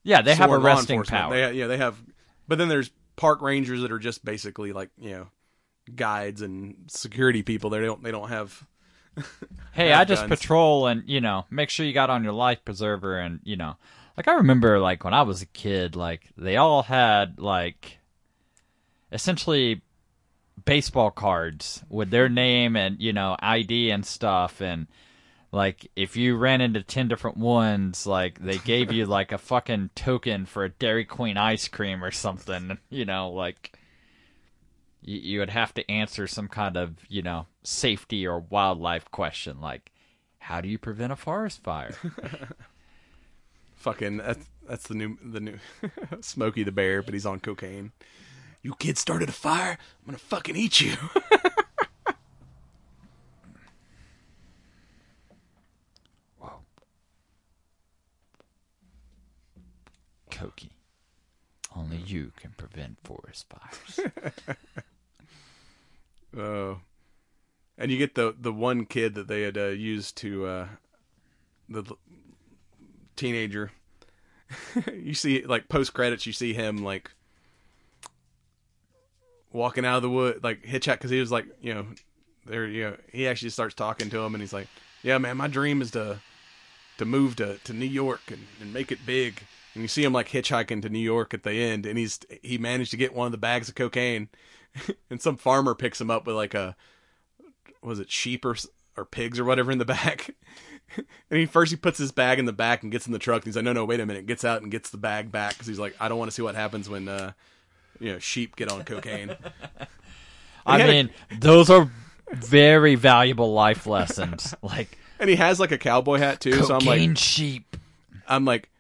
[0.05, 1.35] Yeah, they have arresting power.
[1.35, 2.01] They, yeah, they have.
[2.47, 5.27] But then there's park rangers that are just basically like you know
[5.95, 7.71] guides and security people.
[7.71, 8.67] They don't they don't have.
[9.73, 10.41] hey, have I just guns.
[10.41, 13.77] patrol and you know make sure you got on your life preserver and you know,
[14.17, 17.99] like I remember like when I was a kid, like they all had like
[19.13, 19.83] essentially
[20.65, 24.87] baseball cards with their name and you know ID and stuff and.
[25.53, 29.91] Like if you ran into ten different ones, like they gave you like a fucking
[29.95, 33.79] token for a Dairy Queen ice cream or something, you know, like
[35.03, 39.61] you, you would have to answer some kind of you know safety or wildlife question
[39.61, 39.91] like
[40.39, 41.95] how do you prevent a forest fire
[43.77, 45.59] Fucking that's that's the new the new
[46.21, 47.93] Smokey the Bear, but he's on cocaine.
[48.63, 49.79] You kids started a fire.
[50.01, 50.97] I'm gonna fucking eat you.
[60.31, 60.76] Koki.
[61.77, 64.01] Only you can prevent forest fires
[66.37, 66.81] Oh,
[67.79, 70.69] and you get the the one kid that they had uh, used to uh,
[71.69, 71.99] the l-
[73.17, 73.73] teenager.
[74.93, 77.11] you see, like post credits, you see him like
[79.53, 81.87] walking out of the wood, like hitchhike, because he was like, you know,
[82.45, 84.69] there, you know, he actually starts talking to him, and he's like,
[85.03, 86.19] "Yeah, man, my dream is to
[86.99, 89.43] to move to to New York and, and make it big."
[89.77, 92.57] And you see him like hitchhiking to New York at the end, and he's he
[92.57, 94.31] managed to get one of the bags of cocaine,
[95.11, 96.75] and some farmer picks him up with like a
[97.83, 98.57] was it sheep or
[98.97, 100.35] or pigs or whatever in the back.
[100.97, 101.07] and
[101.39, 103.43] he first he puts his bag in the back and gets in the truck.
[103.43, 104.25] And he's like, no, no, wait a minute.
[104.25, 106.43] Gets out and gets the bag back because he's like, I don't want to see
[106.43, 107.33] what happens when uh,
[108.01, 109.37] you know sheep get on cocaine.
[110.67, 111.91] i He had a- mean those are
[112.33, 116.63] very valuable life lessons like and he has like a cowboy hat too.
[116.63, 117.77] So I'm like, sheep
[118.27, 118.71] I'm like,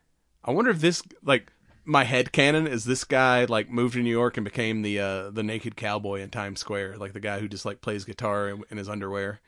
[0.46, 1.52] I wonder if this like
[1.84, 5.30] my head canon is this guy like moved to New York and became the uh
[5.30, 8.62] the naked cowboy in Times Square, like the guy who just like plays guitar in,
[8.70, 9.40] in his underwear.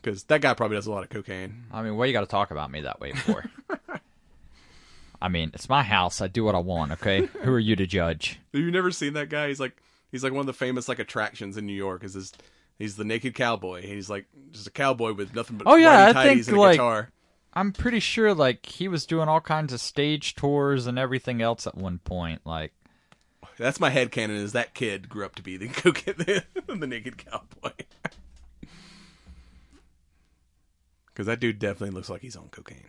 [0.00, 1.64] Because that guy probably does a lot of cocaine.
[1.72, 3.44] i mean what you got to talk about me that way for
[5.22, 7.86] i mean it's my house i do what i want okay who are you to
[7.86, 9.46] judge Have you never seen that guy?
[9.48, 9.76] He's like
[10.10, 12.02] he's like one of the famous like attractions in New York.
[12.04, 12.32] Is this?
[12.78, 13.82] He's the naked cowboy.
[13.82, 16.72] He's like just a cowboy with nothing but Oh, yeah, I think, and a like-
[16.72, 17.10] guitar.
[17.54, 21.66] I'm pretty sure like he was doing all kinds of stage tours and everything else
[21.66, 22.40] at one point.
[22.44, 22.72] Like,
[23.58, 24.36] That's my head canon.
[24.36, 27.72] Is that kid grew up to be the cocaine, the, the naked cowboy?
[31.12, 32.86] Because that dude definitely looks like he's on cocaine.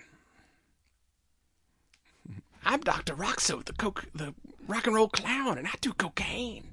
[2.66, 4.34] I'm Doctor Roxo, the coke, the
[4.66, 6.70] rock and roll clown, and I do cocaine.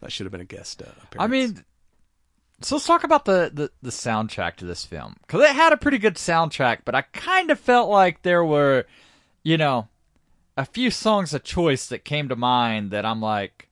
[0.00, 0.82] that should have been a guest.
[0.82, 1.14] Uh, appearance.
[1.18, 1.64] I mean,
[2.64, 5.16] so let's talk about the, the, the soundtrack to this film.
[5.22, 8.86] Because it had a pretty good soundtrack, but I kind of felt like there were,
[9.42, 9.88] you know,
[10.56, 13.68] a few songs of choice that came to mind that I'm like,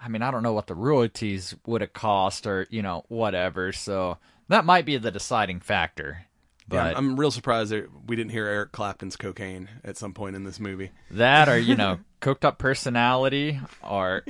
[0.00, 3.72] I mean, I don't know what the royalties would have cost or, you know, whatever.
[3.72, 4.18] So
[4.48, 6.26] that might be the deciding factor.
[6.68, 10.12] But Yeah, I'm, I'm real surprised that we didn't hear Eric Clapton's cocaine at some
[10.12, 10.90] point in this movie.
[11.10, 14.24] that or, you know, cooked up personality or.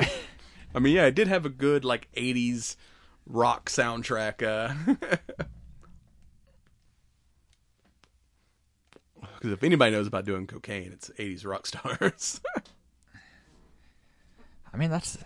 [0.74, 2.76] I mean, yeah, it did have a good like '80s
[3.26, 4.42] rock soundtrack.
[4.42, 4.96] Uh.
[9.34, 12.40] Because if anybody knows about doing cocaine, it's '80s rock stars.
[14.72, 15.18] I mean, that's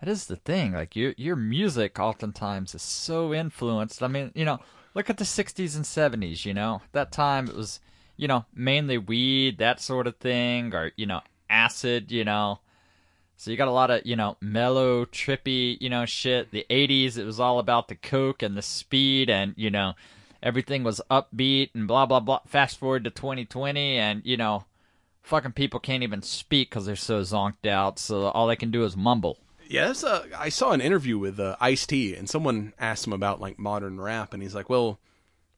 [0.00, 0.72] that is the thing.
[0.72, 4.02] Like your your music, oftentimes is so influenced.
[4.02, 4.58] I mean, you know,
[4.94, 6.44] look at the '60s and '70s.
[6.44, 7.80] You know, that time it was,
[8.16, 12.12] you know, mainly weed, that sort of thing, or you know, acid.
[12.12, 12.60] You know,
[13.38, 16.50] so you got a lot of you know mellow, trippy, you know, shit.
[16.50, 19.94] The '80s, it was all about the coke and the speed, and you know,
[20.42, 22.40] everything was upbeat and blah blah blah.
[22.46, 24.64] Fast forward to 2020, and you know
[25.22, 27.98] fucking people can't even speak because they're so zonked out.
[27.98, 29.38] So all they can do is mumble.
[29.68, 33.40] yes, uh, I saw an interview with uh, Ice T, and someone asked him about
[33.40, 34.98] like modern rap, and he's like, "Well,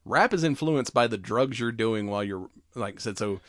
[0.05, 3.39] rap is influenced by the drugs you're doing while you're like said so."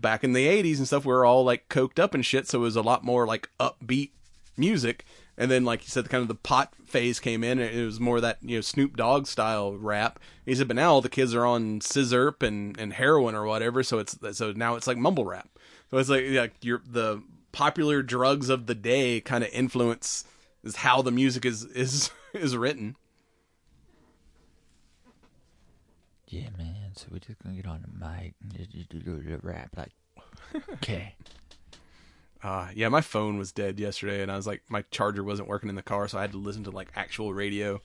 [0.00, 2.60] Back in the '80s and stuff, we were all like coked up and shit, so
[2.60, 4.10] it was a lot more like upbeat
[4.56, 5.04] music.
[5.36, 7.98] And then, like you said, kind of the pot phase came in, and it was
[7.98, 10.18] more that you know Snoop Dogg style rap.
[10.44, 13.82] He said, but now all the kids are on sizzurp and, and heroin or whatever,
[13.82, 15.48] so it's so now it's like mumble rap.
[15.90, 17.22] So it's like like your the
[17.52, 20.24] popular drugs of the day kind of influence
[20.64, 22.96] is how the music is is is written.
[26.28, 26.81] Yeah, man.
[27.02, 29.92] So we're just gonna get on the mic and just do the rap like,
[30.74, 31.14] okay.
[32.44, 35.68] Uh, yeah, my phone was dead yesterday, and I was like, my charger wasn't working
[35.68, 37.80] in the car, so I had to listen to like actual radio.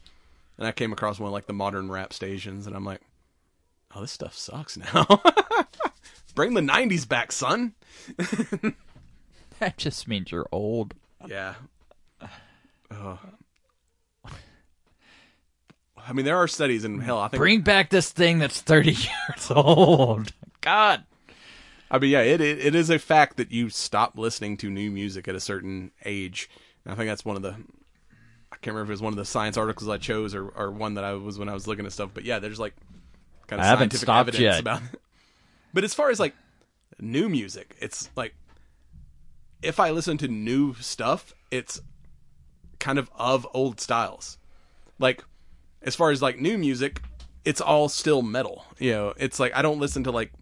[0.58, 3.02] And I came across one of like the modern rap stations, and I'm like,
[3.94, 5.06] oh, this stuff sucks now.
[6.34, 7.76] Bring the '90s back, son.
[9.60, 10.94] That just means you're old.
[11.28, 11.56] Yeah.
[12.90, 13.20] Oh.
[16.08, 18.92] I mean, there are studies, and hell, I think Bring back this thing that's 30
[19.30, 20.32] years old.
[20.62, 21.04] God.
[21.90, 24.92] I mean, yeah, it, it it is a fact that you stop listening to new
[24.92, 26.50] music at a certain age.
[26.84, 27.56] And I think that's one of the
[28.52, 30.72] I can't remember if it was one of the science articles I chose or, or
[30.72, 32.10] one that I was when I was looking at stuff.
[32.14, 32.74] But yeah, there's like
[33.48, 34.60] kind of I haven't scientific evidence yet.
[34.60, 34.82] about.
[34.82, 35.00] It.
[35.74, 36.34] But as far as like
[37.00, 38.34] new music, it's like
[39.62, 41.82] if I listen to new stuff, it's
[42.80, 44.38] kind of of old styles.
[44.98, 45.24] Like
[45.88, 47.02] as far as like new music,
[47.46, 48.66] it's all still metal.
[48.78, 50.34] You know, it's like I don't listen to like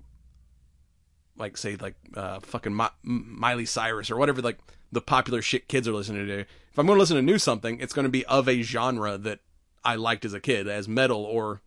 [1.37, 4.57] like say like uh fucking Mi- M- Miley Cyrus or whatever like
[4.91, 6.39] the popular shit kids are listening to.
[6.39, 9.17] If I'm going to listen to new something, it's going to be of a genre
[9.19, 9.39] that
[9.83, 11.61] I liked as a kid, as metal or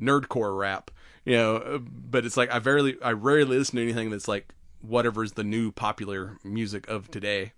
[0.00, 0.90] nerdcore rap.
[1.24, 4.54] You know, uh, but it's like I rarely I rarely listen to anything that's like
[4.80, 7.52] whatever's the new popular music of today.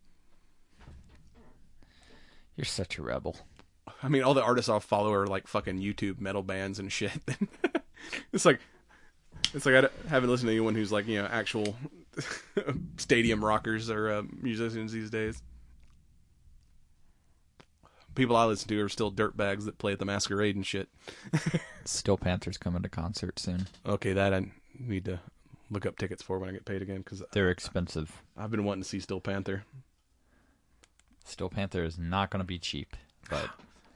[2.56, 3.36] You're such a rebel.
[4.02, 7.12] I mean, all the artists I'll follow are like fucking YouTube metal bands and shit.
[8.32, 8.60] it's like,
[9.54, 11.76] it's like I haven't listened to anyone who's like you know actual
[12.96, 15.42] stadium rockers or uh, musicians these days.
[18.14, 20.88] People I listen to are still dirtbags that play at the masquerade and shit.
[21.84, 23.68] Steel Panther's coming to concert soon.
[23.86, 25.20] Okay, that I need to
[25.70, 28.22] look up tickets for when I get paid again because They're expensive.
[28.36, 29.64] I've been wanting to see Steel Panther.
[31.24, 32.96] Steel Panther is not going to be cheap,
[33.30, 33.48] but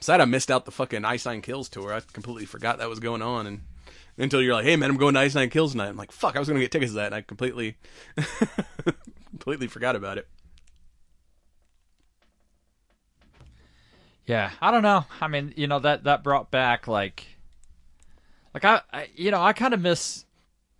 [0.04, 1.92] sad I missed out the fucking Ice Nine Kills tour.
[1.92, 3.62] I completely forgot that was going on, and
[4.18, 6.36] until you're like, "Hey man, I'm going to Ice Nine Kills tonight." I'm like, "Fuck,
[6.36, 7.76] I was going to get tickets to that," and I completely,
[9.30, 10.28] completely forgot about it.
[14.26, 15.04] yeah, I don't know.
[15.20, 17.26] I mean, you know that that brought back like,
[18.52, 20.24] like I, I you know, I kind of miss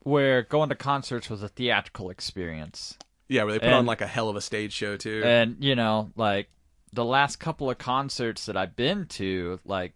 [0.01, 2.97] where going to concerts was a theatrical experience.
[3.29, 5.23] Yeah, where they put on like a hell of a stage show too.
[5.25, 6.49] And you know, like
[6.95, 9.93] the last couple of concerts that I've been to, like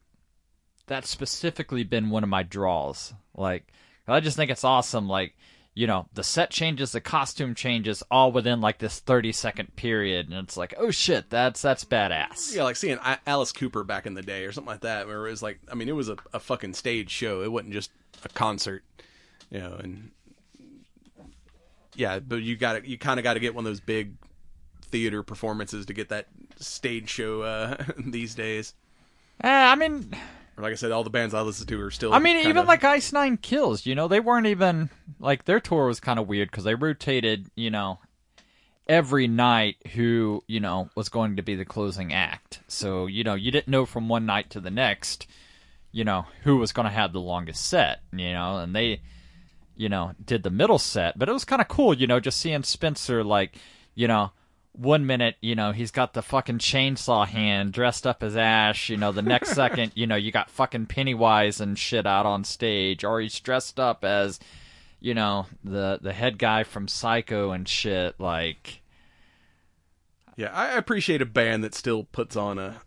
[0.87, 3.15] that's specifically been one of my draws.
[3.35, 3.73] Like
[4.07, 5.09] I just think it's awesome.
[5.09, 5.35] Like
[5.75, 10.29] you know, the set changes, the costume changes, all within like this thirty second period,
[10.29, 12.55] and it's like, oh shit, that's that's badass.
[12.55, 15.31] yeah, like seeing Alice Cooper back in the day or something like that, where it
[15.31, 17.43] was like, I mean, it was a, a fucking stage show.
[17.43, 17.93] It wasn't just
[18.25, 18.83] a concert,
[19.51, 19.77] you know.
[19.81, 20.11] And
[21.95, 24.15] yeah, but you got to you kind of got to get one of those big
[24.91, 26.27] theater performances to get that
[26.57, 28.75] stage show uh, these days.
[29.43, 30.11] Eh, I mean,
[30.57, 32.13] like I said, all the bands I listen to are still.
[32.13, 35.87] I mean, even like Ice Nine Kills, you know, they weren't even like their tour
[35.87, 38.01] was kind of weird because they rotated, you know,
[38.89, 42.61] every night who you know was going to be the closing act.
[42.69, 45.27] So you know, you didn't know from one night to the next,
[45.93, 48.01] you know, who was going to have the longest set.
[48.13, 49.03] You know, and they,
[49.77, 52.41] you know, did the middle set, but it was kind of cool, you know, just
[52.41, 53.57] seeing Spencer like,
[53.95, 54.33] you know.
[54.79, 58.89] One minute, you know, he's got the fucking chainsaw hand dressed up as Ash.
[58.89, 62.45] You know, the next second, you know, you got fucking Pennywise and shit out on
[62.45, 64.39] stage, or he's dressed up as,
[65.01, 68.21] you know, the the head guy from Psycho and shit.
[68.21, 68.83] Like,
[70.37, 72.83] yeah, I appreciate a band that still puts on a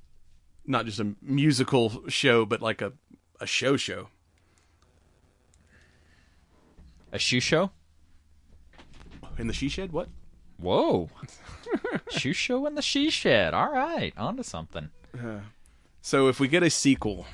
[0.65, 2.93] not just a musical show, but like a
[3.41, 4.07] a show show.
[7.11, 7.71] a shoe show.
[9.37, 10.09] In the she shed, what?
[10.61, 11.09] Whoa,
[12.11, 13.53] shoe show in the she shed.
[13.53, 14.89] All right, on to something.
[16.01, 17.25] So if we get a sequel,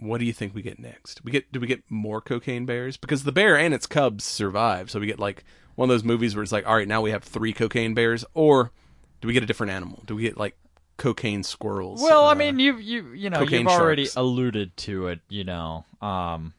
[0.00, 1.24] what do you think we get next?
[1.24, 2.96] We get do we get more cocaine bears?
[2.96, 5.44] Because the bear and its cubs survive, so we get like
[5.74, 8.24] one of those movies where it's like, all right, now we have three cocaine bears,
[8.34, 8.72] or
[9.20, 10.02] do we get a different animal?
[10.06, 10.56] Do we get like
[10.96, 12.00] cocaine squirrels?
[12.00, 14.16] Well, I Uh, mean, you you you know you've already sharks.
[14.16, 15.20] alluded to it.
[15.28, 16.54] You know, um,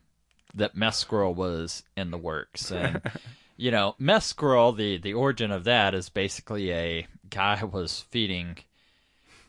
[0.56, 3.02] that mess squirrel was in the works, and
[3.60, 4.72] you know, mess squirrel.
[4.72, 8.58] The the origin of that is basically a guy was feeding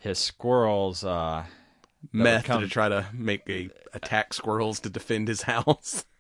[0.01, 1.05] his squirrels.
[1.05, 1.45] Uh,
[2.13, 6.05] meth come- to try to make a attack squirrels to defend his house.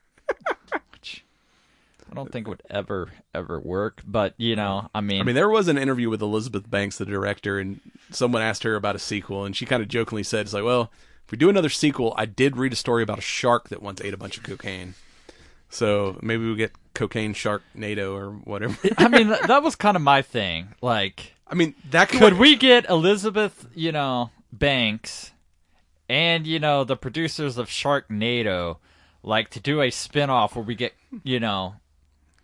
[2.10, 5.36] I don't think it would ever ever work, but you know, I mean, I mean,
[5.36, 7.80] there was an interview with Elizabeth Banks, the director, and
[8.10, 10.90] someone asked her about a sequel, and she kind of jokingly said, "It's like, well,
[11.24, 14.00] if we do another sequel, I did read a story about a shark that once
[14.00, 14.94] ate a bunch of cocaine,
[15.70, 19.96] so maybe we get cocaine shark NATO or whatever." I mean, that, that was kind
[19.96, 20.74] of my thing.
[20.82, 25.30] Like, I mean, that could, could we get Elizabeth, you know, Banks,
[26.08, 28.76] and you know the producers of Sharknado,
[29.22, 30.92] like to do a spin-off where we get,
[31.22, 31.76] you know,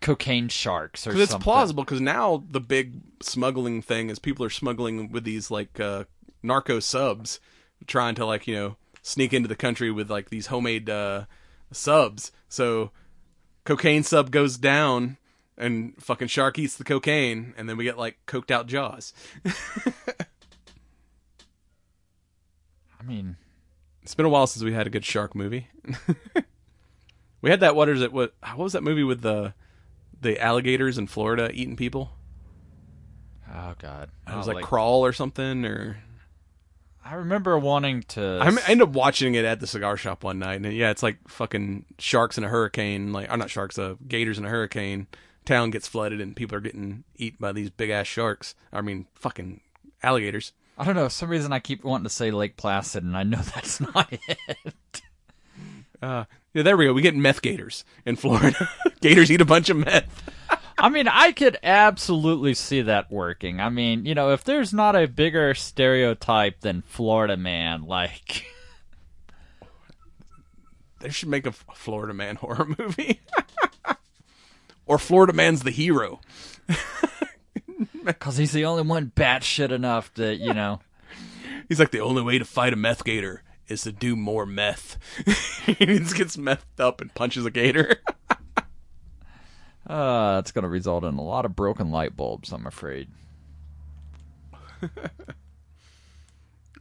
[0.01, 1.45] cocaine sharks or Because it's something.
[1.45, 1.85] plausible.
[1.85, 6.05] Because now the big smuggling thing is people are smuggling with these like uh,
[6.43, 7.41] narco subs,
[7.87, 11.24] trying to like you know sneak into the country with like these homemade uh,
[11.72, 12.31] subs.
[12.49, 12.91] So
[13.66, 15.18] cocaine sub goes down,
[15.58, 19.12] and fucking shark eats the cocaine, and then we get like coked out jaws.
[22.98, 23.36] I mean,
[24.02, 25.68] It's been a while since we had a good shark movie.
[27.42, 27.76] we had that.
[27.76, 28.12] What is it?
[28.12, 29.54] What what was that movie with the
[30.20, 32.12] the alligators in Florida eating people?
[33.54, 35.98] oh god, It was Oh, like, crawl or something or.
[37.09, 38.38] I remember wanting to.
[38.42, 41.18] I, ended up watching it at the cigar shop one night, and yeah, it's like
[41.28, 43.12] fucking sharks in a hurricane.
[43.12, 45.07] Like, I'm not sharks, uh, gators in a hurricane.
[45.44, 48.57] Town gets flooded, and people are getting eaten by these big ass sharks.
[48.72, 49.61] I mean, fucking
[50.02, 50.52] alligators.
[50.76, 51.04] I don't know.
[51.04, 54.12] For some reason, I keep wanting to say Lake Placid, and I know that's not
[54.12, 55.02] it.
[56.02, 56.92] Uh, yeah, there we go.
[56.92, 58.68] We get meth gators in Florida.
[59.00, 60.32] gators eat a bunch of meth.
[60.79, 63.61] I mean, I could absolutely see that working.
[63.61, 68.45] I mean, you know, if there's not a bigger stereotype than Florida man, like,
[71.01, 73.20] They should make a Florida Man horror movie.
[74.87, 76.20] or Florida Man's the hero.
[78.05, 80.81] because he's the only one batshit enough that, you know.
[81.68, 84.97] He's like the only way to fight a meth gator is to do more meth.
[85.66, 87.97] he just gets methed up and punches a gator.
[89.87, 93.09] Uh, it's going to result in a lot of broken light bulbs, I'm afraid.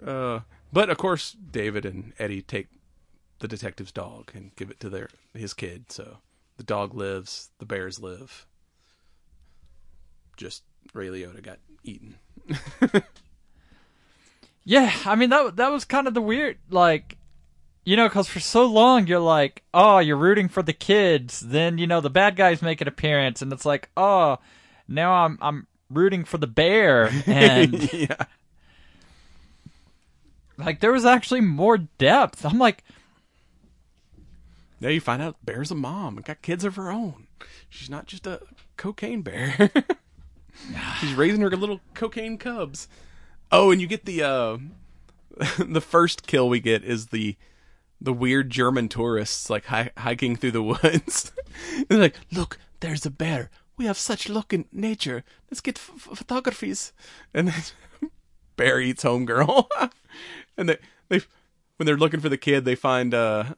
[0.05, 0.41] Uh,
[0.73, 2.67] but of course, David and Eddie take
[3.39, 5.89] the detective's dog and give it to their his kid.
[5.89, 6.17] So
[6.57, 8.45] the dog lives, the bears live.
[10.35, 12.17] Just Ray Liotta got eaten.
[14.65, 17.17] Yeah, I mean that that was kind of the weird like
[17.85, 21.77] you know cuz for so long you're like, "Oh, you're rooting for the kids." Then,
[21.77, 24.39] you know, the bad guys make an appearance and it's like, "Oh,
[24.87, 28.25] now I'm I'm rooting for the bear." And yeah.
[30.57, 32.45] like there was actually more depth.
[32.45, 32.83] I'm like,
[34.81, 37.27] Now you find out Bear's a mom and got kids of her own.
[37.69, 38.41] She's not just a
[38.77, 39.71] cocaine bear.
[40.99, 42.87] She's raising her little cocaine cubs.
[43.51, 44.57] Oh, and you get the uh
[45.59, 47.35] the first kill we get is the
[48.01, 51.31] the weird German tourists like hi- hiking through the woods.
[51.87, 53.49] They're like, "Look, there's a bear.
[53.77, 55.23] We have such luck in nature.
[55.49, 56.93] Let's get f- f- photographies."
[57.33, 57.63] And then
[58.55, 59.67] bear eats homegirl.
[60.57, 60.77] and they
[61.09, 61.21] they
[61.77, 63.53] when they're looking for the kid, they find uh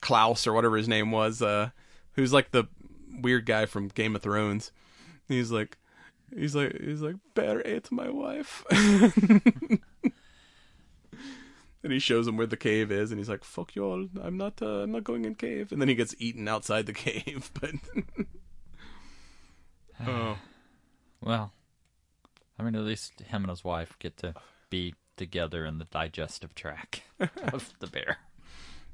[0.00, 1.70] Klaus or whatever his name was, uh,
[2.12, 2.64] who's like the
[3.20, 4.72] weird guy from Game of Thrones.
[5.28, 5.76] He's like,
[6.34, 8.64] he's like, he's like, bear ate my wife.
[11.82, 14.06] And he shows him where the cave is, and he's like, "Fuck you all!
[14.22, 14.60] I'm not.
[14.60, 17.50] Uh, I'm not going in cave." And then he gets eaten outside the cave.
[17.58, 17.70] But
[20.06, 20.38] oh,
[21.20, 21.52] Well,
[22.58, 24.34] I mean, at least him and his wife get to
[24.68, 27.02] be together in the digestive tract
[27.52, 28.18] of the bear.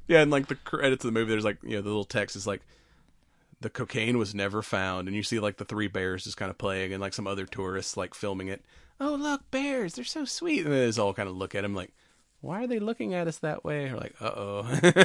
[0.08, 2.36] yeah, and like the credits of the movie, there's like you know the little text
[2.36, 2.62] is like,
[3.60, 6.58] "The cocaine was never found," and you see like the three bears just kind of
[6.58, 8.64] playing, and like some other tourists like filming it.
[9.00, 9.94] Oh look, bears!
[9.94, 11.92] They're so sweet, and they just all kind of look at him like,
[12.46, 14.80] "Why are they looking at us that way?" Or like, "Uh oh."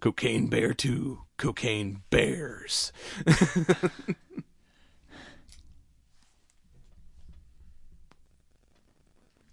[0.00, 2.90] Cocaine Bear 2, Cocaine Bears.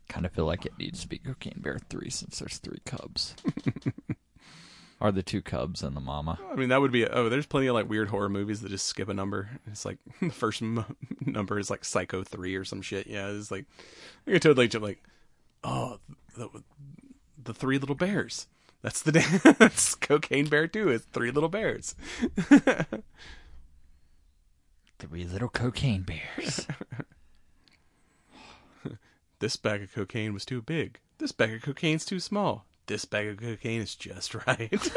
[0.07, 3.35] Kind of feel like it needs to be Cocaine Bear 3 since there's three cubs.
[5.01, 6.39] Are the two cubs and the mama?
[6.49, 7.05] I mean, that would be.
[7.05, 9.59] Oh, there's plenty of like weird horror movies that just skip a number.
[9.67, 10.85] It's like the first m-
[11.23, 13.05] number is like Psycho three or some shit.
[13.05, 13.65] Yeah, it's like
[14.25, 15.03] I could totally jump like,
[15.63, 15.99] oh,
[16.37, 16.63] the,
[17.43, 18.47] the three little bears.
[18.81, 19.11] That's the
[19.59, 20.89] that's Cocaine Bear two.
[20.89, 21.95] It's three little bears.
[24.99, 26.65] Three little cocaine bears.
[29.39, 30.97] This bag of cocaine was too big.
[31.19, 32.65] This bag of cocaine's too small.
[32.87, 34.91] This bag of cocaine is just right.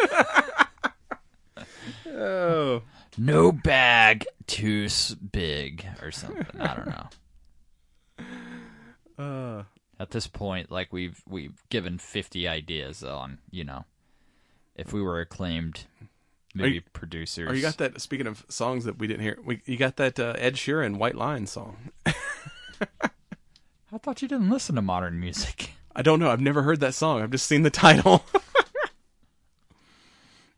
[2.08, 2.80] oh,
[3.18, 4.88] no bag too
[5.30, 6.46] big or something.
[6.58, 6.86] I don't
[9.18, 9.22] know.
[9.22, 9.62] uh,
[10.00, 13.84] At this point, like we've we've given fifty ideas on you know
[14.74, 15.84] if we were acclaimed
[16.54, 17.48] movie you- producers.
[17.50, 18.00] Oh, you got that?
[18.00, 21.16] Speaking of songs that we didn't hear, we, you got that uh, Ed Sheeran "White
[21.16, 21.90] Line" song.
[22.06, 25.72] I thought you didn't listen to modern music.
[25.94, 26.30] I don't know.
[26.30, 27.20] I've never heard that song.
[27.20, 28.24] I've just seen the title.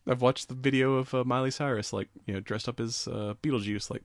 [0.07, 3.34] I've watched the video of uh, Miley Cyrus, like you know, dressed up as uh,
[3.43, 4.03] Beetlejuice, like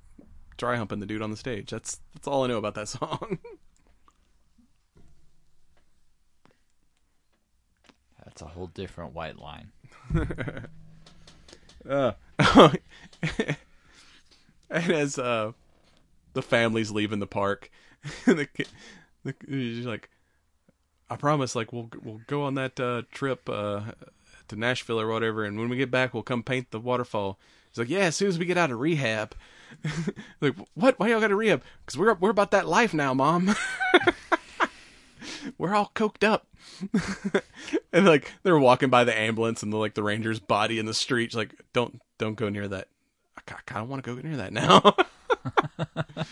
[0.57, 1.69] dry humping the dude on the stage.
[1.69, 3.37] That's that's all I know about that song.
[8.37, 9.71] That's a whole different white line.
[11.89, 12.11] Uh,
[14.69, 15.53] and as uh,
[16.33, 17.71] the family's leaving the park,
[18.25, 18.65] the, ki-
[19.23, 19.33] the
[19.85, 20.09] like,
[21.09, 23.83] "I promise, like we'll we'll go on that uh, trip uh,
[24.49, 27.77] to Nashville or whatever, and when we get back, we'll come paint the waterfall." He's
[27.77, 29.33] like, "Yeah, as soon as we get out of rehab."
[30.41, 30.99] like, what?
[30.99, 31.63] Why y'all got to rehab?
[31.85, 33.55] Because we're we're about that life now, mom.
[35.57, 36.47] We're all coked up.
[37.93, 40.93] and like they're walking by the ambulance and the like the ranger's body in the
[40.93, 41.31] street.
[41.31, 42.87] She's like, don't don't go near that.
[43.37, 44.95] I kind of want to go near that now.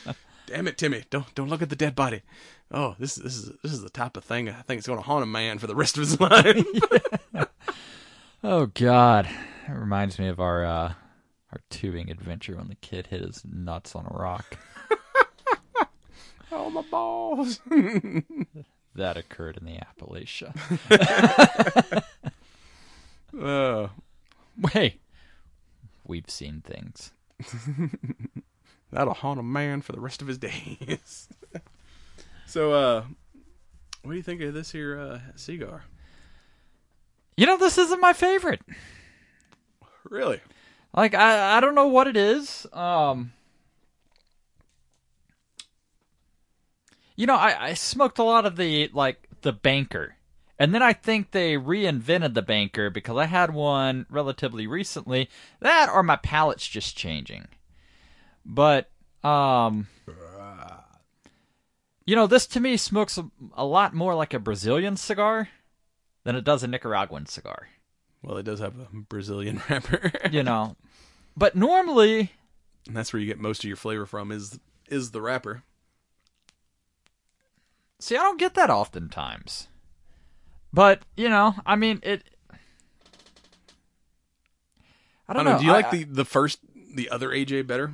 [0.47, 1.03] Damn it, Timmy!
[1.09, 2.21] Don't don't look at the dead body.
[2.71, 5.05] Oh, this this is this is the type of thing I think it's going to
[5.05, 6.65] haunt a man for the rest of his life.
[8.43, 9.27] Oh God,
[9.67, 10.93] it reminds me of our uh,
[11.51, 14.59] our tubing adventure when the kid hit his nuts on a rock.
[16.51, 17.59] oh my balls!
[18.95, 20.55] That occurred in the Appalachia.
[23.41, 23.89] uh,
[24.71, 24.99] Hey,
[26.05, 27.11] we've seen things.
[28.91, 31.27] that'll haunt a man for the rest of his days.
[32.45, 33.03] so, uh,
[34.03, 35.83] what do you think of this here uh, cigar?
[37.35, 38.61] You know, this isn't my favorite.
[40.09, 40.39] Really?
[40.93, 42.65] Like I I don't know what it is.
[42.71, 43.33] Um
[47.15, 50.15] You know, I, I smoked a lot of the like the banker.
[50.57, 55.29] And then I think they reinvented the banker because I had one relatively recently.
[55.59, 57.47] That or my palate's just changing.
[58.45, 58.89] But
[59.23, 59.87] um
[62.05, 65.49] You know, this to me smokes a, a lot more like a Brazilian cigar
[66.23, 67.69] than it does a Nicaraguan cigar.
[68.21, 70.11] Well, it does have a Brazilian wrapper.
[70.31, 70.75] You know.
[71.35, 72.31] But normally
[72.87, 75.63] and that's where you get most of your flavor from is is the wrapper.
[77.99, 79.67] See, I don't get that oftentimes.
[80.73, 82.23] But, you know, I mean, it.
[82.51, 82.55] I
[85.31, 85.59] I don't, don't know.
[85.59, 86.59] Do you I- like the the first
[86.95, 87.91] the other AJ better?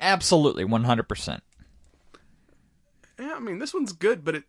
[0.00, 1.40] Absolutely, 100%.
[3.18, 4.44] Yeah, I mean this one's good, but it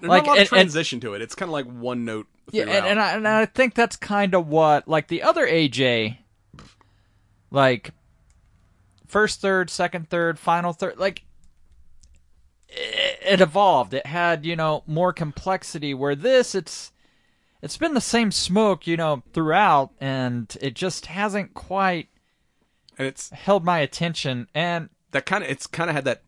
[0.00, 1.22] there's Like, not a lot and- of transition to it.
[1.22, 2.26] It's kind of like one note.
[2.52, 6.18] Yeah, and, and, I, and I think that's kind of what, like, the other AJ,
[7.52, 7.92] like,
[9.06, 11.22] first third, second third, final third, like,
[12.70, 13.94] it, evolved.
[13.94, 16.92] It had, you know, more complexity, where this, it's.
[17.62, 22.08] It's been the same smoke, you know, throughout, and it just hasn't quite
[23.00, 24.46] and it's held my attention.
[24.54, 26.22] And that kind of it's kind of had that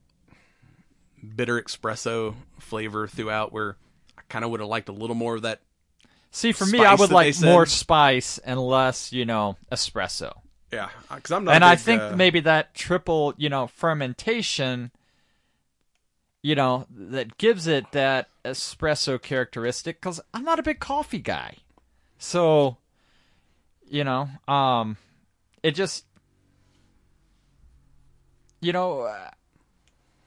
[1.37, 3.77] bitter espresso flavor throughout where
[4.17, 5.61] I kind of would have liked a little more of that.
[6.31, 10.33] see, for me, I would like more spice and less, you know, espresso.
[10.73, 11.55] Yeah, because I'm not.
[11.55, 14.93] and a I big, think uh, maybe that triple, you know, fermentation
[16.43, 21.59] you know, that gives it that espresso characteristic because I'm not a big coffee guy.
[22.19, 22.77] So,
[23.89, 24.97] you know, um,
[25.63, 26.05] it just,
[28.61, 29.13] you know,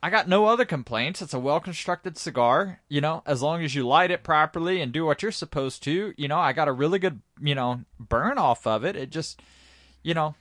[0.01, 1.21] I got no other complaints.
[1.21, 4.91] It's a well constructed cigar, you know, as long as you light it properly and
[4.91, 8.37] do what you're supposed to, you know, I got a really good, you know, burn
[8.37, 8.95] off of it.
[8.95, 9.41] It just,
[10.03, 10.35] you know,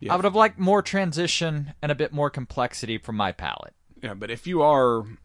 [0.00, 0.12] Yeah.
[0.12, 3.74] I would have liked more transition and a bit more complexity from my palate.
[4.02, 5.18] Yeah, but if you are an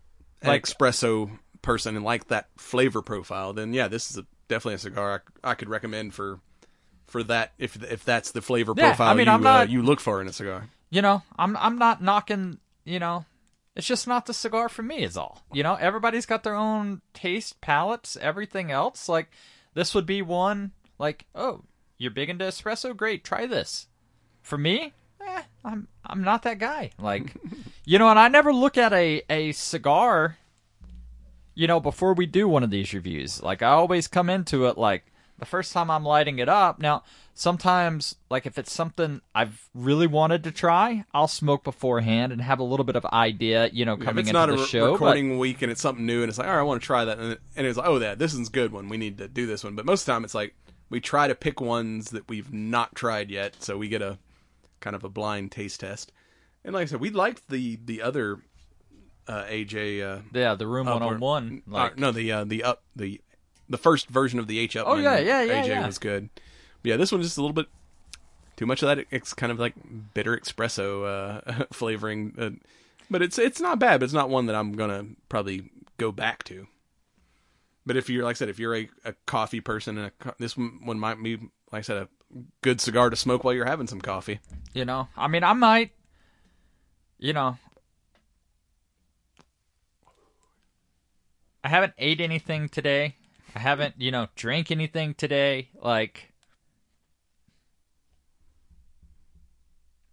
[0.43, 4.80] Like- espresso person and like that flavor profile, then yeah, this is a, definitely a
[4.80, 6.39] cigar I, I could recommend for
[7.07, 9.82] for that if if that's the flavor Yeah, profile I mean, you I'm uh, you
[9.82, 10.69] look for in a cigar.
[10.89, 13.26] You know, I'm I'm not knocking, you know,
[13.76, 15.41] it's just not the cigar for me is all.
[15.51, 19.07] You know, everybody's got their own taste, palates, everything else.
[19.09, 19.30] Like
[19.74, 21.61] this would be one like, oh,
[21.97, 23.88] you're big into espresso, great, try this.
[24.41, 24.93] For me,
[25.38, 26.91] eh, I'm I'm not that guy.
[26.99, 27.34] Like,
[27.86, 30.38] you know, and I never look at a a cigar
[31.55, 33.41] you know, before we do one of these reviews.
[33.41, 35.05] Like I always come into it like
[35.38, 36.79] the first time I'm lighting it up.
[36.79, 37.03] Now,
[37.34, 42.59] sometimes like if it's something I've really wanted to try, I'll smoke beforehand and have
[42.59, 44.86] a little bit of idea, you know, coming it's into the a re- show.
[44.88, 46.86] but- recording week and it's something new and it's like, all right, I want to
[46.86, 48.89] try that, and, and it's like, oh, that this one's good one.
[48.89, 49.75] We need to do this one.
[49.75, 50.55] But most of the time, it's like
[50.89, 54.17] we try to pick ones that we've not tried yet, so we get a
[54.84, 56.11] kind of a blind taste test.
[56.65, 58.39] And like I said, we liked the the other
[59.27, 60.01] uh, AJ.
[60.03, 61.61] Uh, yeah, the room one on one.
[61.69, 63.21] uh, Like no, the uh, the up the
[63.69, 64.86] the first version of the H up.
[64.88, 65.86] Oh, yeah, yeah, yeah, AJ yeah.
[65.86, 66.29] was good.
[66.81, 67.67] But yeah, this one just a little bit
[68.57, 69.05] too much of that.
[69.09, 69.73] It's kind of like
[70.13, 72.49] bitter espresso uh, flavoring, uh,
[73.09, 73.99] but it's it's not bad.
[74.01, 76.67] But it's not one that I'm gonna probably go back to.
[77.86, 80.55] But if you're like I said, if you're a, a coffee person, and a, this
[80.57, 81.38] one one might be
[81.71, 82.07] like I said, a
[82.61, 84.39] good cigar to smoke while you're having some coffee.
[84.73, 85.91] You know, I mean, I might,
[87.19, 87.57] you know,
[91.63, 93.15] I haven't ate anything today.
[93.55, 95.69] I haven't, you know, drank anything today.
[95.79, 96.34] Like,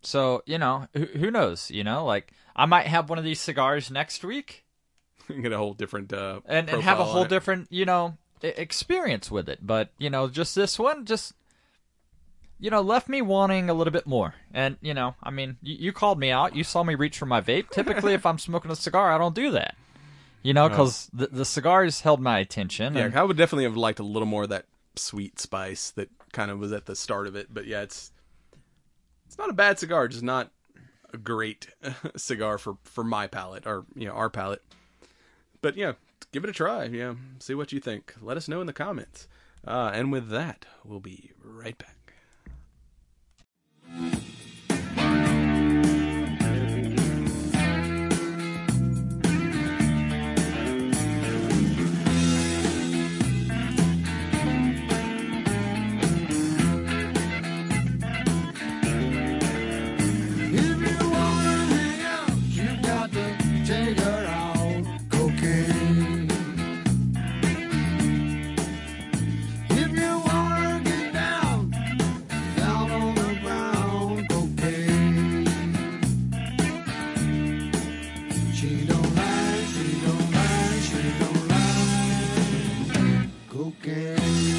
[0.02, 1.70] so you know, who, who knows?
[1.70, 4.64] You know, like I might have one of these cigars next week
[5.42, 9.48] get a whole different uh, and, and have a whole different, you know, experience with
[9.48, 9.60] it.
[9.62, 11.34] But you know, just this one, just
[12.60, 14.34] you know, left me wanting a little bit more.
[14.52, 16.54] And you know, I mean, you, you called me out.
[16.54, 17.70] You saw me reach for my vape.
[17.70, 19.76] Typically, if I'm smoking a cigar, I don't do that.
[20.42, 22.94] You know, because the the cigars held my attention.
[22.94, 26.08] Yeah, and- I would definitely have liked a little more of that sweet spice that
[26.32, 27.48] kind of was at the start of it.
[27.52, 28.12] But yeah, it's
[29.26, 30.50] it's not a bad cigar, just not
[31.12, 31.68] a great
[32.16, 34.62] cigar for for my palate or you know our palate.
[35.62, 35.92] But yeah,
[36.32, 36.84] give it a try.
[36.84, 38.14] Yeah, see what you think.
[38.22, 39.28] Let us know in the comments.
[39.66, 41.96] Uh, and with that, we'll be right back.
[43.92, 44.29] If
[83.84, 84.49] lie.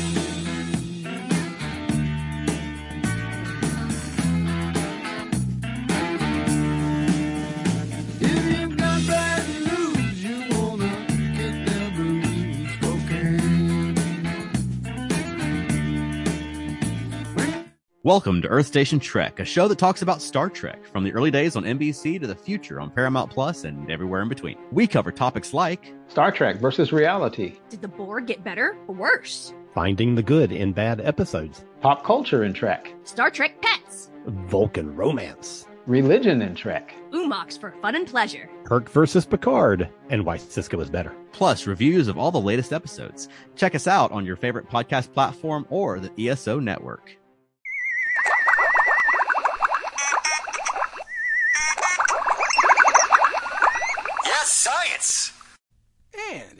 [18.11, 21.31] Welcome to Earth Station Trek, a show that talks about Star Trek from the early
[21.31, 24.57] days on NBC to the future on Paramount Plus and everywhere in between.
[24.69, 29.53] We cover topics like Star Trek versus reality, Did the Borg get better or worse?
[29.73, 31.63] Finding the good in bad episodes.
[31.79, 34.11] pop culture in Trek, Star Trek pets.
[34.25, 35.65] Vulcan romance.
[35.85, 38.49] religion in Trek, Umox for fun and pleasure.
[38.65, 39.87] Kirk versus Picard.
[40.09, 41.15] And why Sisko is better.
[41.31, 43.29] plus reviews of all the latest episodes.
[43.55, 47.15] Check us out on your favorite podcast platform or the ESO network.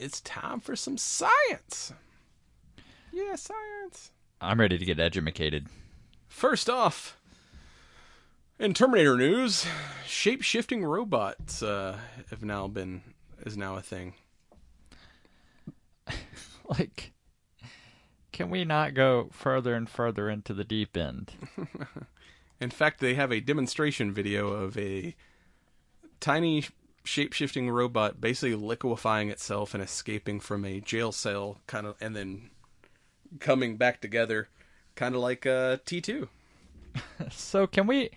[0.02, 1.94] It's time for some science.
[3.14, 4.12] Yeah, science.
[4.42, 5.68] I'm ready to get educated.
[6.28, 7.20] First off,
[8.58, 9.66] in Terminator news,
[10.06, 11.98] shape shifting robots uh,
[12.32, 13.02] have now been
[13.46, 14.14] is now a thing.
[16.80, 17.12] Like,
[18.32, 21.34] can we not go further and further into the deep end?
[22.62, 25.14] In fact, they have a demonstration video of a
[26.22, 26.64] tiny
[27.04, 32.16] shape shifting robot basically liquefying itself and escaping from a jail cell, kind of, and
[32.16, 32.50] then
[33.40, 34.50] coming back together,
[34.96, 36.30] kind of like uh, T two.
[37.30, 38.10] So can we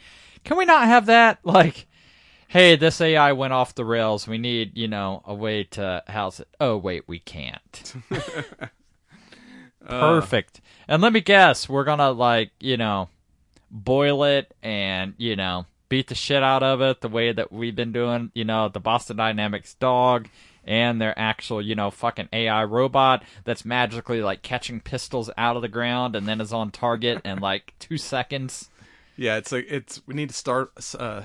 [0.42, 1.86] can we not have that like
[2.54, 4.28] hey, this AI went off the rails.
[4.28, 6.48] We need, you know, a way to house it.
[6.60, 7.94] Oh wait, we can't.
[9.86, 10.60] Perfect.
[10.88, 13.08] and let me guess, we're going to like, you know,
[13.70, 17.76] boil it and, you know, beat the shit out of it the way that we've
[17.76, 20.28] been doing, you know, the Boston Dynamics dog
[20.64, 25.62] and their actual, you know, fucking AI robot that's magically like catching pistols out of
[25.62, 28.70] the ground and then is on target in like 2 seconds.
[29.16, 31.22] Yeah, it's like it's we need to start uh,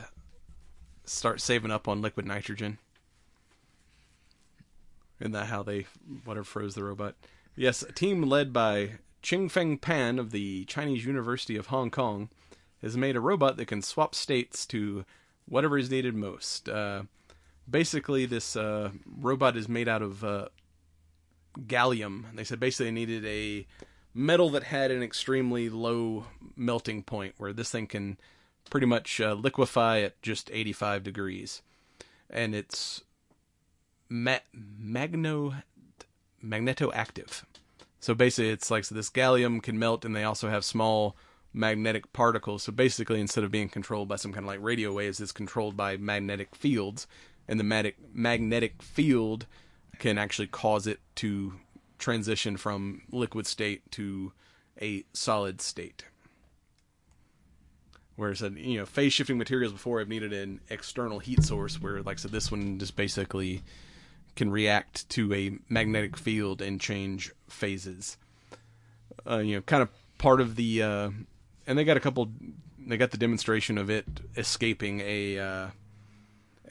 [1.04, 2.78] start saving up on liquid nitrogen.
[5.20, 5.88] Isn't that how they
[6.26, 7.16] whatever froze the robot?
[7.56, 12.30] Yes, a team led by Chengfeng Pan of the Chinese University of Hong Kong
[12.82, 15.06] has made a robot that can swap states to
[15.48, 16.70] whatever is needed most.
[16.70, 17.04] Uh,
[17.70, 20.48] basically, this uh, robot is made out of uh,
[21.60, 22.24] gallium.
[22.36, 23.68] They said basically they needed a
[24.14, 26.26] metal that had an extremely low
[26.56, 28.18] melting point, where this thing can
[28.70, 31.62] pretty much uh, liquefy at just 85 degrees,
[32.30, 33.02] and it's
[34.08, 35.56] ma- magno
[36.44, 37.44] magnetoactive.
[38.00, 41.16] So basically, it's like so this gallium can melt, and they also have small
[41.54, 42.64] magnetic particles.
[42.64, 45.76] So basically, instead of being controlled by some kind of like radio waves, it's controlled
[45.76, 47.08] by magnetic fields,
[47.48, 49.46] and the mag- magnetic field
[49.98, 51.54] can actually cause it to
[51.98, 54.32] transition from liquid state to
[54.82, 56.06] a solid state.
[58.16, 62.18] Whereas, you know, phase shifting materials before have needed an external heat source, where, like
[62.18, 63.64] I said, this one just basically
[64.36, 68.18] can react to a magnetic field and change phases.
[69.30, 71.10] Uh, you know, kind of part of the, uh,
[71.70, 72.32] and they got a couple,
[72.80, 74.06] they got the demonstration of it
[74.36, 75.68] escaping a, uh,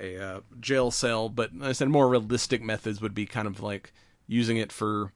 [0.00, 3.92] a uh, jail cell, but I said more realistic methods would be kind of like
[4.26, 5.12] using it for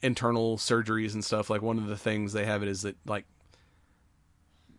[0.00, 1.50] internal surgeries and stuff.
[1.50, 3.26] Like one of the things they have it is that like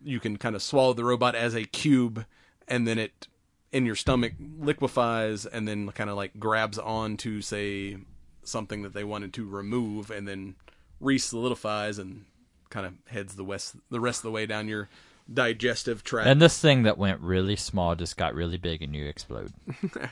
[0.03, 2.25] you can kind of swallow the robot as a cube,
[2.67, 3.27] and then it
[3.71, 7.97] in your stomach liquefies, and then kind of like grabs on to say
[8.43, 10.55] something that they wanted to remove, and then
[10.99, 12.25] re-solidifies and
[12.73, 14.89] kind of heads the west the rest of the way down your
[15.31, 16.27] digestive tract.
[16.27, 19.53] And this thing that went really small just got really big and you explode.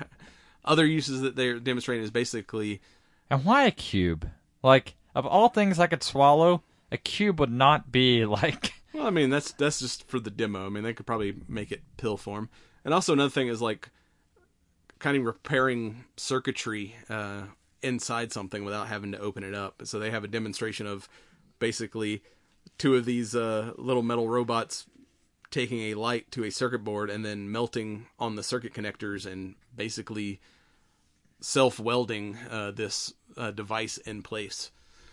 [0.66, 2.80] Other uses that they're demonstrating is basically
[3.30, 4.30] And why a cube?
[4.64, 6.62] Like, of all things I could swallow,
[6.92, 8.74] a cube would not be like.
[8.94, 10.66] Well, I mean that's that's just for the demo.
[10.66, 12.50] I mean they could probably make it pill form.
[12.84, 13.90] And also another thing is like
[15.00, 17.44] kind of repairing circuitry uh,
[17.82, 19.84] inside something without having to open it up.
[19.86, 21.08] So they have a demonstration of
[21.58, 22.22] basically
[22.82, 24.88] two of these uh, little metal robots
[25.52, 29.54] taking a light to a circuit board and then melting on the circuit connectors and
[29.76, 30.40] basically
[31.42, 34.72] self welding uh, this uh, device in place.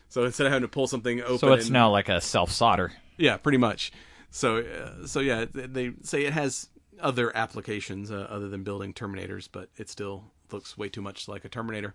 [0.09, 2.51] So instead of having to pull something open, So it's and- now like a self
[2.51, 2.91] solder.
[3.19, 3.93] yeah, pretty much.
[4.31, 9.47] So, uh, so yeah, they say it has other applications uh, other than building Terminators,
[9.53, 11.95] but it still looks way too much like a Terminator.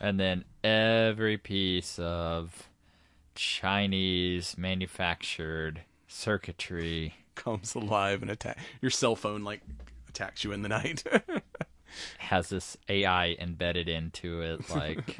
[0.00, 2.67] And then every piece of
[3.38, 9.60] Chinese manufactured circuitry comes alive and attack your cell phone like
[10.08, 11.04] attacks you in the night.
[12.18, 14.68] has this AI embedded into it.
[14.68, 15.18] Like,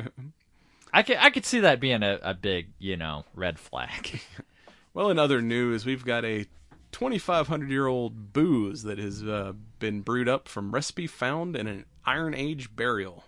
[0.92, 4.20] I could I could see that being a, a big you know red flag.
[4.94, 6.46] well, in other news, we've got a
[6.90, 11.84] 2,500 year old booze that has uh, been brewed up from recipe found in an
[12.04, 13.22] Iron Age burial.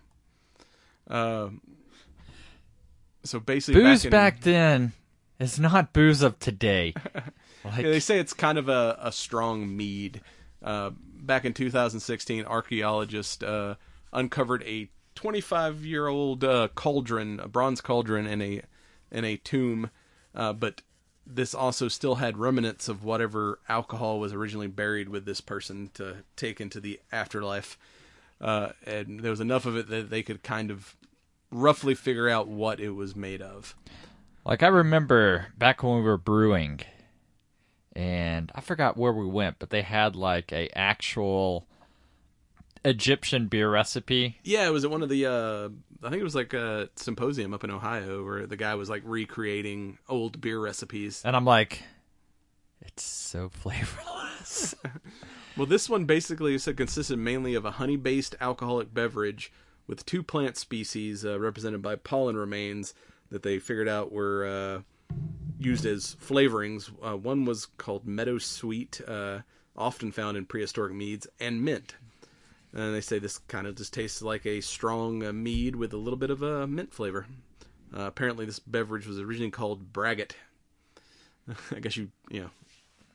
[1.09, 1.51] Uh,
[3.25, 4.93] so basically, booze back, back, then
[5.39, 6.95] is not booze of today.
[7.63, 10.23] Like, Yeah, they say it's kind of a, a strong mead.
[10.63, 13.75] Uh, back in 2016, archaeologists uh,
[14.15, 18.63] uncovered a 25 year old uh, cauldron, a bronze cauldron, in a
[19.13, 19.91] in a tomb,
[20.35, 20.83] uh, but
[21.27, 26.17] this also still had remnants of whatever alcohol was originally buried with this person to
[26.37, 27.79] take into the afterlife.
[28.41, 30.97] Uh, and there was enough of it that they could kind of
[31.51, 33.75] roughly figure out what it was made of.
[34.45, 36.81] Like I remember back when we were brewing,
[37.95, 41.67] and I forgot where we went, but they had like a actual
[42.85, 44.39] Egyptian beer recipe.
[44.43, 45.27] Yeah, it was at one of the.
[45.27, 45.69] Uh,
[46.03, 49.03] I think it was like a symposium up in Ohio where the guy was like
[49.05, 51.23] recreating old beer recipes.
[51.25, 51.83] And I'm like,
[52.81, 54.75] it's so flavorless.
[55.57, 59.53] well, this one basically said consisted mainly of a honey-based alcoholic beverage
[59.91, 62.95] with two plant species uh, represented by pollen remains
[63.29, 65.15] that they figured out were uh,
[65.59, 66.93] used as flavorings.
[67.03, 69.41] Uh, one was called meadow sweet, uh,
[69.77, 71.97] often found in prehistoric meads, and mint.
[72.73, 75.97] And they say this kind of just tastes like a strong uh, mead with a
[75.97, 77.27] little bit of a mint flavor.
[77.93, 80.37] Uh, apparently, this beverage was originally called braggot.
[81.75, 82.51] I guess you you know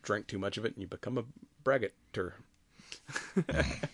[0.04, 1.24] drank too much of it and you become a
[1.64, 2.34] braggotter.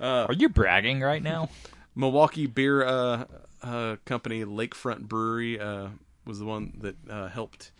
[0.00, 1.48] Are you bragging right now?
[1.96, 3.24] Milwaukee Beer uh,
[3.62, 5.88] uh, Company Lakefront Brewery uh,
[6.26, 7.72] was the one that uh, helped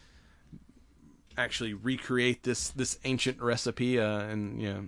[1.36, 4.84] actually recreate this this ancient recipe, uh, and you know,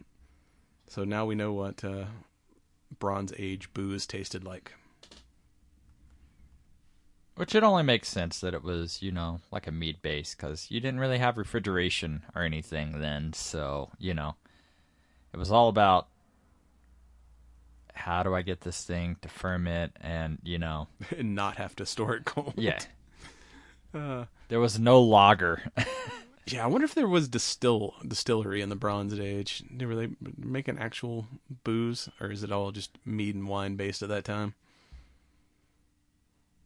[0.89, 2.07] so now we know what uh,
[2.99, 4.73] Bronze Age booze tasted like.
[7.37, 10.73] Which it only makes sense that it was, you know, like a meat base because
[10.73, 13.33] you didn't really have refrigeration or anything then.
[13.33, 14.35] So, you know,
[15.33, 16.09] it was all about
[17.99, 20.89] how do I get this thing to ferment and, you know,
[21.19, 22.55] and not have to store it cold.
[22.57, 22.79] yeah.
[23.95, 25.63] Uh, There was no lager.
[26.47, 29.63] yeah, I wonder if there was distill distillery in the Bronze Age.
[29.81, 31.27] Were they making actual
[31.65, 34.53] booze, or is it all just mead and wine based at that time?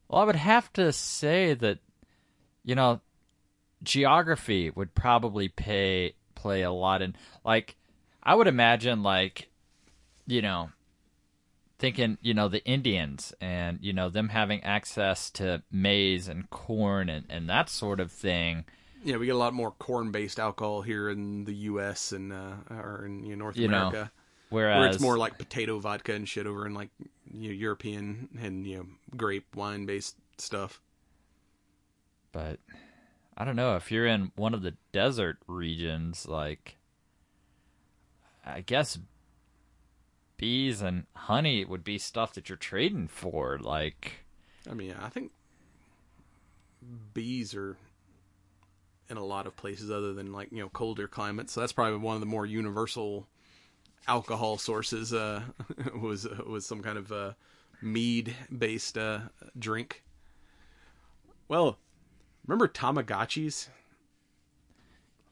[0.09, 1.79] Well, I would have to say that,
[2.65, 3.01] you know,
[3.85, 7.15] geography would probably pay play a lot in.
[7.45, 7.77] Like,
[8.21, 9.49] I would imagine, like,
[10.27, 10.71] you know,
[11.83, 17.09] thinking, you know, the Indians and you know them having access to maize and corn
[17.11, 18.65] and and that sort of thing.
[19.05, 22.13] Yeah, we get a lot more corn-based alcohol here in the U.S.
[22.13, 24.13] and uh, or in you know, North You know, America.
[24.51, 26.91] whereas- where it's more like potato vodka and shit over in like
[27.35, 28.87] you know, European and you know
[29.17, 30.81] grape wine-based stuff.
[32.31, 32.61] But
[33.37, 36.77] I don't know if you're in one of the desert regions, like
[38.47, 38.99] I guess
[40.43, 43.61] bees and honey would be stuff that you're trading for.
[43.61, 44.25] Like,
[44.69, 45.31] I mean, I think
[47.15, 47.77] bees are
[49.09, 51.53] in a lot of places other than like you know colder climates.
[51.53, 53.29] So that's probably one of the more universal
[54.09, 55.15] alcohol sources.
[55.15, 55.43] Uh,
[55.95, 57.33] was was some kind of uh,
[57.81, 59.21] mead based uh,
[59.57, 60.03] drink.
[61.47, 61.79] Well,
[62.49, 63.69] remember Tamagotchis?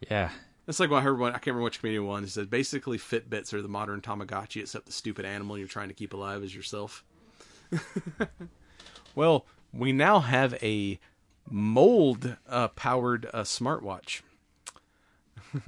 [0.09, 0.31] yeah,
[0.71, 1.19] That's like what I heard.
[1.19, 2.23] One, I can't remember which comedian one.
[2.23, 5.95] He said basically Fitbits are the modern Tamagotchi, except the stupid animal you're trying to
[5.95, 7.03] keep alive is yourself.
[9.17, 11.01] well, we now have a
[11.51, 14.21] mold uh, powered uh, smartwatch.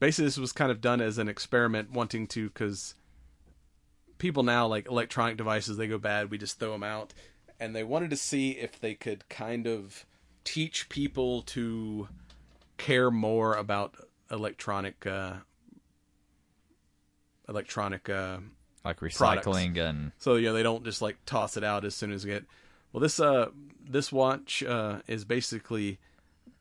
[0.00, 2.94] Basically, this was kind of done as an experiment, wanting to because
[4.16, 7.12] people now like electronic devices they go bad, we just throw them out,
[7.60, 10.06] and they wanted to see if they could kind of
[10.42, 12.08] teach people to
[12.80, 13.94] care more about
[14.30, 15.34] electronic uh,
[17.48, 18.38] electronic uh,
[18.84, 19.46] like products.
[19.46, 22.22] recycling and So you know they don't just like toss it out as soon as
[22.22, 22.44] they get.
[22.92, 23.50] Well, this uh
[23.88, 25.98] this watch uh, is basically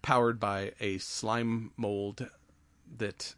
[0.02, 2.28] powered by a slime mold
[2.98, 3.36] that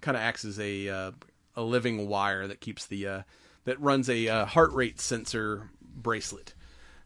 [0.00, 1.12] kind of acts as a uh,
[1.54, 3.22] a living wire that keeps the uh,
[3.64, 6.54] that runs a uh, heart rate sensor bracelet.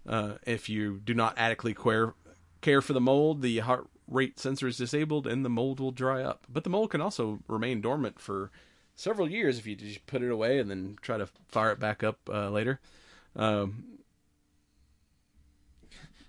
[0.06, 2.14] Uh, if you do not adequately care
[2.60, 6.22] care for the mold, the heart rate sensor is disabled and the mold will dry
[6.22, 6.46] up.
[6.48, 8.50] But the mold can also remain dormant for
[8.96, 12.02] several years if you just put it away and then try to fire it back
[12.02, 12.80] up uh, later.
[13.36, 13.84] Um,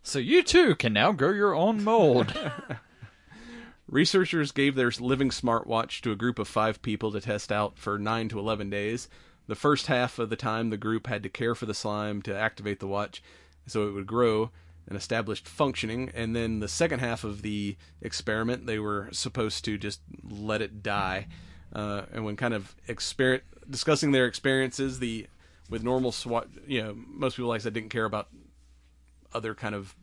[0.04, 2.34] so you too can now grow your own mold.
[3.88, 8.00] Researchers gave their living smartwatch to a group of five people to test out for
[8.00, 9.10] 9 to 11 days.
[9.48, 12.38] The first half of the time, the group had to care for the slime to
[12.38, 13.22] activate the watch
[13.68, 14.52] so it would grow
[14.88, 16.12] and established functioning.
[16.14, 20.84] And then the second half of the experiment, they were supposed to just let it
[20.84, 21.28] die.
[21.74, 25.28] Uh, and when kind of exper- discussing their experiences, the
[25.70, 28.28] with normal SWAT, you know, most people, like I said, didn't care about
[29.34, 29.96] other kind of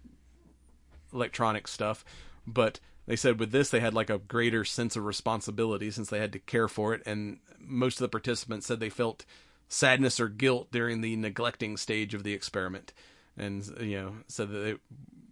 [1.12, 2.04] electronic stuff,
[2.46, 6.18] but they said with this they had like a greater sense of responsibility since they
[6.18, 9.26] had to care for it, and most of the participants said they felt
[9.68, 12.92] sadness or guilt during the neglecting stage of the experiment,
[13.38, 14.74] and you know said that they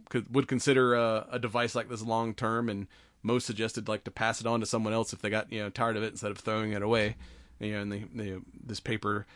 [0.08, 2.86] could would consider a, a device like this long term, and
[3.22, 5.70] most suggested like to pass it on to someone else if they got you know
[5.70, 7.16] tired of it instead of throwing it away.
[7.58, 9.26] You know, and this paper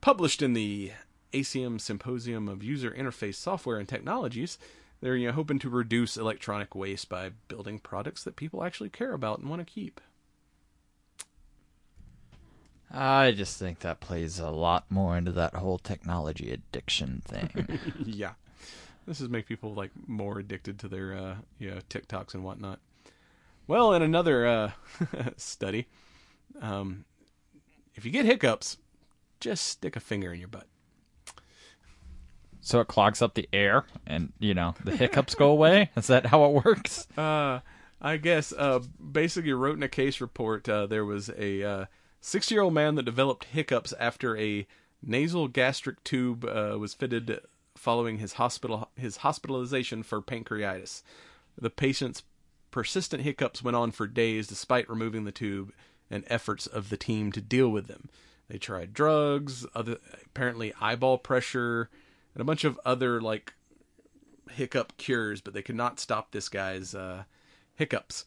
[0.00, 0.92] published in the
[1.32, 4.58] ACM Symposium of User Interface Software and Technologies.
[5.00, 9.12] They're you know, hoping to reduce electronic waste by building products that people actually care
[9.12, 10.00] about and want to keep.
[12.94, 17.80] I just think that plays a lot more into that whole technology addiction thing.
[18.04, 18.34] yeah,
[19.06, 22.78] this is make people like more addicted to their uh, you know TikToks and whatnot.
[23.66, 24.70] Well, in another uh,
[25.36, 25.88] study,
[26.60, 27.04] um,
[27.94, 28.76] if you get hiccups,
[29.40, 30.66] just stick a finger in your butt.
[32.60, 35.90] so it clogs up the air, and you know the hiccups go away.
[35.96, 37.08] Is that how it works?
[37.18, 37.60] Uh,
[38.00, 41.88] I guess uh, basically wrote in a case report uh, there was a
[42.24, 44.66] 60-year-old man that developed hiccups after a
[45.02, 47.40] nasal gastric tube uh, was fitted
[47.76, 51.02] following his hospital his hospitalization for pancreatitis.
[51.60, 52.22] The patient's
[52.70, 55.72] persistent hiccups went on for days despite removing the tube
[56.10, 58.08] and efforts of the team to deal with them.
[58.48, 61.90] They tried drugs, other apparently eyeball pressure,
[62.34, 63.52] and a bunch of other like
[64.50, 67.24] hiccup cures, but they could not stop this guy's uh,
[67.74, 68.24] hiccups.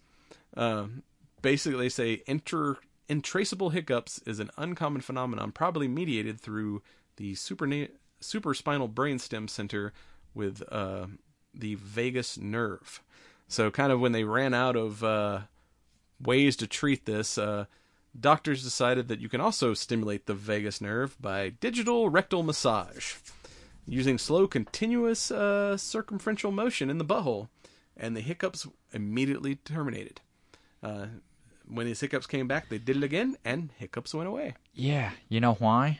[0.55, 1.01] Um,
[1.41, 2.77] basically, they say inter-
[3.09, 6.81] intractable hiccups is an uncommon phenomenon, probably mediated through
[7.17, 7.89] the superna-
[8.21, 9.93] supraspinal brainstem center
[10.33, 11.07] with uh,
[11.53, 13.01] the vagus nerve.
[13.47, 15.41] So, kind of when they ran out of uh,
[16.21, 17.65] ways to treat this, uh,
[18.19, 23.15] doctors decided that you can also stimulate the vagus nerve by digital rectal massage
[23.87, 27.47] using slow, continuous uh, circumferential motion in the butthole,
[27.95, 30.19] and the hiccups immediately terminated.
[31.67, 34.55] Uh, when his hiccups came back, they did it again, and hiccups went away.
[34.73, 35.99] Yeah, you know why?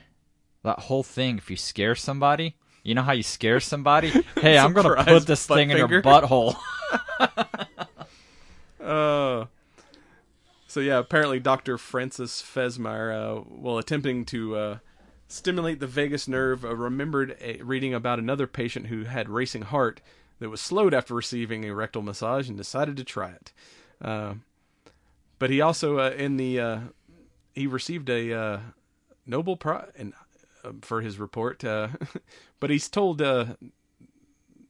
[0.63, 4.11] That whole thing, if you scare somebody, you know how you scare somebody?
[4.35, 6.55] Hey, I'm going to put this thing in your butthole.
[8.79, 9.47] Uh,
[10.65, 11.77] so yeah, apparently Dr.
[11.77, 14.77] Francis Fesmire, uh, while attempting to uh,
[15.27, 19.99] stimulate the vagus nerve, uh, remembered a, reading about another patient who had racing heart
[20.39, 23.51] that was slowed after receiving a rectal massage and decided to try it.
[25.39, 26.79] But he also uh, in the uh,
[27.53, 28.59] he received a uh,
[29.25, 30.13] Nobel Prize and
[30.63, 31.89] uh, for his report, uh,
[32.59, 33.55] but he's told uh,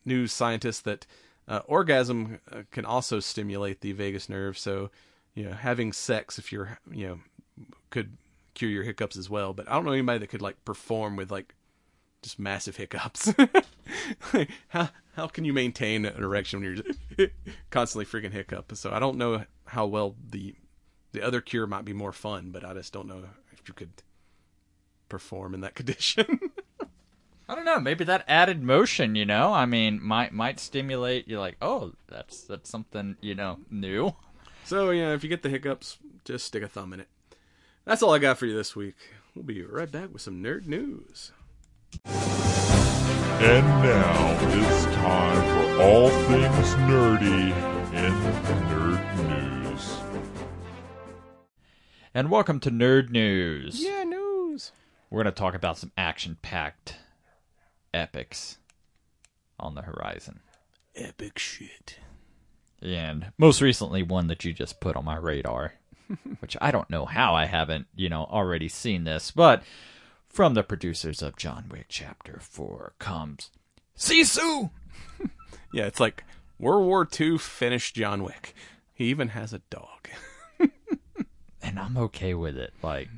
[0.06, 1.06] news scientists that
[1.48, 2.40] uh, orgasm
[2.72, 4.58] can also stimulate the vagus nerve.
[4.58, 4.90] So,
[5.34, 7.20] you know, having sex, if you're, you know,
[7.90, 8.18] could
[8.54, 9.54] cure your hiccups as well.
[9.54, 11.56] But I don't know anybody that could like perform with like
[12.22, 13.34] just massive hiccups.
[14.70, 16.84] how how can you maintain an erection when
[17.18, 17.28] you're
[17.70, 18.76] constantly freaking hiccup?
[18.76, 20.56] So I don't know how well the
[21.14, 24.04] the other cure might be more fun, but I just don't know if you could
[25.10, 26.40] perform in that condition.
[27.50, 27.80] I don't know.
[27.80, 31.28] Maybe that added motion, you know, I mean, might might stimulate.
[31.28, 34.14] You're like, oh, that's that's something, you know, new.
[34.66, 37.08] So, yeah, if you get the hiccups, just stick a thumb in it.
[37.86, 38.96] That's all I got for you this week.
[39.34, 41.32] We'll be right back with some nerd news.
[43.40, 47.54] And now it's time for all things nerdy
[47.94, 48.14] in
[48.68, 48.87] nerd
[52.18, 53.80] And welcome to Nerd News.
[53.80, 54.72] Yeah, news.
[55.12, 56.96] We're going to talk about some action-packed
[57.94, 58.58] epics
[59.60, 60.40] on the horizon.
[60.96, 62.00] Epic shit.
[62.82, 65.76] And most recently, one that you just put on my radar,
[66.40, 69.62] which I don't know how I haven't, you know, already seen this, but
[70.28, 73.52] from the producers of John Wick Chapter 4 comes
[73.96, 74.72] Sisu!
[75.72, 76.24] Yeah, it's like
[76.58, 78.56] World War II finished John Wick.
[78.96, 80.10] He even has a dog.
[81.68, 82.74] And I'm okay with it.
[82.82, 83.10] Like,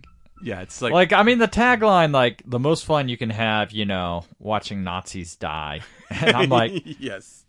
[0.41, 3.71] Yeah, it's like, like, I mean, the tagline, like, the most fun you can have,
[3.71, 5.81] you know, watching Nazis die.
[6.09, 7.45] And I'm like, yes.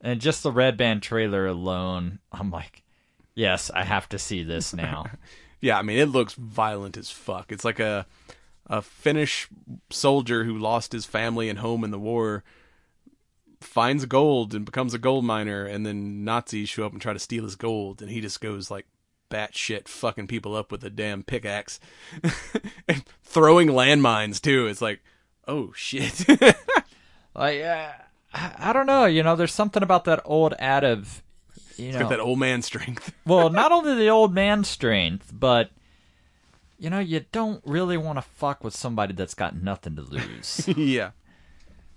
[0.00, 2.82] and just the Red Band trailer alone, I'm like,
[3.34, 5.06] yes, I have to see this now.
[5.58, 7.50] Yeah, I mean it looks violent as fuck.
[7.50, 8.06] It's like a
[8.66, 9.48] a Finnish
[9.90, 12.44] soldier who lost his family and home in the war
[13.60, 17.18] finds gold and becomes a gold miner and then Nazis show up and try to
[17.18, 18.86] steal his gold and he just goes like
[19.30, 21.80] batshit fucking people up with a damn pickaxe
[22.88, 24.66] and throwing landmines too.
[24.66, 25.00] It's like,
[25.46, 26.26] oh shit.
[27.34, 27.92] like, uh,
[28.34, 31.22] I, don't know, you know, there's something about that old ad of,
[31.76, 33.12] you It's know, got that old man strength.
[33.26, 35.70] well, not only the old man strength, but
[36.78, 40.68] you know, you don't really want to fuck with somebody that's got nothing to lose.
[40.76, 41.10] yeah.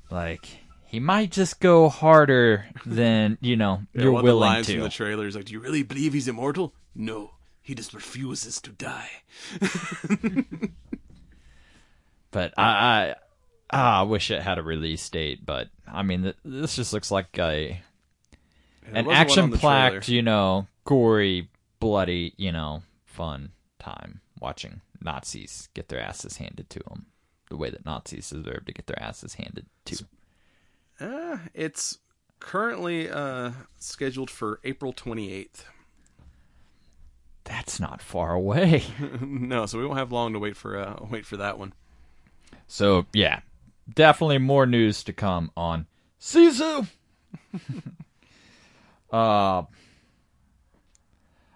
[0.09, 0.47] like
[0.85, 4.73] he might just go harder than you know Yeah, you're of the willing lines to.
[4.73, 8.59] from the trailer is like, "Do you really believe he's immortal?" No, he just refuses
[8.61, 9.09] to die.
[12.31, 13.15] But I, I,
[13.71, 15.45] ah, I wish it had a release date.
[15.45, 17.81] But I mean, th- this just looks like a
[18.83, 21.49] there an wasn't one on action the packed, you know, gory,
[21.79, 27.07] bloody, you know, fun time watching Nazis get their asses handed to them
[27.49, 30.05] the way that Nazis deserve to get their asses handed to.
[30.99, 31.97] Uh, it's
[32.39, 35.63] currently uh, scheduled for April 28th.
[37.43, 38.83] That's not far away.
[39.21, 41.73] no, so we won't have long to wait for uh, wait for that one.
[42.67, 43.39] So yeah,
[43.93, 45.87] definitely more news to come on
[46.19, 46.87] Sisu.
[49.11, 49.63] uh,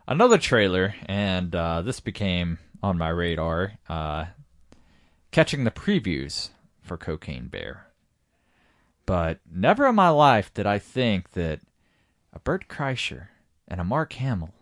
[0.07, 3.73] another trailer, and uh, this became on my radar.
[3.87, 4.25] Uh,
[5.31, 6.49] catching the previews
[6.81, 7.87] for Cocaine Bear,
[9.05, 11.59] but never in my life did I think that
[12.31, 13.27] a Bert Kreischer
[13.67, 14.53] and a Mark Hamill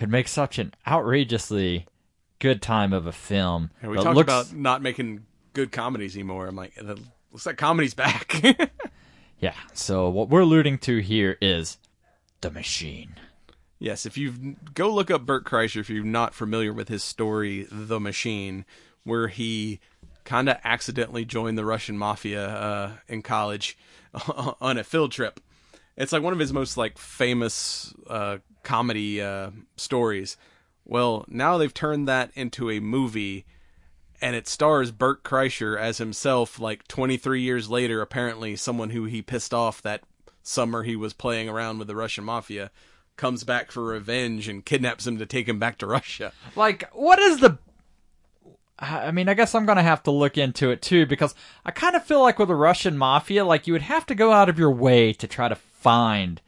[0.00, 1.86] could make such an outrageously
[2.38, 3.70] good time of a film.
[3.82, 6.46] And we talked looks- about not making good comedies anymore.
[6.46, 6.98] I'm like, "It
[7.30, 8.42] looks like comedy's back.
[9.40, 9.54] Yeah.
[9.72, 11.78] So what we're alluding to here is
[12.42, 13.14] the machine.
[13.78, 17.66] Yes, if you go look up Bert Kreischer, if you're not familiar with his story,
[17.72, 18.66] The Machine,
[19.04, 19.80] where he
[20.24, 23.78] kind of accidentally joined the Russian mafia uh, in college
[24.60, 25.40] on a field trip.
[25.96, 30.36] It's like one of his most like famous uh, comedy uh, stories.
[30.84, 33.44] Well, now they've turned that into a movie,
[34.20, 36.58] and it stars Bert Kreischer as himself.
[36.58, 40.02] Like 23 years later, apparently someone who he pissed off that
[40.42, 42.70] summer he was playing around with the Russian mafia
[43.16, 46.32] comes back for revenge and kidnaps him to take him back to Russia.
[46.56, 47.58] Like, what is the?
[48.78, 51.34] I mean, I guess I'm gonna have to look into it too because
[51.66, 54.32] I kind of feel like with the Russian mafia, like you would have to go
[54.32, 56.40] out of your way to try to find.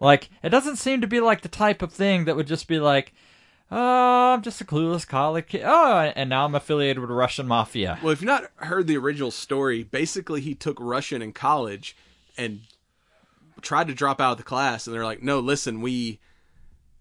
[0.00, 2.78] Like, it doesn't seem to be like the type of thing that would just be
[2.78, 3.12] like,
[3.70, 5.62] "Oh, I'm just a clueless college kid.
[5.64, 9.30] Oh, and now I'm affiliated with Russian mafia." Well, if you've not heard the original
[9.30, 11.96] story, basically he took Russian in college
[12.36, 12.60] and
[13.62, 16.20] tried to drop out of the class, and they're like, "No, listen, we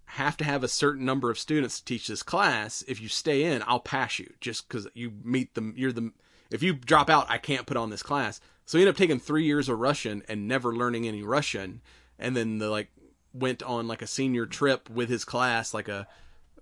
[0.06, 2.84] have to have a certain number of students to teach this class.
[2.88, 5.74] If you stay in, I'll pass you just because you meet them.
[5.76, 6.14] You're the
[6.50, 9.20] if you drop out, I can't put on this class." So he ended up taking
[9.20, 11.82] three years of Russian and never learning any Russian,
[12.20, 12.90] and then the like
[13.34, 16.08] went on like a senior trip with his class, like a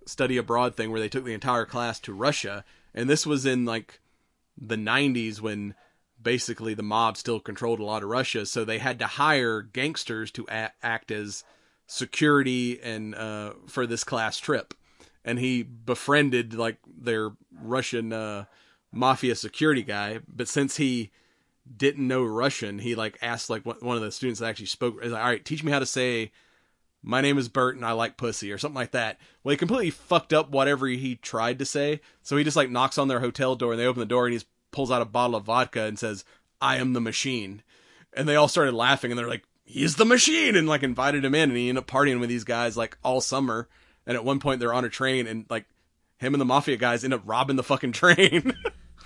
[0.06, 2.64] study abroad thing where they took the entire class to Russia,
[2.94, 4.00] and this was in like
[4.58, 5.76] the 90s when
[6.22, 10.32] basically the mob still controlled a lot of Russia, so they had to hire gangsters
[10.32, 11.44] to a- act as
[11.86, 14.74] security and uh, for this class trip.
[15.26, 17.32] And he befriended like their
[17.62, 18.46] Russian uh,
[18.92, 21.12] mafia security guy, but since he
[21.78, 25.02] didn't know Russian, he like asked like one of the students that actually spoke.
[25.02, 26.32] He's like, "All right, teach me how to say."
[27.06, 29.20] My name is Bert and I like pussy or something like that.
[29.44, 32.00] Well, he completely fucked up whatever he tried to say.
[32.22, 34.34] So he just like knocks on their hotel door and they open the door and
[34.34, 34.42] he
[34.72, 36.24] pulls out a bottle of vodka and says,
[36.62, 37.62] I am the machine.
[38.14, 41.36] And they all started laughing and they're like, he's the machine and like invited him
[41.36, 43.68] in and he ended up partying with these guys like all summer.
[44.08, 45.66] And at one point they're on a train and like
[46.18, 48.54] him and the mafia guys end up robbing the fucking train.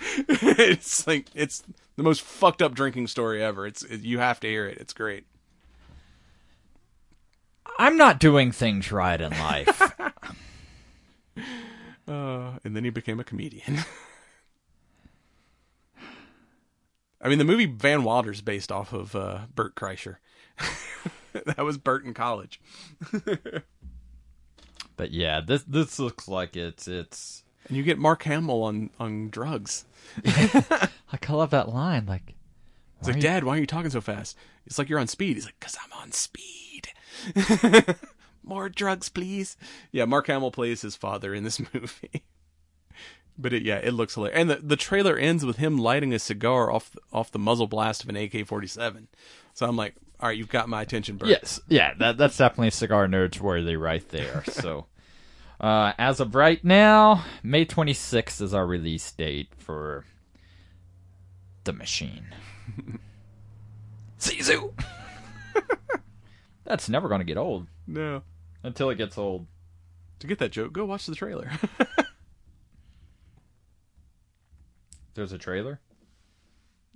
[0.28, 1.64] it's like, it's
[1.98, 3.66] the most fucked up drinking story ever.
[3.66, 4.78] It's, it, you have to hear it.
[4.78, 5.26] It's great.
[7.76, 9.94] I'm not doing things right in life.
[12.08, 13.80] Uh, and then he became a comedian.
[17.20, 20.16] I mean, the movie Van Wilder's based off of uh, Bert Kreischer.
[21.34, 22.62] that was Bert in college.
[24.96, 27.44] but yeah, this this looks like it's it's.
[27.68, 29.84] And you get Mark Hamill on on drugs.
[31.12, 32.06] Like I love that line.
[32.06, 32.34] Like,
[33.00, 34.36] It's like, Dad, why are you talking so fast?
[34.66, 35.36] It's like you're on speed.
[35.36, 36.88] He's like, cause I'm on speed.
[38.42, 39.56] More drugs, please.
[39.92, 42.24] Yeah, Mark Hamill plays his father in this movie.
[43.36, 44.38] but it, yeah, it looks hilarious.
[44.40, 48.02] And the, the trailer ends with him lighting a cigar off off the muzzle blast
[48.04, 49.06] of an AK-47.
[49.54, 51.28] So I'm like, all right, you've got my attention, Bert.
[51.28, 54.42] Yes, yeah, that that's definitely cigar nerds worthy right there.
[54.50, 54.86] So,
[55.60, 60.04] uh, as of right now, May 26th is our release date for
[61.68, 62.24] the machine.
[64.18, 64.72] Sisu.
[66.64, 68.22] that's never going to get old No.
[68.62, 69.46] until it gets old.
[70.20, 71.50] To get that joke, go watch the trailer.
[75.14, 75.80] There's a trailer.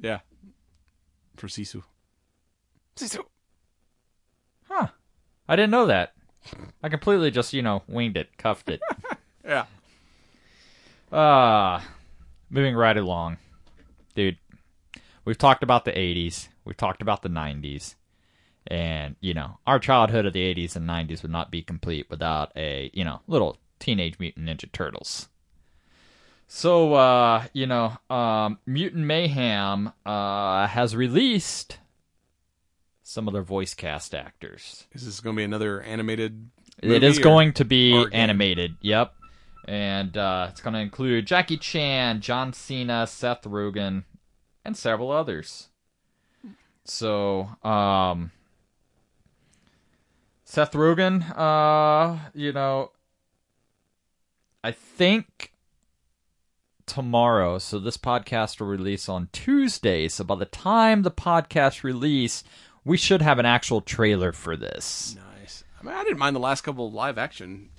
[0.01, 0.20] yeah.
[1.36, 1.82] For Sisu.
[2.97, 3.24] Sisu.
[4.69, 4.89] Huh.
[5.49, 6.12] I didn't know that.
[6.82, 8.81] I completely just, you know, winged it, cuffed it.
[9.44, 9.65] Yeah.
[11.11, 11.81] Uh
[12.49, 13.39] moving right along.
[14.15, 14.39] Dude,
[15.24, 17.94] we've talked about the 80s, we've talked about the 90s.
[18.66, 22.53] And, you know, our childhood of the 80s and 90s would not be complete without
[22.57, 25.28] a, you know, little Teenage Mutant Ninja Turtles.
[26.47, 31.78] So, uh, you know, um, Mutant Mayhem uh, has released
[33.03, 34.86] some of their voice cast actors.
[34.93, 36.51] Is this going to be another animated
[36.82, 38.77] It is going to be animated.
[38.81, 39.15] Yep.
[39.66, 44.05] And uh, it's going to include Jackie Chan, John Cena, Seth Rogen,
[44.65, 45.69] and several others.
[46.85, 48.33] So, um,
[50.45, 52.91] Seth Rogen, uh, you know,
[54.65, 55.53] I think
[56.87, 60.09] tomorrow, so this podcast will release on Tuesday.
[60.09, 62.45] So by the time the podcast release,
[62.85, 65.17] we should have an actual trailer for this.
[65.41, 65.65] Nice.
[65.81, 67.71] I mean, I didn't mind the last couple of live action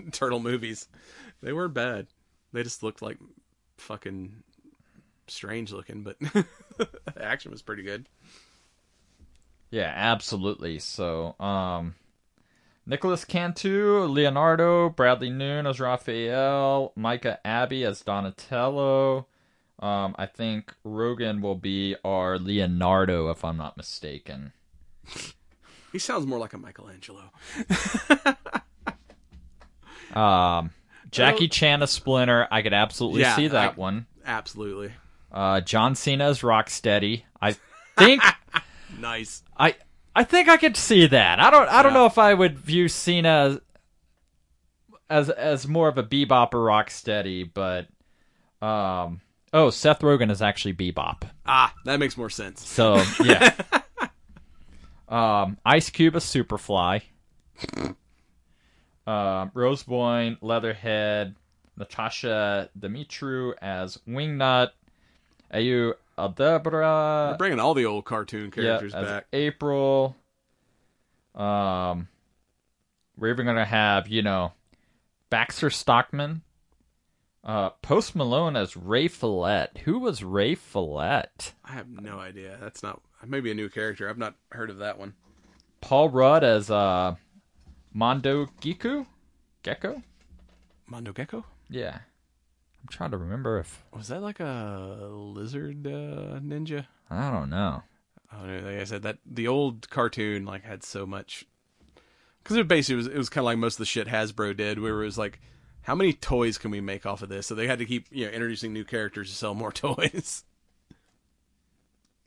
[0.12, 0.88] turtle movies.
[1.42, 2.06] They weren't bad.
[2.52, 3.18] They just looked like
[3.78, 4.42] fucking
[5.26, 6.18] strange looking, but
[6.78, 8.08] the action was pretty good.
[9.70, 10.78] Yeah, absolutely.
[10.78, 11.94] So, um,
[12.86, 19.26] Nicholas Cantu, Leonardo, Brady Noon as Raphael, Micah Abbey as Donatello.
[19.78, 24.52] Um, I think Rogen will be our Leonardo, if I'm not mistaken.
[25.90, 27.30] He sounds more like a Michelangelo.
[30.14, 30.72] Um,
[31.10, 34.06] Jackie Chan as Splinter, I could absolutely Yeah, see that I- one.
[34.26, 34.92] Absolutely.
[35.32, 37.22] Uh, John Cena's as Rocksteady.
[37.40, 37.56] I
[37.96, 38.22] think
[38.98, 39.42] Nice.
[39.56, 39.74] I
[40.14, 41.40] I think I could see that.
[41.40, 43.60] I don't I don't know if I would view Cena
[45.08, 47.86] as as, more of a bebop or rocksteady, but
[48.66, 49.20] um
[49.52, 51.22] oh Seth Rogen is actually bebop.
[51.46, 52.66] Ah, that makes more sense.
[52.66, 53.54] So yeah.
[55.08, 57.02] um Ice Cube as Superfly.
[59.06, 61.34] Um Rose Byrne, Leatherhead,
[61.78, 64.70] Natasia Demetriou as Wingnut,
[65.52, 69.26] Ayo Edebiri They're bringing all the old cartoon characters yeah, as back.
[69.32, 70.16] April.
[71.34, 72.08] Um,
[73.16, 74.52] we're even gonna have you know
[75.30, 76.42] Baxter Stockman,
[77.44, 79.68] uh, Post Malone as Ray Fillet.
[79.84, 81.24] Who was Ray Fillet?
[81.64, 82.58] I have no idea.
[82.60, 84.08] That's not maybe a new character.
[84.08, 85.14] I've not heard of that one.
[85.80, 87.16] Paul Rudd as uh,
[87.92, 89.06] Mondo Giku,
[89.62, 90.02] Gecko.
[90.86, 91.44] Mondo Gecko?
[91.68, 91.98] Yeah,
[92.82, 96.86] I'm trying to remember if Was that like a lizard uh, ninja?
[97.10, 97.82] I don't know.
[98.32, 98.44] Oh!
[98.44, 101.46] Like I said, that the old cartoon like had so much
[102.42, 104.80] because it basically was it was kind of like most of the shit Hasbro did,
[104.80, 105.40] where it was like,
[105.82, 107.46] how many toys can we make off of this?
[107.46, 110.44] So they had to keep you know introducing new characters to sell more toys.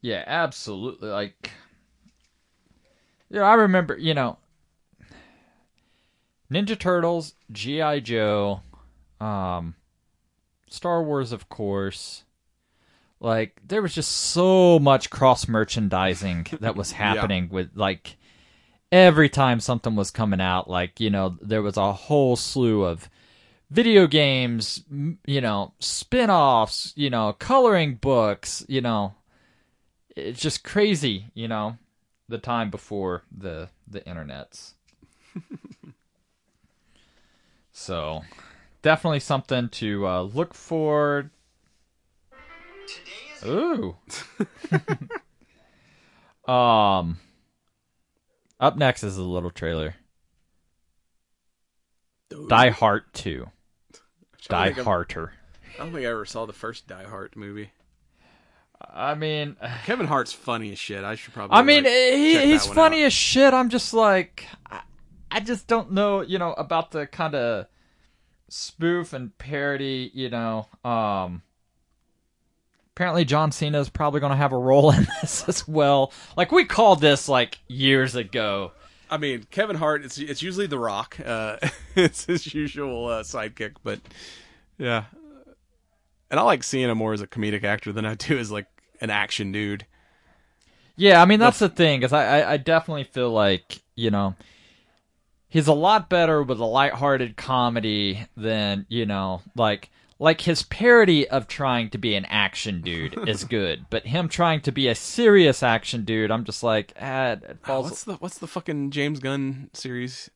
[0.01, 1.09] Yeah, absolutely.
[1.09, 1.49] Like,
[3.29, 4.37] yeah, I remember, you know,
[6.51, 8.01] Ninja Turtles, G.I.
[8.01, 8.61] Joe,
[9.19, 9.73] um,
[10.69, 12.23] Star Wars, of course.
[13.19, 18.17] Like, there was just so much cross merchandising that was happening with, like,
[18.91, 23.09] every time something was coming out, like, you know, there was a whole slew of
[23.71, 24.83] video games,
[25.25, 29.15] you know, spin offs, you know, coloring books, you know
[30.15, 31.77] it's just crazy, you know,
[32.29, 34.73] the time before the the internets.
[37.71, 38.23] so,
[38.85, 41.31] definitely something to uh, look for.
[43.43, 43.95] Ooh.
[46.51, 47.17] um.
[48.59, 49.95] Up next is a little trailer.
[52.47, 53.49] Die Hart Two.
[54.47, 55.33] Die Harter.
[55.73, 57.71] I don't think I ever saw the first Die Hart movie.
[58.79, 59.55] I mean,
[59.85, 61.03] Kevin Hart's funny as shit.
[61.03, 61.57] I should probably.
[61.57, 63.07] I mean, like, he, he's funny out.
[63.07, 63.51] as shit.
[63.51, 64.81] I'm just like, I,
[65.31, 67.67] I just don't know, you know, about the kind of
[68.49, 70.67] spoof and parody, you know.
[70.83, 71.41] Um,
[72.95, 76.11] apparently, John Cena is probably going to have a role in this as well.
[76.37, 78.71] Like we called this like years ago.
[79.09, 80.03] I mean, Kevin Hart.
[80.03, 81.17] It's it's usually The Rock.
[81.23, 81.57] Uh,
[81.95, 83.99] it's his usual uh, sidekick, but
[84.77, 85.05] yeah.
[86.31, 88.67] And I like seeing him more as a comedic actor than I do as like
[88.99, 89.85] an action dude.
[90.97, 94.35] Yeah, I mean that's the thing, because I, I I definitely feel like you know
[95.49, 101.27] he's a lot better with a lighthearted comedy than you know like like his parody
[101.27, 104.95] of trying to be an action dude is good, but him trying to be a
[104.95, 107.85] serious action dude, I'm just like ah, it Oh, falls.
[107.89, 110.29] what's the what's the fucking James Gunn series?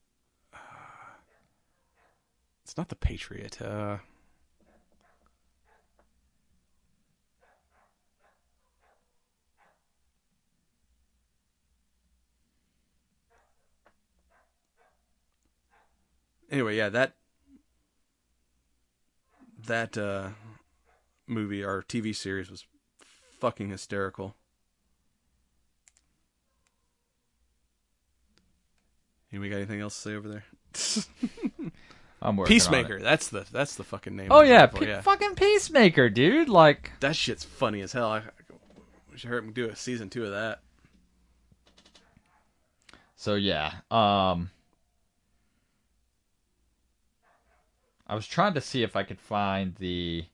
[0.54, 0.58] Uh,
[2.64, 3.62] It's not the Patriot.
[3.62, 3.98] Uh,
[16.52, 17.14] anyway, yeah, that
[19.68, 20.30] that uh,
[21.28, 22.66] movie or TV series was
[23.40, 24.36] fucking hysterical.
[29.32, 30.44] We got anything else to say over there?
[32.22, 33.00] I'm working Peacemaker.
[33.00, 34.28] That's the that's the fucking name.
[34.32, 36.50] Oh yeah, Pe- fucking Peacemaker, dude.
[36.50, 38.12] Like that shit's funny as hell.
[38.12, 38.24] I,
[39.12, 40.60] we should hear him do a season two of that.
[43.16, 44.50] So yeah, um
[48.10, 50.26] I was trying to see if I could find the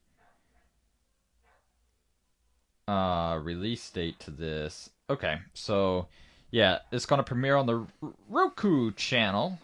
[2.88, 4.90] uh release date to this.
[5.10, 6.08] Okay, so
[6.52, 9.60] yeah, it's going to premiere on the R- Roku channel.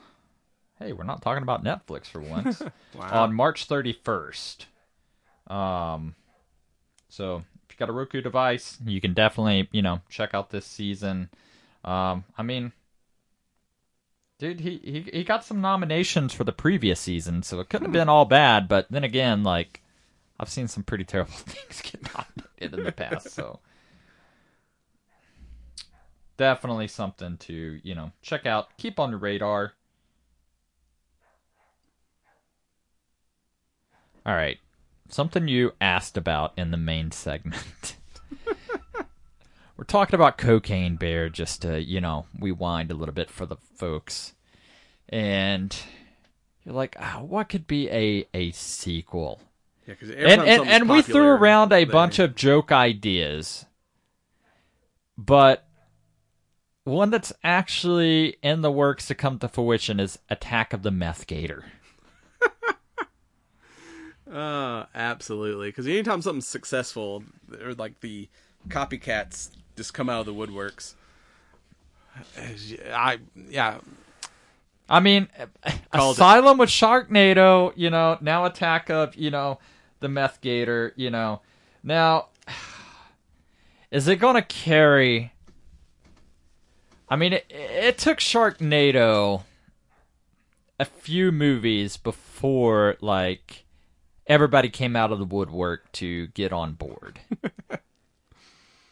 [0.77, 2.61] Hey, we're not talking about Netflix for once.
[2.93, 3.23] Wow.
[3.23, 4.65] On March 31st.
[5.47, 6.15] Um
[7.07, 10.65] so if you got a Roku device, you can definitely, you know, check out this
[10.65, 11.29] season.
[11.85, 12.73] Um I mean,
[14.41, 17.93] Dude, he, he he got some nominations for the previous season, so it couldn't have
[17.93, 18.67] been all bad.
[18.67, 19.83] But then again, like
[20.39, 23.59] I've seen some pretty terrible things get nominated in the past, so
[26.37, 29.73] definitely something to you know check out, keep on your radar.
[34.25, 34.57] All right,
[35.07, 37.95] something you asked about in the main segment.
[39.81, 43.47] We're talking about cocaine bear just to, you know, we wind a little bit for
[43.47, 44.33] the folks.
[45.09, 45.75] And
[46.63, 49.41] you're like, oh, what could be a a sequel?
[49.87, 53.65] Yeah, 'cause and and, and we threw around a bunch of joke ideas,
[55.17, 55.67] but
[56.83, 61.25] one that's actually in the works to come to fruition is Attack of the Meth
[61.25, 61.65] Gator.
[64.31, 65.67] Uh, absolutely.
[65.67, 67.21] Because anytime something's successful,
[67.61, 68.29] or like the
[68.69, 69.49] copycats
[69.81, 70.93] just come out of the woodworks.
[72.15, 73.17] Uh, I
[73.49, 73.79] yeah.
[74.87, 75.27] I mean,
[75.91, 76.19] Called it.
[76.19, 79.57] Asylum with Sharknado, you know, now Attack of, you know,
[80.01, 81.41] the Meth Gator, you know.
[81.81, 82.27] Now,
[83.91, 85.31] is it going to carry.
[87.09, 89.43] I mean, it, it took Sharknado
[90.79, 93.65] a few movies before, like,
[94.27, 97.19] everybody came out of the woodwork to get on board.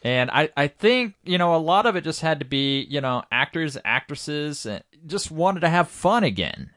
[0.02, 3.02] And I, I think, you know, a lot of it just had to be, you
[3.02, 6.70] know, actors, actresses, and just wanted to have fun again.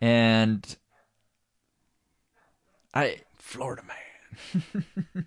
[0.00, 0.76] And
[2.92, 5.26] I Florida man.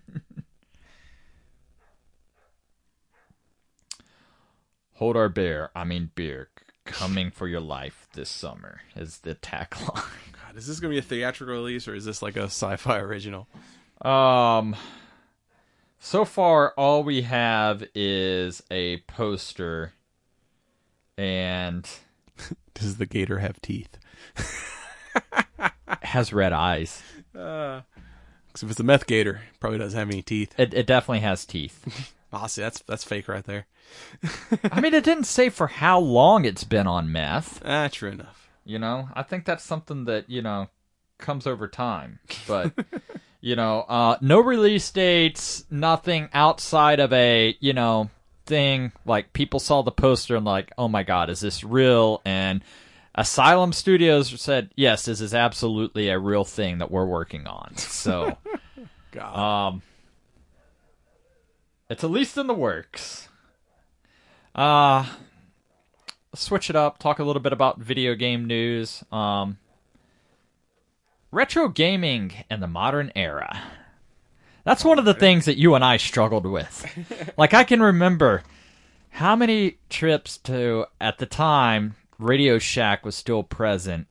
[4.94, 6.48] hold our bear, I mean beer,
[6.84, 9.94] coming for your life this summer is the tagline.
[9.94, 13.48] God, is this gonna be a theatrical release or is this like a sci-fi original?
[14.02, 14.76] Um
[15.98, 19.92] so far all we have is a poster
[21.16, 21.88] and
[22.74, 23.98] Does the gator have teeth?
[26.02, 27.02] has red eyes.
[27.36, 27.82] Uh,
[28.54, 30.52] if it's a meth gator, it probably doesn't have any teeth.
[30.58, 32.14] It it definitely has teeth.
[32.48, 33.66] See, that's that's fake right there.
[34.70, 37.62] I mean, it didn't say for how long it's been on meth.
[37.64, 38.50] Ah, true enough.
[38.64, 40.68] You know, I think that's something that you know
[41.18, 42.18] comes over time.
[42.46, 42.72] But
[43.40, 48.10] you know, uh, no release dates, nothing outside of a you know
[48.46, 48.92] thing.
[49.04, 52.20] Like people saw the poster and like, oh my god, is this real?
[52.24, 52.62] And
[53.14, 57.76] Asylum Studios said, yes, this is absolutely a real thing that we're working on.
[57.76, 58.38] So,
[59.12, 59.68] God.
[59.68, 59.82] um,
[61.90, 63.28] it's at least in the works.
[64.54, 65.06] Uh
[66.34, 69.02] switch it up, talk a little bit about video game news.
[69.10, 69.58] Um
[71.30, 73.62] retro gaming in the modern era.
[74.64, 77.32] That's one of the things that you and I struggled with.
[77.36, 78.42] like I can remember
[79.10, 84.06] how many trips to at the time Radio Shack was still present.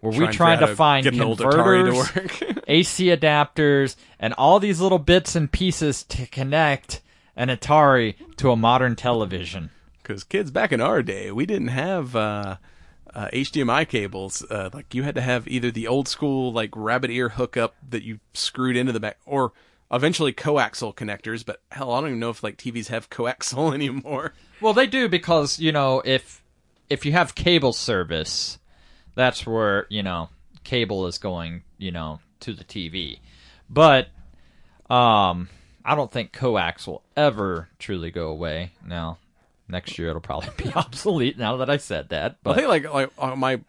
[0.00, 1.50] Were we Trying to to find get an old Atari
[1.86, 2.14] to converters,
[2.52, 2.64] work.
[2.68, 7.00] AC adapters, and all these little bits and pieces to connect
[7.36, 9.70] an Atari to a modern television?
[10.02, 12.56] Because kids back in our day, we didn't have uh,
[13.14, 14.44] uh, HDMI cables.
[14.50, 18.02] Uh, like you had to have either the old school like rabbit ear hookup that
[18.02, 19.52] you screwed into the back, or
[19.90, 21.46] eventually coaxial connectors.
[21.46, 24.34] But hell, I don't even know if like TVs have coaxial anymore.
[24.60, 26.42] Well, they do because you know if
[26.90, 28.58] if you have cable service,
[29.14, 30.28] that's where you know
[30.64, 33.20] cable is going, you know, to the TV.
[33.70, 34.08] But
[34.90, 35.48] um,
[35.84, 38.72] I don't think coax will ever truly go away.
[38.84, 39.18] Now,
[39.68, 41.38] next year it'll probably be obsolete.
[41.38, 43.60] Now that I said that, But I think like like on my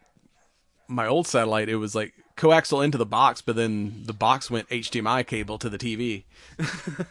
[0.88, 4.68] my old satellite, it was like coaxial into the box, but then the box went
[4.68, 6.24] HDMI cable to the TV.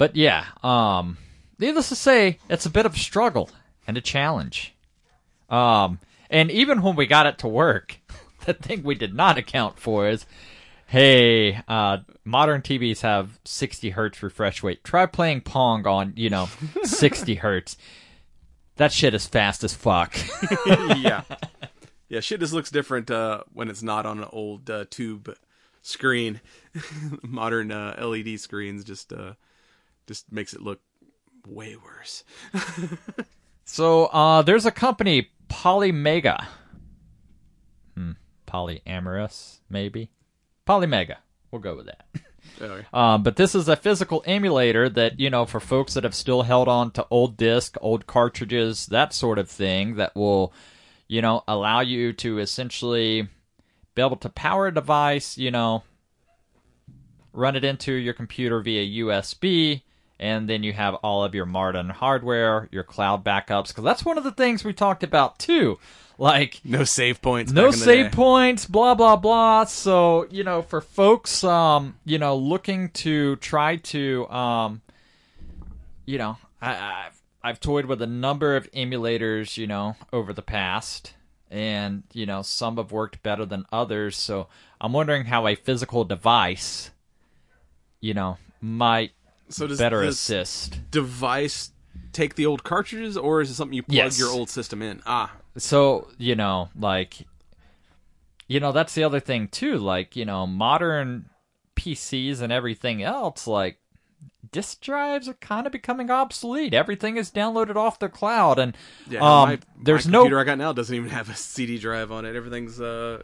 [0.00, 1.18] But yeah, um,
[1.58, 3.50] needless to say, it's a bit of a struggle
[3.86, 4.74] and a challenge.
[5.50, 5.98] Um,
[6.30, 7.98] and even when we got it to work,
[8.46, 10.24] the thing we did not account for is,
[10.90, 14.82] hey, uh, modern TVs have 60 hertz refresh rate.
[14.82, 16.48] Try playing Pong on, you know,
[16.82, 17.76] 60 hertz.
[18.74, 20.16] That shit is fast as fuck.
[20.66, 21.22] yeah,
[22.08, 22.20] yeah.
[22.20, 25.32] Shit just looks different uh, when it's not on an old uh, tube
[25.82, 26.40] screen.
[27.22, 29.34] Modern uh, LED screens just uh,
[30.06, 30.80] just makes it look
[31.46, 32.24] way worse.
[33.64, 36.46] So uh, there's a company, Polymega.
[37.94, 38.12] Hmm,
[38.48, 40.10] polyamorous, maybe.
[40.66, 41.16] Polymega.
[41.50, 42.06] We'll go with that.
[42.60, 42.86] Okay.
[42.92, 46.42] Um, but this is a physical emulator that you know for folks that have still
[46.42, 50.52] held on to old disc, old cartridges, that sort of thing, that will,
[51.08, 53.28] you know, allow you to essentially
[53.94, 55.84] be able to power a device, you know,
[57.32, 59.82] run it into your computer via USB,
[60.20, 64.18] and then you have all of your modern hardware, your cloud backups, because that's one
[64.18, 65.78] of the things we talked about too.
[66.18, 67.50] Like no save points.
[67.50, 68.16] no back in the save day.
[68.16, 69.64] points, blah blah blah.
[69.64, 74.82] So you know, for folks, um, you know, looking to try to, um,
[76.04, 80.42] you know, I, I've I've toyed with a number of emulators, you know, over the
[80.42, 81.14] past,
[81.50, 84.18] and you know some have worked better than others.
[84.18, 84.48] So
[84.78, 86.90] I'm wondering how a physical device,
[88.02, 89.12] you know, might
[89.50, 90.80] So does better this assist.
[90.90, 91.70] device
[92.12, 94.18] take the old cartridges, or is it something you plug Yes.
[94.18, 95.00] your old system in?
[95.06, 97.26] Ah, So, you know, like
[98.48, 101.26] you know, that's the other thing too, like, you know, modern
[101.76, 103.78] PCs and everything else like
[104.52, 106.74] disk drives are kind of becoming obsolete.
[106.74, 108.76] Everything is downloaded off the cloud and
[109.08, 109.20] yeah.
[109.20, 112.10] um my, there's my no computer I got now doesn't even have a CD drive
[112.10, 112.34] on it.
[112.34, 113.22] Everything's uh,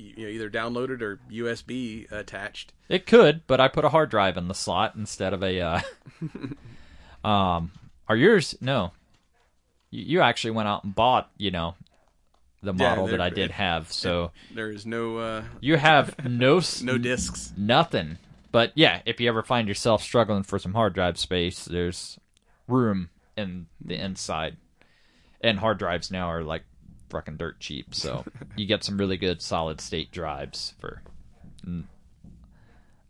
[0.00, 2.72] you know, either downloaded or USB attached.
[2.88, 5.60] It could, but I put a hard drive in the slot instead of a.
[5.60, 5.80] Uh,
[7.28, 7.72] um,
[8.08, 8.56] are yours?
[8.60, 8.92] No.
[9.90, 11.74] You, you actually went out and bought, you know,
[12.62, 13.92] the Yeah, model that I did have.
[13.92, 15.18] So There is no.
[15.18, 17.52] Uh, you have no no discs.
[17.56, 18.18] nothing.
[18.52, 22.18] But yeah, if you ever find yourself struggling for some hard drive space, there's
[22.66, 24.56] room in the inside.
[25.40, 26.64] And hard drives now are like
[27.10, 28.24] fucking dirt cheap, so
[28.56, 31.02] you get some really good solid state drives for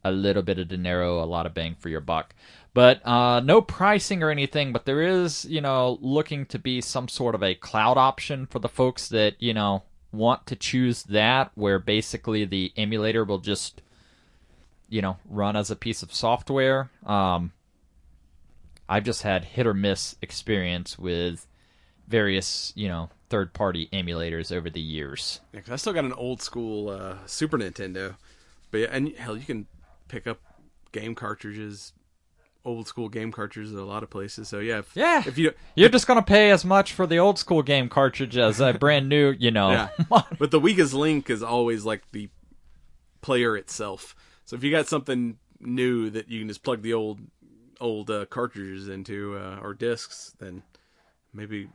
[0.03, 2.35] a little bit of dinero, a lot of bang for your buck.
[2.73, 7.09] But uh, no pricing or anything, but there is, you know, looking to be some
[7.09, 9.83] sort of a cloud option for the folks that, you know,
[10.13, 13.83] want to choose that, where basically the emulator will just
[14.91, 16.91] you know, run as a piece of software.
[17.07, 17.53] Um,
[18.89, 21.47] I've just had hit or miss experience with
[22.09, 25.41] various, you know, third party emulators over the years.
[25.55, 28.17] Yeah, 'cause I still got an old school uh, Super Nintendo,
[28.71, 29.67] but yeah, and hell, you can
[30.09, 30.41] pick up
[30.93, 31.93] game cartridges,
[32.65, 34.49] old school game cartridges at a lot of places.
[34.49, 35.23] So yeah, if, Yeah.
[35.27, 38.61] if you You're just gonna pay as much for the old school game cartridge as
[38.61, 39.71] a brand new, you know.
[39.71, 39.89] yeah,
[40.39, 42.29] but the weakest link is always like the
[43.23, 44.15] player itself.
[44.45, 47.21] So if you got something new that you can just plug the old
[47.81, 50.63] old uh, cartridges into uh, or discs, then
[51.33, 51.69] maybe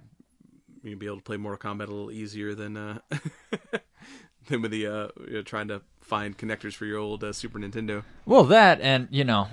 [0.90, 3.00] you'll be able to play Mortal Kombat a little easier than uh,
[4.48, 7.60] than with the uh, you know, trying to find connectors for your old uh, Super
[7.60, 8.04] Nintendo.
[8.26, 9.48] Well, that and you know,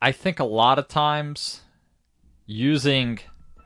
[0.00, 1.60] I think a lot of times
[2.46, 3.20] using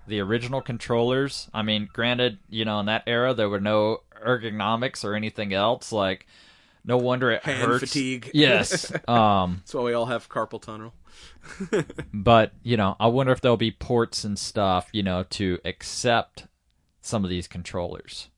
[0.06, 1.48] the original controllers.
[1.54, 5.92] I mean, granted, you know, in that era there were no ergonomics or anything else.
[5.92, 6.26] Like,
[6.84, 7.80] no wonder it Hand hurts.
[7.80, 8.30] fatigue.
[8.34, 8.92] Yes.
[9.08, 10.94] Um, That's why we all have carpal tunnel.
[12.14, 16.46] but you know, I wonder if there'll be ports and stuff, you know, to accept
[17.00, 18.28] some of these controllers.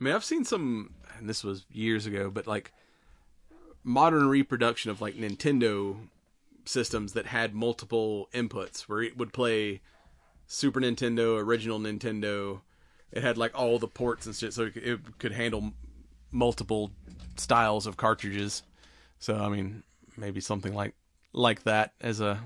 [0.00, 2.72] I mean, I've seen some, and this was years ago, but like
[3.84, 5.96] modern reproduction of like Nintendo
[6.64, 9.80] systems that had multiple inputs, where it would play
[10.46, 12.60] Super Nintendo, original Nintendo.
[13.12, 15.72] It had like all the ports and shit, so it could, it could handle
[16.30, 16.92] multiple
[17.36, 18.62] styles of cartridges.
[19.18, 19.82] So I mean,
[20.16, 20.94] maybe something like
[21.32, 22.40] like that as a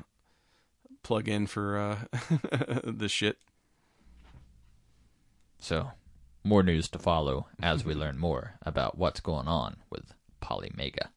[1.02, 1.98] plug-in for uh,
[2.84, 3.38] the shit.
[5.64, 5.90] So,
[6.44, 10.12] more news to follow as we learn more about what's going on with
[10.42, 11.08] Polymega.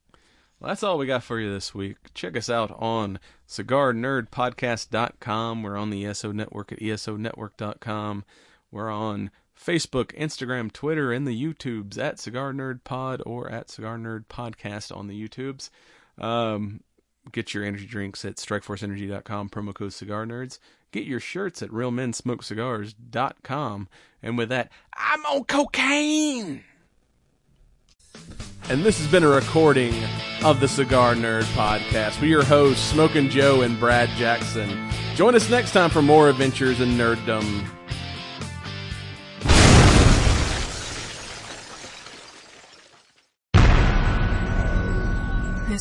[0.57, 1.97] Well, that's all we got for you this week.
[2.13, 5.63] Check us out on cigarnerdpodcast.com.
[5.63, 8.23] We're on the ESO Network at esonetwork.com.
[8.71, 13.97] We're on Facebook, Instagram, Twitter, and the YouTubes at Cigar Nerd Pod or at Cigar
[13.97, 15.69] Nerd Podcast on the YouTubes.
[16.17, 16.79] Um,
[17.31, 20.59] get your energy drinks at strikeforceenergy.com, promo code Cigar Nerds.
[20.91, 23.87] Get your shirts at realmensmokecigars.com.
[24.23, 26.63] And with that, I'm on cocaine!
[28.69, 29.93] And this has been a recording
[30.43, 34.89] of the Cigar Nerd Podcast with your hosts, Smoking Joe and Brad Jackson.
[35.15, 37.65] Join us next time for more adventures in nerddom.